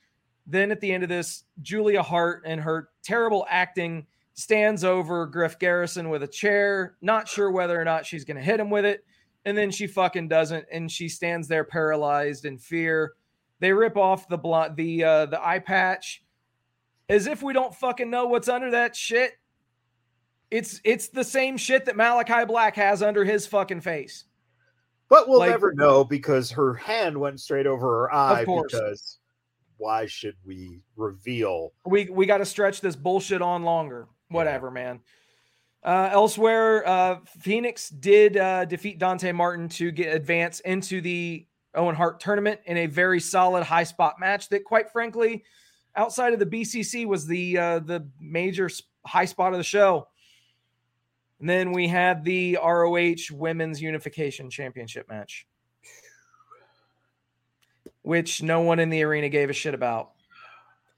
Then 0.46 0.72
at 0.72 0.80
the 0.80 0.92
end 0.92 1.04
of 1.04 1.10
this, 1.10 1.44
Julia 1.62 2.02
Hart 2.02 2.44
and 2.46 2.62
her 2.62 2.90
terrible 3.04 3.46
acting 3.50 4.08
stands 4.34 4.84
over 4.84 5.26
Griff 5.26 5.60
Garrison 5.60 6.10
with 6.10 6.24
a 6.24 6.28
chair, 6.28 6.96
not 7.02 7.28
sure 7.28 7.52
whether 7.52 7.80
or 7.80 7.84
not 7.84 8.06
she's 8.06 8.24
going 8.24 8.38
to 8.38 8.44
hit 8.44 8.60
him 8.60 8.70
with 8.70 8.86
it. 8.86 9.04
And 9.48 9.58
then 9.58 9.72
she 9.72 9.88
fucking 9.88 10.28
doesn't. 10.28 10.66
And 10.74 10.92
she 10.92 11.08
stands 11.08 11.48
there 11.48 11.64
paralyzed 11.64 12.44
in 12.44 12.58
fear. 12.58 13.14
They 13.62 13.72
rip 13.72 13.96
off 13.96 14.28
the 14.28 14.38
bl- 14.38 14.74
the 14.76 15.06
uh, 15.06 15.26
the 15.28 15.44
eye 15.44 15.60
patch 15.60 16.22
as 17.08 17.28
if 17.28 17.42
we 17.42 17.54
don't 17.54 17.74
fucking 17.74 18.10
know 18.10 18.26
what's 18.26 18.50
under 18.50 18.72
that 18.72 18.94
shit. 18.94 19.40
It's 20.52 20.82
it's 20.84 21.08
the 21.08 21.24
same 21.24 21.56
shit 21.56 21.86
that 21.86 21.96
Malachi 21.96 22.44
Black 22.44 22.76
has 22.76 23.02
under 23.02 23.24
his 23.24 23.48
fucking 23.48 23.80
face. 23.80 24.26
But 25.08 25.30
we'll 25.30 25.40
like, 25.40 25.52
never 25.52 25.74
know 25.74 26.04
because 26.04 26.52
her 26.52 26.74
hand 26.74 27.18
went 27.18 27.40
straight 27.40 27.68
over 27.68 27.88
her 27.88 28.14
eye. 28.14 28.44
Because 28.44 29.20
why 29.78 30.08
should 30.08 30.36
we 30.46 30.82
reveal? 30.98 31.72
We 31.86 32.10
we 32.10 32.26
got 32.26 32.40
to 32.40 32.46
stretch 32.46 32.82
this 32.82 32.98
bullshit 32.98 33.42
on 33.42 33.64
longer. 33.64 34.10
Whatever, 34.28 34.68
yeah. 34.68 34.74
man. 34.74 35.00
Uh, 35.88 36.10
elsewhere, 36.12 36.86
uh, 36.86 37.20
Fenix 37.40 37.88
did 37.88 38.36
uh, 38.36 38.66
defeat 38.66 39.00
Dante 39.00 39.32
Martin 39.32 39.70
to 39.70 39.90
get 39.90 40.14
advance 40.14 40.60
into 40.60 41.00
the 41.00 41.48
Owen 41.74 41.96
Hart 41.96 42.20
tournament 42.20 42.60
in 42.66 42.76
a 42.76 42.88
very 42.88 43.22
solid 43.22 43.64
high 43.64 43.86
spot 43.86 44.20
match. 44.20 44.50
That, 44.50 44.66
quite 44.66 44.92
frankly, 44.92 45.46
outside 45.96 46.34
of 46.34 46.40
the 46.40 46.46
BCC, 46.46 47.06
was 47.08 47.26
the 47.26 47.58
uh, 47.58 47.80
the 47.80 48.06
major 48.20 48.70
high 49.06 49.24
spot 49.24 49.54
of 49.54 49.60
the 49.60 49.64
show. 49.64 50.10
And 51.40 51.50
then 51.50 51.72
we 51.72 51.88
had 51.88 52.26
the 52.26 52.58
ROH 52.62 53.32
Women's 53.32 53.82
Unification 53.82 54.50
Championship 54.50 55.08
match, 55.08 55.48
which 58.02 58.44
no 58.44 58.60
one 58.60 58.80
in 58.80 58.90
the 58.90 59.04
arena 59.04 59.30
gave 59.30 59.50
a 59.50 59.54
shit 59.54 59.74
about. 59.74 60.12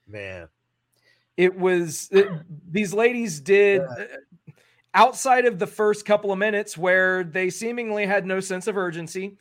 Man, 0.08 0.48
it 1.36 1.56
was 1.56 2.08
it, 2.10 2.26
these 2.68 2.92
ladies 2.92 3.38
did 3.38 3.82
yeah. 3.82 4.06
Outside 4.92 5.46
of 5.46 5.58
the 5.58 5.66
first 5.66 6.04
couple 6.04 6.32
of 6.32 6.38
minutes 6.38 6.76
where 6.76 7.22
they 7.22 7.48
seemingly 7.50 8.06
had 8.06 8.26
no 8.26 8.40
sense 8.40 8.66
of 8.66 8.76
urgency. 8.76 9.36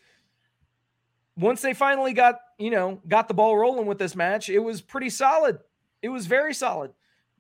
Once 1.38 1.62
they 1.62 1.74
finally 1.74 2.14
got, 2.14 2.36
you 2.60 2.70
know, 2.70 3.02
got 3.08 3.28
the 3.28 3.34
ball 3.34 3.58
rolling 3.58 3.88
with 3.88 3.98
this 3.98 4.16
match, 4.16 4.50
it 4.50 4.60
was 4.60 4.82
pretty 4.82 5.10
solid. 5.10 5.58
It 6.02 6.10
was 6.10 6.28
very 6.28 6.54
solid. 6.54 6.92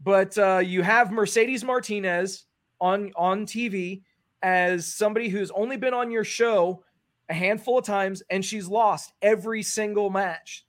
But 0.01 0.37
uh, 0.37 0.61
you 0.65 0.81
have 0.81 1.11
Mercedes 1.11 1.63
Martinez 1.63 2.45
on 2.81 3.11
on 3.15 3.45
TV 3.45 4.01
as 4.41 4.87
somebody 4.87 5.27
who's 5.27 5.51
only 5.51 5.77
been 5.77 5.93
on 5.93 6.11
your 6.11 6.23
show 6.23 6.83
a 7.27 7.33
handful 7.33 7.77
of 7.77 7.85
times 7.85 8.23
and 8.29 8.43
she's 8.43 8.67
lost 8.67 9.13
every 9.21 9.61
single 9.61 10.09
match. 10.09 10.65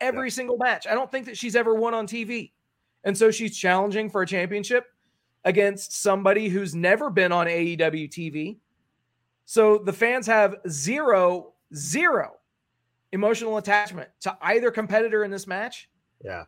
Every 0.00 0.28
yeah. 0.28 0.34
single 0.34 0.56
match. 0.56 0.86
I 0.86 0.94
don't 0.94 1.10
think 1.10 1.26
that 1.26 1.36
she's 1.36 1.56
ever 1.56 1.74
won 1.74 1.94
on 1.94 2.06
TV. 2.06 2.52
And 3.04 3.16
so 3.16 3.30
she's 3.30 3.56
challenging 3.56 4.08
for 4.08 4.22
a 4.22 4.26
championship 4.26 4.86
against 5.44 6.00
somebody 6.00 6.48
who's 6.48 6.74
never 6.74 7.10
been 7.10 7.32
on 7.32 7.46
AEW 7.46 8.08
TV. 8.08 8.56
So 9.44 9.78
the 9.78 9.92
fans 9.92 10.26
have 10.26 10.56
zero, 10.68 11.52
zero 11.74 12.36
emotional 13.12 13.58
attachment 13.58 14.08
to 14.20 14.36
either 14.42 14.70
competitor 14.70 15.22
in 15.22 15.30
this 15.30 15.46
match. 15.46 15.88
Yeah. 16.24 16.44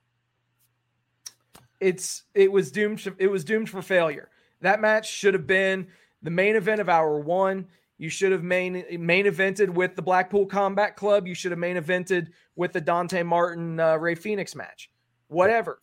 It's 1.79 2.25
it 2.35 2.51
was 2.51 2.73
doomed 2.73 3.07
it 3.19 3.27
was 3.27 3.45
doomed 3.45 3.69
for 3.69 3.83
failure. 3.83 4.31
That 4.63 4.81
match 4.81 5.11
should 5.11 5.35
have 5.35 5.47
been 5.47 5.89
the 6.23 6.31
main 6.31 6.57
event 6.57 6.81
of 6.81 6.89
hour 6.89 7.21
one. 7.21 7.67
You 7.99 8.09
should 8.09 8.33
have 8.33 8.43
main 8.43 8.85
main 8.99 9.27
evented 9.27 9.69
with 9.69 9.95
the 9.95 10.03
Blackpool 10.03 10.47
Combat 10.47 10.97
Club. 10.97 11.27
You 11.27 11.35
should 11.35 11.53
have 11.53 11.59
main 11.59 11.77
evented 11.77 12.29
with 12.57 12.73
the 12.73 12.81
Dante 12.81 13.23
Martin 13.23 13.79
uh, 13.79 13.97
Rey 13.97 14.15
Fenix 14.15 14.55
match. 14.55 14.91
Whatever. 15.29 15.81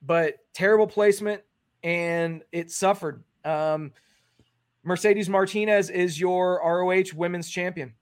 But 0.00 0.36
terrible 0.54 0.86
placement, 0.86 1.42
and 1.82 2.42
it 2.52 2.70
suffered. 2.70 3.22
Um, 3.44 3.92
Mercedes 4.84 5.28
Martinez 5.28 5.90
is 5.90 6.18
your 6.18 6.60
ROH 6.64 7.14
Women's 7.16 7.48
Champion. 7.48 7.94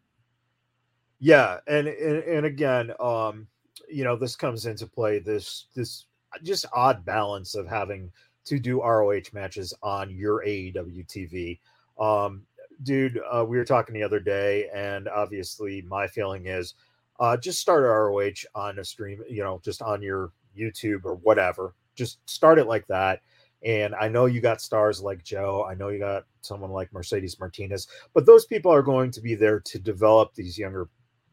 Yeah, 1.18 1.58
and 1.66 1.88
and, 1.88 2.22
and 2.24 2.46
again, 2.46 2.92
um, 3.00 3.46
you 3.88 4.04
know, 4.04 4.16
this 4.16 4.36
comes 4.36 4.66
into 4.66 4.86
play. 4.86 5.18
This 5.18 5.66
this 5.74 6.06
just 6.42 6.66
odd 6.72 7.04
balance 7.04 7.54
of 7.54 7.66
having 7.66 8.10
to 8.44 8.58
do 8.58 8.82
ROH 8.82 9.32
matches 9.32 9.74
on 9.82 10.10
your 10.10 10.44
AEW 10.44 11.06
TV. 11.06 11.58
Um, 11.98 12.42
dude, 12.82 13.20
uh, 13.30 13.44
we 13.44 13.56
were 13.56 13.64
talking 13.64 13.94
the 13.94 14.02
other 14.02 14.20
day, 14.20 14.68
and 14.74 15.08
obviously, 15.08 15.82
my 15.82 16.06
feeling 16.06 16.46
is 16.46 16.74
uh, 17.18 17.36
just 17.36 17.60
start 17.60 17.84
ROH 17.84 18.46
on 18.54 18.78
a 18.78 18.84
stream, 18.84 19.22
you 19.28 19.42
know, 19.42 19.60
just 19.64 19.82
on 19.82 20.02
your 20.02 20.32
YouTube 20.56 21.04
or 21.04 21.14
whatever. 21.16 21.74
Just 21.94 22.18
start 22.28 22.58
it 22.58 22.66
like 22.66 22.86
that. 22.88 23.20
And 23.64 23.94
I 23.94 24.08
know 24.08 24.26
you 24.26 24.40
got 24.40 24.60
stars 24.60 25.00
like 25.00 25.24
Joe. 25.24 25.66
I 25.68 25.74
know 25.74 25.88
you 25.88 25.98
got 25.98 26.24
someone 26.42 26.70
like 26.70 26.92
Mercedes 26.92 27.40
Martinez, 27.40 27.88
but 28.14 28.26
those 28.26 28.46
people 28.46 28.72
are 28.72 28.82
going 28.82 29.10
to 29.12 29.20
be 29.20 29.34
there 29.34 29.60
to 29.60 29.78
develop 29.78 30.34
these 30.34 30.58
younger, 30.58 30.88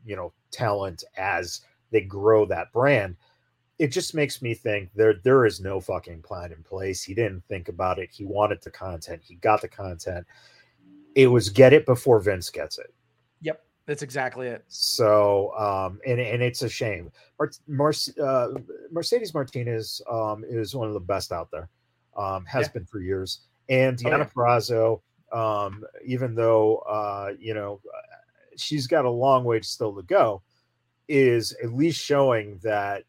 you 0.05 0.15
know, 0.15 0.33
talent 0.51 1.03
as 1.17 1.61
they 1.91 2.01
grow 2.01 2.45
that 2.45 2.71
brand 2.71 3.15
it 3.79 3.91
just 3.91 4.13
makes 4.13 4.41
me 4.41 4.53
think 4.53 4.89
there 4.95 5.15
there 5.23 5.45
is 5.45 5.59
no 5.59 5.81
fucking 5.81 6.21
plan 6.21 6.51
in 6.51 6.63
place. 6.63 7.03
He 7.03 7.13
didn't 7.13 7.43
think 7.47 7.69
about 7.69 7.99
it. 7.99 8.09
He 8.11 8.23
wanted 8.23 8.61
the 8.61 8.71
content. 8.71 9.21
He 9.23 9.35
got 9.35 9.61
the 9.61 9.67
content. 9.67 10.25
It 11.15 11.27
was 11.27 11.49
get 11.49 11.73
it 11.73 11.85
before 11.85 12.19
Vince 12.19 12.49
gets 12.49 12.77
it. 12.77 12.93
Yep, 13.41 13.63
that's 13.85 14.01
exactly 14.01 14.47
it. 14.47 14.63
So, 14.67 15.53
um, 15.57 15.99
and 16.05 16.19
and 16.19 16.41
it's 16.41 16.61
a 16.61 16.69
shame. 16.69 17.11
Mar- 17.67 17.93
uh, 18.21 18.49
Mercedes 18.91 19.33
Martinez 19.33 20.01
um, 20.09 20.43
is 20.47 20.75
one 20.75 20.87
of 20.87 20.93
the 20.93 20.99
best 20.99 21.31
out 21.31 21.49
there. 21.51 21.69
Um, 22.17 22.45
has 22.45 22.67
yeah. 22.67 22.73
been 22.73 22.85
for 22.85 22.99
years. 22.99 23.41
And 23.69 23.97
Deonna 23.97 24.13
oh, 24.13 24.17
yeah. 24.17 24.29
Purrazzo, 24.35 25.01
um, 25.31 25.83
even 26.05 26.35
though 26.35 26.77
uh, 26.77 27.33
you 27.39 27.53
know 27.53 27.79
she's 28.55 28.87
got 28.87 29.05
a 29.05 29.09
long 29.09 29.43
way 29.43 29.61
still 29.61 29.95
to 29.95 30.03
go, 30.03 30.41
is 31.07 31.55
at 31.63 31.73
least 31.73 32.03
showing 32.03 32.59
that 32.63 33.03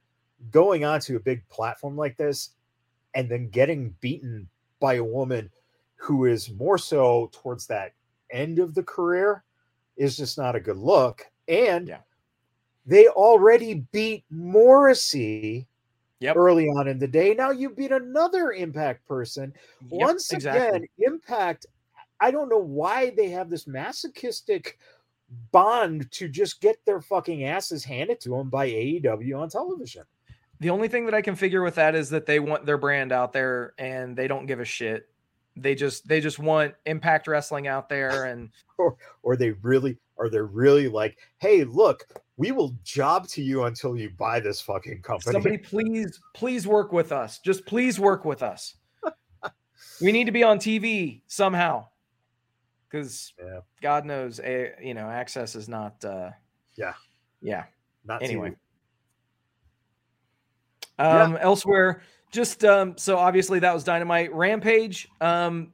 going 0.50 0.84
onto 0.84 1.16
a 1.16 1.20
big 1.20 1.46
platform 1.48 1.96
like 1.96 2.16
this 2.16 2.50
and 3.14 3.30
then 3.30 3.48
getting 3.48 3.94
beaten 4.00 4.48
by 4.80 4.94
a 4.94 5.04
woman 5.04 5.50
who 5.96 6.26
is 6.26 6.50
more 6.50 6.78
so 6.78 7.30
towards 7.32 7.66
that 7.66 7.92
end 8.30 8.58
of 8.58 8.74
the 8.74 8.82
career 8.82 9.44
is 9.96 10.16
just 10.16 10.36
not 10.36 10.56
a 10.56 10.60
good 10.60 10.76
look. 10.76 11.24
And 11.48 11.88
yeah. 11.88 12.00
they 12.84 13.06
already 13.08 13.86
beat 13.92 14.24
Morrissey 14.30 15.66
yep. 16.24 16.36
early 16.36 16.66
on 16.66 16.88
in 16.88 16.98
the 16.98 17.08
day. 17.08 17.34
Now 17.34 17.50
you 17.50 17.70
beat 17.70 17.92
another 17.92 18.52
Impact 18.52 19.06
person. 19.06 19.52
Yep, 19.82 20.00
Once 20.00 20.32
exactly. 20.32 20.78
again, 20.78 20.88
Impact, 20.98 21.66
I 22.20 22.30
don't 22.30 22.48
know 22.48 22.58
why 22.58 23.10
they 23.10 23.28
have 23.30 23.50
this 23.50 23.66
masochistic 23.66 24.78
bond 25.52 26.10
to 26.12 26.28
just 26.28 26.60
get 26.60 26.76
their 26.84 27.00
fucking 27.00 27.44
asses 27.44 27.84
handed 27.84 28.20
to 28.20 28.30
them 28.30 28.50
by 28.50 28.68
AEW 28.68 29.38
on 29.38 29.48
television. 29.48 30.04
The 30.60 30.70
only 30.70 30.88
thing 30.88 31.04
that 31.06 31.14
I 31.14 31.22
can 31.22 31.34
figure 31.34 31.62
with 31.62 31.74
that 31.74 31.94
is 31.94 32.10
that 32.10 32.26
they 32.26 32.40
want 32.40 32.64
their 32.64 32.78
brand 32.78 33.12
out 33.12 33.32
there 33.32 33.74
and 33.78 34.16
they 34.16 34.28
don't 34.28 34.46
give 34.46 34.60
a 34.60 34.64
shit. 34.64 35.08
They 35.56 35.74
just 35.74 36.08
they 36.08 36.20
just 36.20 36.38
want 36.38 36.74
Impact 36.86 37.28
Wrestling 37.28 37.68
out 37.68 37.88
there 37.88 38.24
and 38.24 38.50
or 38.78 38.96
or 39.22 39.36
they 39.36 39.50
really 39.50 39.98
are 40.18 40.28
they 40.28 40.40
really 40.40 40.88
like, 40.88 41.18
hey, 41.38 41.64
look, 41.64 42.06
we 42.36 42.52
will 42.52 42.76
job 42.82 43.28
to 43.28 43.42
you 43.42 43.64
until 43.64 43.96
you 43.96 44.10
buy 44.10 44.40
this 44.40 44.60
fucking 44.60 45.02
company? 45.02 45.32
Somebody 45.32 45.58
please, 45.58 46.20
please 46.34 46.66
work 46.66 46.92
with 46.92 47.12
us. 47.12 47.38
Just 47.38 47.66
please 47.66 47.98
work 47.98 48.24
with 48.24 48.42
us. 48.42 48.76
we 50.00 50.12
need 50.12 50.24
to 50.24 50.32
be 50.32 50.42
on 50.42 50.58
TV 50.58 51.22
somehow. 51.26 51.86
Because 52.88 53.32
yeah. 53.38 53.60
God 53.82 54.04
knows, 54.04 54.40
a, 54.40 54.72
you 54.82 54.94
know, 54.94 55.04
AXS 55.04 55.56
is 55.56 55.68
not. 55.68 56.04
uh 56.04 56.30
Yeah. 56.76 56.94
Yeah. 57.40 57.64
Not 58.04 58.22
anyway. 58.22 58.54
Um, 60.98 61.32
yeah. 61.32 61.38
Elsewhere, 61.40 62.02
just 62.30 62.64
um, 62.64 62.94
so 62.96 63.16
obviously 63.16 63.58
that 63.60 63.74
was 63.74 63.84
Dynamite 63.84 64.32
Rampage. 64.32 65.08
Um, 65.20 65.72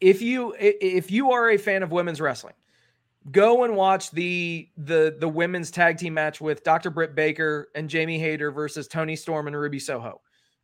if 0.00 0.22
you 0.22 0.54
if 0.58 1.10
you 1.10 1.32
are 1.32 1.50
a 1.50 1.56
fan 1.56 1.82
of 1.82 1.90
women's 1.90 2.20
wrestling, 2.20 2.54
go 3.30 3.64
and 3.64 3.74
watch 3.74 4.10
the 4.10 4.68
the 4.76 5.16
the 5.18 5.28
women's 5.28 5.70
tag 5.70 5.98
team 5.98 6.14
match 6.14 6.40
with 6.40 6.64
Dr. 6.64 6.90
Britt 6.90 7.14
Baker 7.14 7.68
and 7.74 7.88
Jamie 7.88 8.18
Hayter 8.18 8.50
versus 8.50 8.88
Toni 8.88 9.16
Storm 9.16 9.46
and 9.46 9.56
Ruby 9.56 9.78
Soho. 9.78 10.20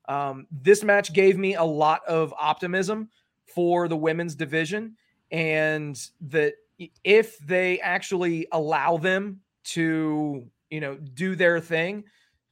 Um, 0.08 0.46
this 0.50 0.82
match 0.82 1.12
gave 1.12 1.38
me 1.38 1.54
a 1.54 1.64
lot 1.64 2.02
of 2.06 2.34
optimism 2.38 3.08
for 3.54 3.88
the 3.88 3.96
women's 3.96 4.34
division, 4.34 4.96
and 5.30 5.98
that 6.22 6.54
if 7.02 7.38
they 7.38 7.80
actually 7.80 8.46
allow 8.52 8.96
them 8.96 9.40
to, 9.64 10.44
you 10.70 10.80
know, 10.80 10.96
do 10.96 11.36
their 11.36 11.60
thing, 11.60 12.04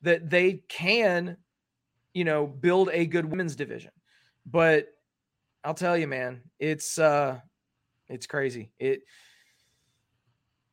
that 0.02 0.30
they 0.30 0.62
can, 0.68 1.36
you 2.14 2.24
know, 2.24 2.46
build 2.46 2.88
a 2.92 3.06
good 3.06 3.24
women's 3.24 3.56
division. 3.56 3.90
But 4.46 4.88
I'll 5.64 5.74
tell 5.74 5.96
you, 5.96 6.06
man, 6.06 6.42
it's 6.58 6.98
uh, 6.98 7.40
it's 8.08 8.26
crazy. 8.26 8.70
It 8.78 9.02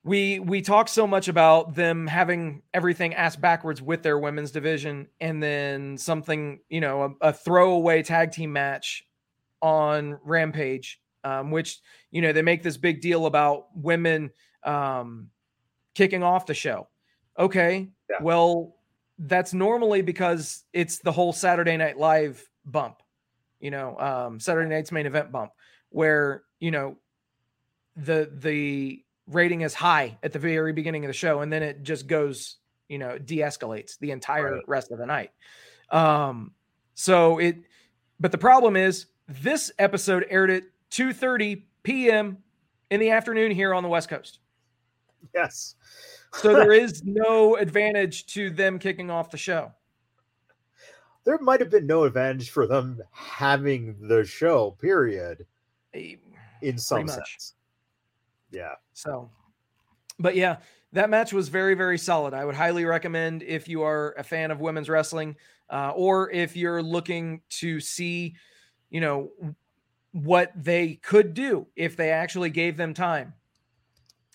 we 0.03 0.39
we 0.39 0.61
talk 0.61 0.87
so 0.87 1.05
much 1.05 1.27
about 1.27 1.75
them 1.75 2.07
having 2.07 2.61
everything 2.73 3.13
ass 3.15 3.35
backwards 3.35 3.81
with 3.81 4.01
their 4.01 4.17
women's 4.17 4.51
division 4.51 5.07
and 5.19 5.43
then 5.43 5.97
something 5.97 6.59
you 6.69 6.79
know 6.79 7.15
a, 7.21 7.27
a 7.29 7.33
throwaway 7.33 8.01
tag 8.01 8.31
team 8.31 8.53
match 8.53 9.05
on 9.61 10.17
rampage 10.23 11.01
um, 11.23 11.51
which 11.51 11.79
you 12.11 12.21
know 12.21 12.31
they 12.31 12.41
make 12.41 12.63
this 12.63 12.77
big 12.77 13.01
deal 13.01 13.25
about 13.25 13.67
women 13.75 14.31
um, 14.63 15.29
kicking 15.95 16.23
off 16.23 16.45
the 16.45 16.53
show 16.53 16.87
okay 17.37 17.89
yeah. 18.09 18.17
well 18.21 18.75
that's 19.19 19.53
normally 19.53 20.01
because 20.01 20.63
it's 20.71 20.99
the 20.99 21.11
whole 21.11 21.33
saturday 21.33 21.75
night 21.75 21.97
live 21.97 22.49
bump 22.65 23.01
you 23.59 23.69
know 23.69 23.99
um, 23.99 24.39
saturday 24.39 24.69
night's 24.69 24.93
main 24.93 25.05
event 25.05 25.29
bump 25.29 25.51
where 25.89 26.43
you 26.61 26.71
know 26.71 26.95
the 27.97 28.31
the 28.37 29.03
rating 29.29 29.61
is 29.61 29.73
high 29.73 30.17
at 30.23 30.33
the 30.33 30.39
very 30.39 30.73
beginning 30.73 31.05
of 31.05 31.09
the 31.09 31.13
show, 31.13 31.41
and 31.41 31.51
then 31.51 31.63
it 31.63 31.83
just 31.83 32.07
goes, 32.07 32.57
you 32.87 32.97
know, 32.97 33.17
de-escalates 33.17 33.97
the 33.99 34.11
entire 34.11 34.55
right. 34.55 34.63
rest 34.67 34.91
of 34.91 34.97
the 34.97 35.05
night. 35.05 35.31
Um, 35.91 36.51
so 36.95 37.37
it, 37.37 37.57
but 38.19 38.31
the 38.31 38.37
problem 38.37 38.75
is 38.75 39.07
this 39.27 39.71
episode 39.79 40.25
aired 40.29 40.49
at 40.49 40.63
2:30 40.91 41.63
p.m. 41.83 42.37
in 42.89 42.99
the 42.99 43.11
afternoon 43.11 43.51
here 43.51 43.73
on 43.73 43.83
the 43.83 43.89
West 43.89 44.09
Coast. 44.09 44.39
Yes. 45.33 45.75
so 46.33 46.53
there 46.53 46.73
is 46.73 47.03
no 47.03 47.55
advantage 47.55 48.25
to 48.27 48.49
them 48.49 48.79
kicking 48.79 49.09
off 49.09 49.29
the 49.31 49.37
show. 49.37 49.71
There 51.25 51.37
might 51.39 51.59
have 51.59 51.69
been 51.69 51.85
no 51.85 52.05
advantage 52.05 52.49
for 52.49 52.65
them 52.65 53.01
having 53.11 53.95
the 54.07 54.23
show, 54.23 54.71
period. 54.71 55.45
In 55.93 56.77
some 56.77 57.07
sense. 57.07 57.53
Yeah. 58.51 58.73
So, 58.93 59.29
but 60.17 60.35
yeah, 60.35 60.57
that 60.93 61.09
match 61.09 61.33
was 61.33 61.49
very, 61.49 61.75
very 61.75 61.97
solid. 61.97 62.33
I 62.33 62.45
would 62.45 62.55
highly 62.55 62.85
recommend 62.85 63.43
if 63.43 63.67
you 63.67 63.83
are 63.83 64.15
a 64.17 64.23
fan 64.23 64.51
of 64.51 64.59
women's 64.59 64.89
wrestling, 64.89 65.35
uh, 65.69 65.91
or 65.95 66.31
if 66.31 66.55
you're 66.55 66.81
looking 66.81 67.41
to 67.49 67.79
see, 67.79 68.35
you 68.89 69.01
know, 69.01 69.31
what 70.11 70.51
they 70.55 70.95
could 70.95 71.33
do 71.33 71.67
if 71.75 71.95
they 71.95 72.09
actually 72.09 72.49
gave 72.49 72.75
them 72.75 72.93
time. 72.93 73.33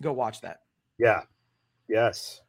Go 0.00 0.12
watch 0.12 0.40
that. 0.42 0.60
Yeah. 0.98 1.22
Yes. 1.88 2.40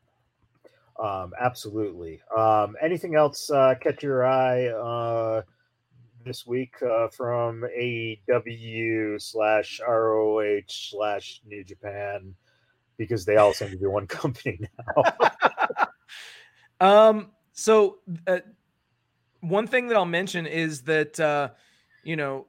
Um, 1.02 1.34
absolutely. 1.40 2.22
Um, 2.36 2.76
anything 2.82 3.16
else 3.16 3.50
uh, 3.50 3.76
catch 3.82 4.04
your 4.04 4.26
eye? 4.26 4.68
Uh, 4.68 5.42
this 6.26 6.46
week 6.46 6.76
uh, 6.82 7.08
from 7.10 7.64
AEW 7.78 9.22
slash 9.22 9.80
ROH 9.88 10.62
slash 10.68 11.42
New 11.46 11.64
Japan 11.64 12.34
because 12.98 13.26
they 13.26 13.38
all 13.38 13.54
seem 13.54 13.70
to 13.70 13.78
be 13.78 13.86
one 13.86 14.08
company 14.22 14.60
now. 14.98 15.04
um. 17.12 17.32
So 17.54 18.00
uh, 18.28 18.40
one 19.40 19.68
thing 19.68 19.88
that 19.88 19.96
I'll 19.96 20.06
mention 20.06 20.46
is 20.46 20.82
that 20.84 21.18
uh, 21.20 21.50
you 22.04 22.16
know 22.16 22.48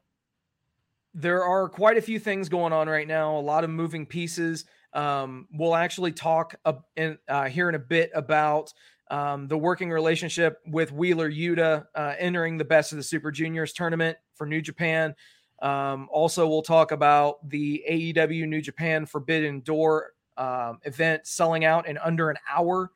there 1.14 1.44
are 1.44 1.68
quite 1.68 1.96
a 1.96 2.02
few 2.02 2.18
things 2.18 2.48
going 2.48 2.72
on 2.72 2.88
right 2.88 3.06
now. 3.06 3.36
A 3.36 3.40
lot 3.40 3.62
of 3.62 3.70
moving 3.70 4.06
pieces. 4.06 4.64
Um, 4.92 5.46
we'll 5.52 5.74
actually 5.74 6.12
talk 6.12 6.54
uh, 6.64 6.74
in, 6.96 7.18
uh, 7.28 7.44
here 7.44 7.68
in 7.68 7.74
a 7.74 7.78
bit 7.80 8.10
about 8.14 8.72
um, 9.10 9.48
the 9.48 9.56
working 9.56 9.90
relationship 9.90 10.60
with 10.66 10.92
Wheeler 10.92 11.30
Yuta 11.30 11.86
uh, 11.94 12.14
entering 12.18 12.56
the 12.56 12.64
best 12.64 12.92
of 12.92 12.98
the 12.98 13.04
Super 13.04 13.30
Juniors 13.30 13.72
tournament 13.72 14.16
for 14.34 14.46
New 14.46 14.60
Japan. 14.60 15.14
Um, 15.62 16.08
also, 16.10 16.46
we'll 16.46 16.62
talk 16.62 16.92
about 16.92 17.48
the 17.48 17.82
AEW 17.88 18.46
New 18.48 18.60
Japan 18.60 19.06
Forbidden 19.06 19.60
Door 19.60 20.12
um, 20.36 20.78
event 20.84 21.26
selling 21.26 21.64
out 21.64 21.88
in 21.88 21.98
under 21.98 22.30
an 22.30 22.36
hour, 22.50 22.90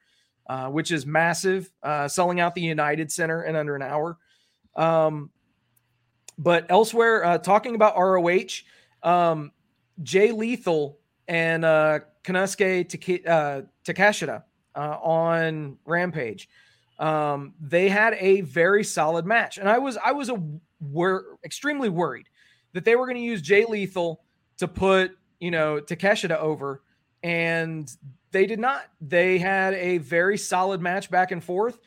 uh, 0.48 0.68
which 0.68 0.90
is 0.90 1.06
massive, 1.06 1.72
uh, 1.82 2.06
selling 2.08 2.40
out 2.40 2.54
the 2.54 2.60
United 2.60 3.10
Center 3.10 3.44
in 3.44 3.56
under 3.56 3.76
an 3.76 3.82
hour. 3.82 4.18
Um, 4.76 5.30
but 6.38 6.66
elsewhere, 6.70 7.24
uh, 7.24 7.38
talking 7.38 7.74
about 7.74 7.96
ROH, 7.96 8.62
um, 9.02 9.52
Jay 10.02 10.32
Lethal 10.32 10.98
and 11.28 11.64
uh, 11.64 12.00
Konosuke 12.24 12.88
uh, 14.74 14.96
on 15.02 15.78
Rampage. 15.84 16.48
Um, 16.98 17.54
they 17.60 17.88
had 17.88 18.14
a 18.18 18.42
very 18.42 18.84
solid 18.84 19.24
match, 19.24 19.58
and 19.58 19.68
I 19.68 19.78
was 19.78 19.96
I 19.96 20.12
was 20.12 20.28
a 20.28 20.42
were 20.80 21.38
extremely 21.44 21.88
worried 21.88 22.26
that 22.72 22.84
they 22.84 22.96
were 22.96 23.06
going 23.06 23.16
to 23.16 23.22
use 23.22 23.42
Jay 23.42 23.64
Lethal 23.64 24.22
to 24.58 24.68
put 24.68 25.16
you 25.38 25.50
know 25.50 25.80
Takeshita 25.80 26.36
over, 26.36 26.82
and 27.22 27.90
they 28.32 28.46
did 28.46 28.60
not. 28.60 28.82
They 29.00 29.38
had 29.38 29.74
a 29.74 29.98
very 29.98 30.36
solid 30.36 30.80
match 30.80 31.10
back 31.10 31.32
and 31.32 31.42
forth, 31.42 31.78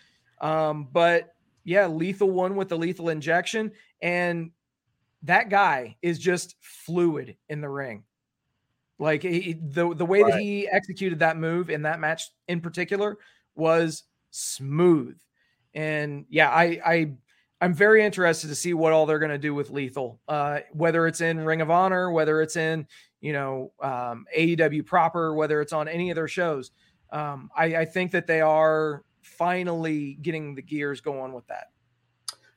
um, 0.41 0.87
but 0.91 1.33
yeah, 1.63 1.87
Lethal 1.87 2.29
won 2.29 2.55
with 2.55 2.69
the 2.69 2.77
lethal 2.77 3.09
injection, 3.09 3.71
and 4.01 4.51
that 5.23 5.49
guy 5.49 5.95
is 6.01 6.19
just 6.19 6.55
fluid 6.59 7.37
in 7.49 7.61
the 7.61 7.69
ring. 7.69 8.03
Like 9.03 9.21
he, 9.21 9.59
the 9.61 9.93
the 9.93 10.05
way 10.05 10.23
right. 10.23 10.31
that 10.31 10.39
he 10.39 10.65
executed 10.69 11.19
that 11.19 11.35
move 11.35 11.69
in 11.69 11.81
that 11.81 11.99
match 11.99 12.23
in 12.47 12.61
particular 12.61 13.17
was 13.53 14.03
smooth. 14.31 15.17
And 15.73 16.25
yeah, 16.29 16.49
I 16.49 16.79
I 16.85 17.11
I'm 17.59 17.73
very 17.73 18.05
interested 18.05 18.47
to 18.47 18.55
see 18.55 18.73
what 18.73 18.93
all 18.93 19.05
they're 19.05 19.19
going 19.19 19.29
to 19.29 19.37
do 19.37 19.53
with 19.53 19.69
Lethal. 19.71 20.21
Uh, 20.25 20.61
whether 20.71 21.05
it's 21.05 21.19
in 21.19 21.43
Ring 21.43 21.59
of 21.59 21.69
Honor, 21.69 22.11
whether 22.11 22.41
it's 22.41 22.55
in 22.55 22.87
you 23.19 23.33
know 23.33 23.73
um, 23.81 24.25
AEW 24.37 24.85
proper, 24.85 25.33
whether 25.33 25.59
it's 25.59 25.73
on 25.73 25.89
any 25.89 26.09
of 26.09 26.15
their 26.15 26.29
shows. 26.29 26.71
Um, 27.11 27.51
I, 27.57 27.75
I 27.75 27.85
think 27.85 28.11
that 28.11 28.25
they 28.25 28.39
are 28.39 29.03
finally 29.21 30.17
getting 30.21 30.55
the 30.55 30.61
gears 30.61 31.01
going 31.01 31.33
with 31.33 31.45
that. 31.47 31.67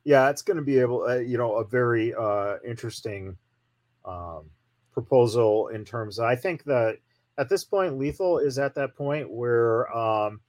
Yeah, 0.05 0.31
it's 0.31 0.43
going 0.43 0.59
to 0.59 0.63
be 0.63 0.79
able, 0.79 1.03
uh, 1.03 1.17
you 1.17 1.39
know, 1.39 1.57
a 1.57 1.65
very 1.65 2.15
uh, 2.15 2.59
interesting 2.65 3.37
um, 4.05 4.45
proposal 4.97 5.69
in 5.69 5.85
terms 5.85 6.19
of, 6.19 6.25
I 6.25 6.35
think 6.35 6.65
that 6.65 6.97
at 7.37 7.51
this 7.51 7.65
point, 7.65 7.99
Lethal 7.99 8.39
is 8.39 8.59
at 8.59 8.75
that 8.77 8.97
point 8.97 9.31
where 9.31 9.95
um, 9.95 10.41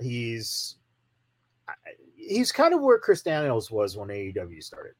he's 0.00 0.74
he's 2.16 2.50
kind 2.50 2.74
of 2.74 2.80
where 2.80 2.98
Chris 2.98 3.22
Daniels 3.22 3.70
was 3.70 3.96
when 3.96 4.08
AEW 4.08 4.60
started. 4.62 4.94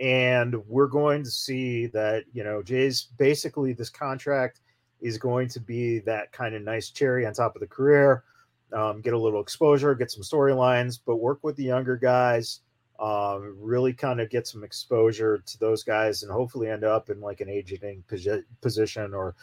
And 0.00 0.56
we're 0.66 0.88
going 0.88 1.22
to 1.22 1.30
see 1.30 1.86
that, 1.88 2.24
you 2.32 2.42
know, 2.42 2.62
Jay's 2.62 3.08
basically 3.16 3.74
this 3.74 3.90
contract 3.90 4.60
is 5.00 5.16
going 5.16 5.48
to 5.48 5.60
be 5.60 6.00
that 6.00 6.32
kind 6.32 6.56
of 6.56 6.62
nice 6.62 6.90
cherry 6.90 7.26
on 7.26 7.32
top 7.32 7.54
of 7.54 7.60
the 7.60 7.66
career. 7.68 8.24
Um, 8.72 9.02
get 9.02 9.14
a 9.14 9.18
little 9.18 9.40
exposure, 9.40 9.94
get 9.94 10.10
some 10.10 10.22
storylines, 10.22 10.98
but 11.04 11.16
work 11.16 11.44
with 11.44 11.54
the 11.56 11.64
younger 11.64 11.96
guys 11.96 12.60
um, 13.00 13.56
really 13.58 13.92
kind 13.92 14.20
of 14.20 14.30
get 14.30 14.46
some 14.46 14.62
exposure 14.62 15.42
to 15.46 15.58
those 15.58 15.82
guys 15.82 16.22
and 16.22 16.30
hopefully 16.30 16.68
end 16.68 16.84
up 16.84 17.10
in 17.10 17.20
like 17.20 17.40
an 17.40 17.48
aging 17.48 18.04
position 18.60 19.14
or 19.14 19.34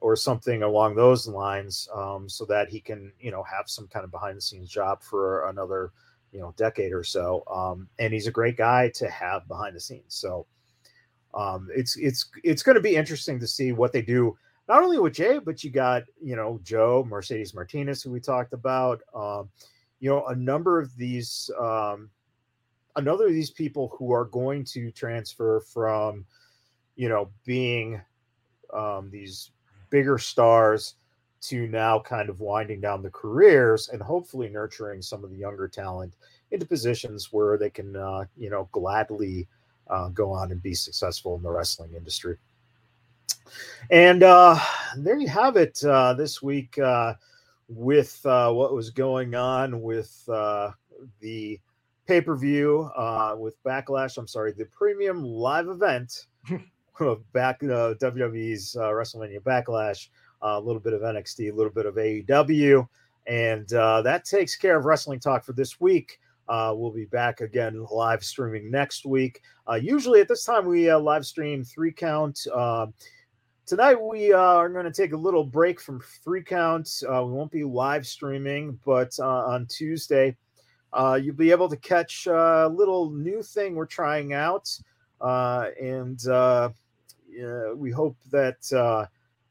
or 0.00 0.16
something 0.16 0.62
along 0.62 0.94
those 0.94 1.26
lines 1.26 1.88
um, 1.94 2.28
so 2.28 2.44
that 2.44 2.68
he 2.68 2.80
can 2.80 3.12
you 3.18 3.30
know 3.30 3.42
have 3.42 3.68
some 3.68 3.88
kind 3.88 4.04
of 4.04 4.10
behind 4.10 4.36
the 4.36 4.42
scenes 4.42 4.70
job 4.70 5.02
for 5.02 5.48
another 5.48 5.92
you 6.32 6.40
know 6.40 6.54
decade 6.56 6.92
or 6.92 7.04
so 7.04 7.42
um, 7.50 7.88
and 7.98 8.12
he's 8.12 8.26
a 8.26 8.32
great 8.32 8.56
guy 8.56 8.88
to 8.94 9.08
have 9.08 9.48
behind 9.48 9.74
the 9.74 9.80
scenes 9.80 10.14
so 10.14 10.46
um, 11.32 11.68
it's 11.74 11.96
it's 11.96 12.28
it's 12.44 12.62
going 12.62 12.74
to 12.74 12.82
be 12.82 12.96
interesting 12.96 13.38
to 13.40 13.46
see 13.46 13.72
what 13.72 13.92
they 13.92 14.02
do 14.02 14.36
not 14.70 14.84
only 14.84 15.00
with 15.00 15.14
Jay, 15.14 15.38
but 15.38 15.64
you 15.64 15.70
got 15.70 16.04
you 16.22 16.36
know 16.36 16.60
Joe 16.62 17.04
Mercedes 17.08 17.54
Martinez, 17.54 18.02
who 18.02 18.12
we 18.12 18.20
talked 18.20 18.52
about. 18.52 19.00
Um, 19.12 19.50
you 19.98 20.08
know, 20.08 20.24
a 20.26 20.34
number 20.34 20.80
of 20.80 20.96
these, 20.96 21.50
um, 21.60 22.08
another 22.96 23.26
of 23.26 23.32
these 23.32 23.50
people 23.50 23.94
who 23.96 24.12
are 24.12 24.24
going 24.24 24.64
to 24.64 24.90
transfer 24.90 25.60
from, 25.60 26.24
you 26.96 27.08
know, 27.08 27.30
being 27.44 28.00
um, 28.72 29.10
these 29.10 29.50
bigger 29.90 30.18
stars 30.18 30.94
to 31.42 31.66
now 31.68 31.98
kind 31.98 32.28
of 32.28 32.40
winding 32.40 32.80
down 32.80 33.02
the 33.02 33.10
careers 33.10 33.88
and 33.88 34.02
hopefully 34.02 34.48
nurturing 34.48 35.00
some 35.00 35.24
of 35.24 35.30
the 35.30 35.36
younger 35.36 35.66
talent 35.66 36.14
into 36.50 36.66
positions 36.66 37.32
where 37.32 37.56
they 37.56 37.70
can, 37.70 37.96
uh, 37.96 38.24
you 38.36 38.50
know, 38.50 38.68
gladly 38.72 39.48
uh, 39.88 40.08
go 40.10 40.30
on 40.30 40.52
and 40.52 40.62
be 40.62 40.74
successful 40.74 41.36
in 41.36 41.42
the 41.42 41.50
wrestling 41.50 41.94
industry. 41.94 42.36
And 43.90 44.22
uh, 44.22 44.58
there 44.96 45.18
you 45.18 45.28
have 45.28 45.56
it 45.56 45.82
uh, 45.84 46.14
this 46.14 46.42
week 46.42 46.78
uh, 46.78 47.14
with 47.68 48.24
uh, 48.24 48.52
what 48.52 48.74
was 48.74 48.90
going 48.90 49.34
on 49.34 49.80
with 49.82 50.24
the 51.20 51.60
pay 52.10 52.20
per 52.20 52.34
view 52.34 52.90
uh, 52.96 53.36
with 53.38 53.62
Backlash. 53.62 54.18
I'm 54.18 54.26
sorry, 54.26 54.50
the 54.50 54.64
premium 54.64 55.22
live 55.22 55.68
event 55.68 56.26
of 56.98 57.32
back 57.32 57.62
uh, 57.62 57.94
WWE's 58.02 58.74
uh, 58.74 58.88
WrestleMania 58.88 59.40
Backlash. 59.40 60.08
Uh, 60.42 60.58
a 60.58 60.60
little 60.60 60.80
bit 60.80 60.92
of 60.92 61.02
NXT, 61.02 61.52
a 61.52 61.54
little 61.54 61.72
bit 61.72 61.86
of 61.86 61.94
AEW, 61.94 62.88
and 63.28 63.72
uh, 63.74 64.02
that 64.02 64.24
takes 64.24 64.56
care 64.56 64.76
of 64.76 64.86
wrestling 64.86 65.20
talk 65.20 65.44
for 65.44 65.52
this 65.52 65.80
week. 65.80 66.18
Uh, 66.48 66.72
we'll 66.74 66.90
be 66.90 67.04
back 67.04 67.42
again 67.42 67.86
live 67.92 68.24
streaming 68.24 68.72
next 68.72 69.06
week. 69.06 69.40
Uh, 69.70 69.74
usually 69.74 70.20
at 70.20 70.26
this 70.26 70.44
time 70.44 70.66
we 70.66 70.90
uh, 70.90 70.98
live 70.98 71.24
stream 71.24 71.62
three 71.62 71.92
count. 71.92 72.44
Uh, 72.52 72.86
tonight 73.66 74.02
we 74.02 74.32
uh, 74.32 74.36
are 74.36 74.68
going 74.68 74.84
to 74.84 74.90
take 74.90 75.12
a 75.12 75.16
little 75.16 75.44
break 75.44 75.80
from 75.80 76.02
three 76.24 76.42
count. 76.42 76.90
Uh, 77.08 77.22
we 77.24 77.32
won't 77.32 77.52
be 77.52 77.62
live 77.62 78.04
streaming, 78.04 78.76
but 78.84 79.16
uh, 79.20 79.46
on 79.46 79.64
Tuesday 79.66 80.36
uh, 80.92 81.18
you'll 81.22 81.34
be 81.34 81.50
able 81.50 81.68
to 81.68 81.76
catch 81.76 82.26
a 82.26 82.70
little 82.72 83.10
new 83.10 83.42
thing 83.42 83.74
we're 83.74 83.86
trying 83.86 84.32
out, 84.32 84.70
uh, 85.20 85.68
and 85.80 86.26
uh, 86.26 86.70
we 87.74 87.90
hope 87.90 88.16
that 88.30 88.72
uh, 88.72 89.06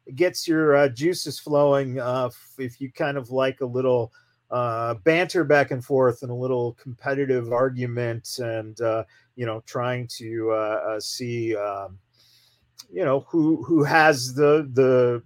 it 0.05 0.15
gets 0.15 0.47
your 0.47 0.75
uh, 0.75 0.89
juices 0.89 1.39
flowing. 1.39 1.99
Uh, 1.99 2.29
if 2.57 2.81
you 2.81 2.91
kind 2.91 3.17
of 3.17 3.29
like 3.29 3.61
a 3.61 3.65
little 3.65 4.11
uh, 4.51 4.95
banter 4.95 5.43
back 5.43 5.71
and 5.71 5.85
forth 5.85 6.23
and 6.23 6.31
a 6.31 6.35
little 6.35 6.73
competitive 6.73 7.53
argument, 7.53 8.39
and 8.39 8.81
uh, 8.81 9.03
you 9.35 9.45
know, 9.45 9.61
trying 9.65 10.07
to 10.07 10.51
uh, 10.51 10.81
uh, 10.89 10.99
see, 10.99 11.55
um, 11.55 11.99
you 12.91 13.05
know, 13.05 13.21
who 13.21 13.63
who 13.63 13.83
has 13.83 14.33
the 14.33 14.67
the 14.73 15.21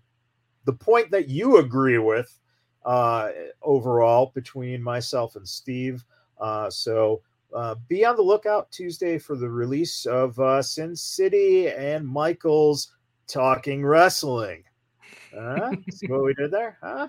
the 0.66 0.74
point 0.74 1.12
that 1.12 1.30
you 1.30 1.58
agree 1.58 1.98
with 1.98 2.38
uh, 2.86 3.30
overall 3.62 4.32
between 4.34 4.82
myself 4.82 5.36
and 5.36 5.48
Steve. 5.48 6.04
Uh, 6.40 6.70
so 6.70 7.22
uh, 7.54 7.76
be 7.88 8.06
on 8.06 8.16
the 8.16 8.22
lookout 8.22 8.72
Tuesday 8.72 9.18
for 9.18 9.36
the 9.36 9.50
release 9.50 10.06
of 10.06 10.40
uh, 10.40 10.62
Sin 10.62 10.96
City 10.96 11.70
and 11.70 12.08
Michaels 12.08 12.94
talking 13.28 13.86
wrestling. 13.86 14.64
Uh, 15.38 15.72
see 15.92 16.08
what 16.08 16.24
we 16.24 16.34
did 16.34 16.52
there? 16.52 16.78
Huh? 16.82 17.08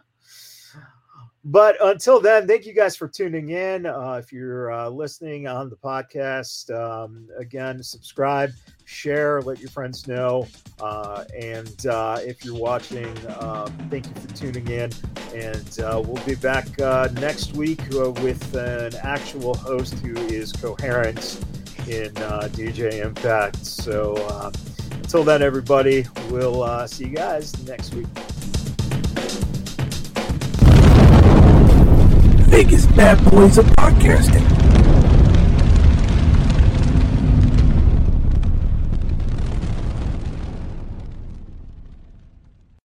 But 1.47 1.77
until 1.85 2.21
then, 2.21 2.47
thank 2.47 2.65
you 2.65 2.73
guys 2.73 2.97
for 2.97 3.07
tuning 3.07 3.51
in. 3.51 3.85
Uh, 3.85 4.19
if 4.23 4.33
you're 4.33 4.73
uh, 4.73 4.89
listening 4.89 5.47
on 5.47 5.69
the 5.69 5.77
podcast, 5.77 6.75
um, 6.75 7.29
again, 7.39 7.83
subscribe, 7.83 8.51
share, 8.87 9.43
let 9.43 9.61
your 9.61 9.69
friends 9.69 10.09
know. 10.09 10.47
Uh, 10.81 11.25
and 11.39 11.87
uh, 11.87 12.19
if 12.23 12.47
you're 12.47 12.57
watching, 12.57 13.15
um, 13.41 13.71
thank 13.91 14.07
you 14.07 14.15
for 14.15 14.35
tuning 14.35 14.67
in. 14.69 14.91
And 15.35 15.81
uh, 15.81 16.03
we'll 16.03 16.25
be 16.25 16.35
back 16.35 16.81
uh, 16.81 17.09
next 17.21 17.53
week 17.53 17.81
with 17.91 18.55
an 18.55 18.95
actual 19.03 19.55
host 19.55 19.95
who 19.99 20.17
is 20.29 20.51
coherent 20.51 21.45
in 21.87 22.11
DJ 22.55 23.05
Impact. 23.05 23.67
So 23.67 24.15
until 24.93 25.25
then, 25.25 25.43
everybody, 25.43 26.07
we'll 26.31 26.89
see 26.89 27.05
you 27.05 27.15
guys 27.15 27.53
next 27.67 27.95
week. 27.95 28.07
Vegas 32.55 32.87
bad 32.87 33.19
boys 33.33 33.59
of 33.59 33.67
podcasting. 33.67 34.84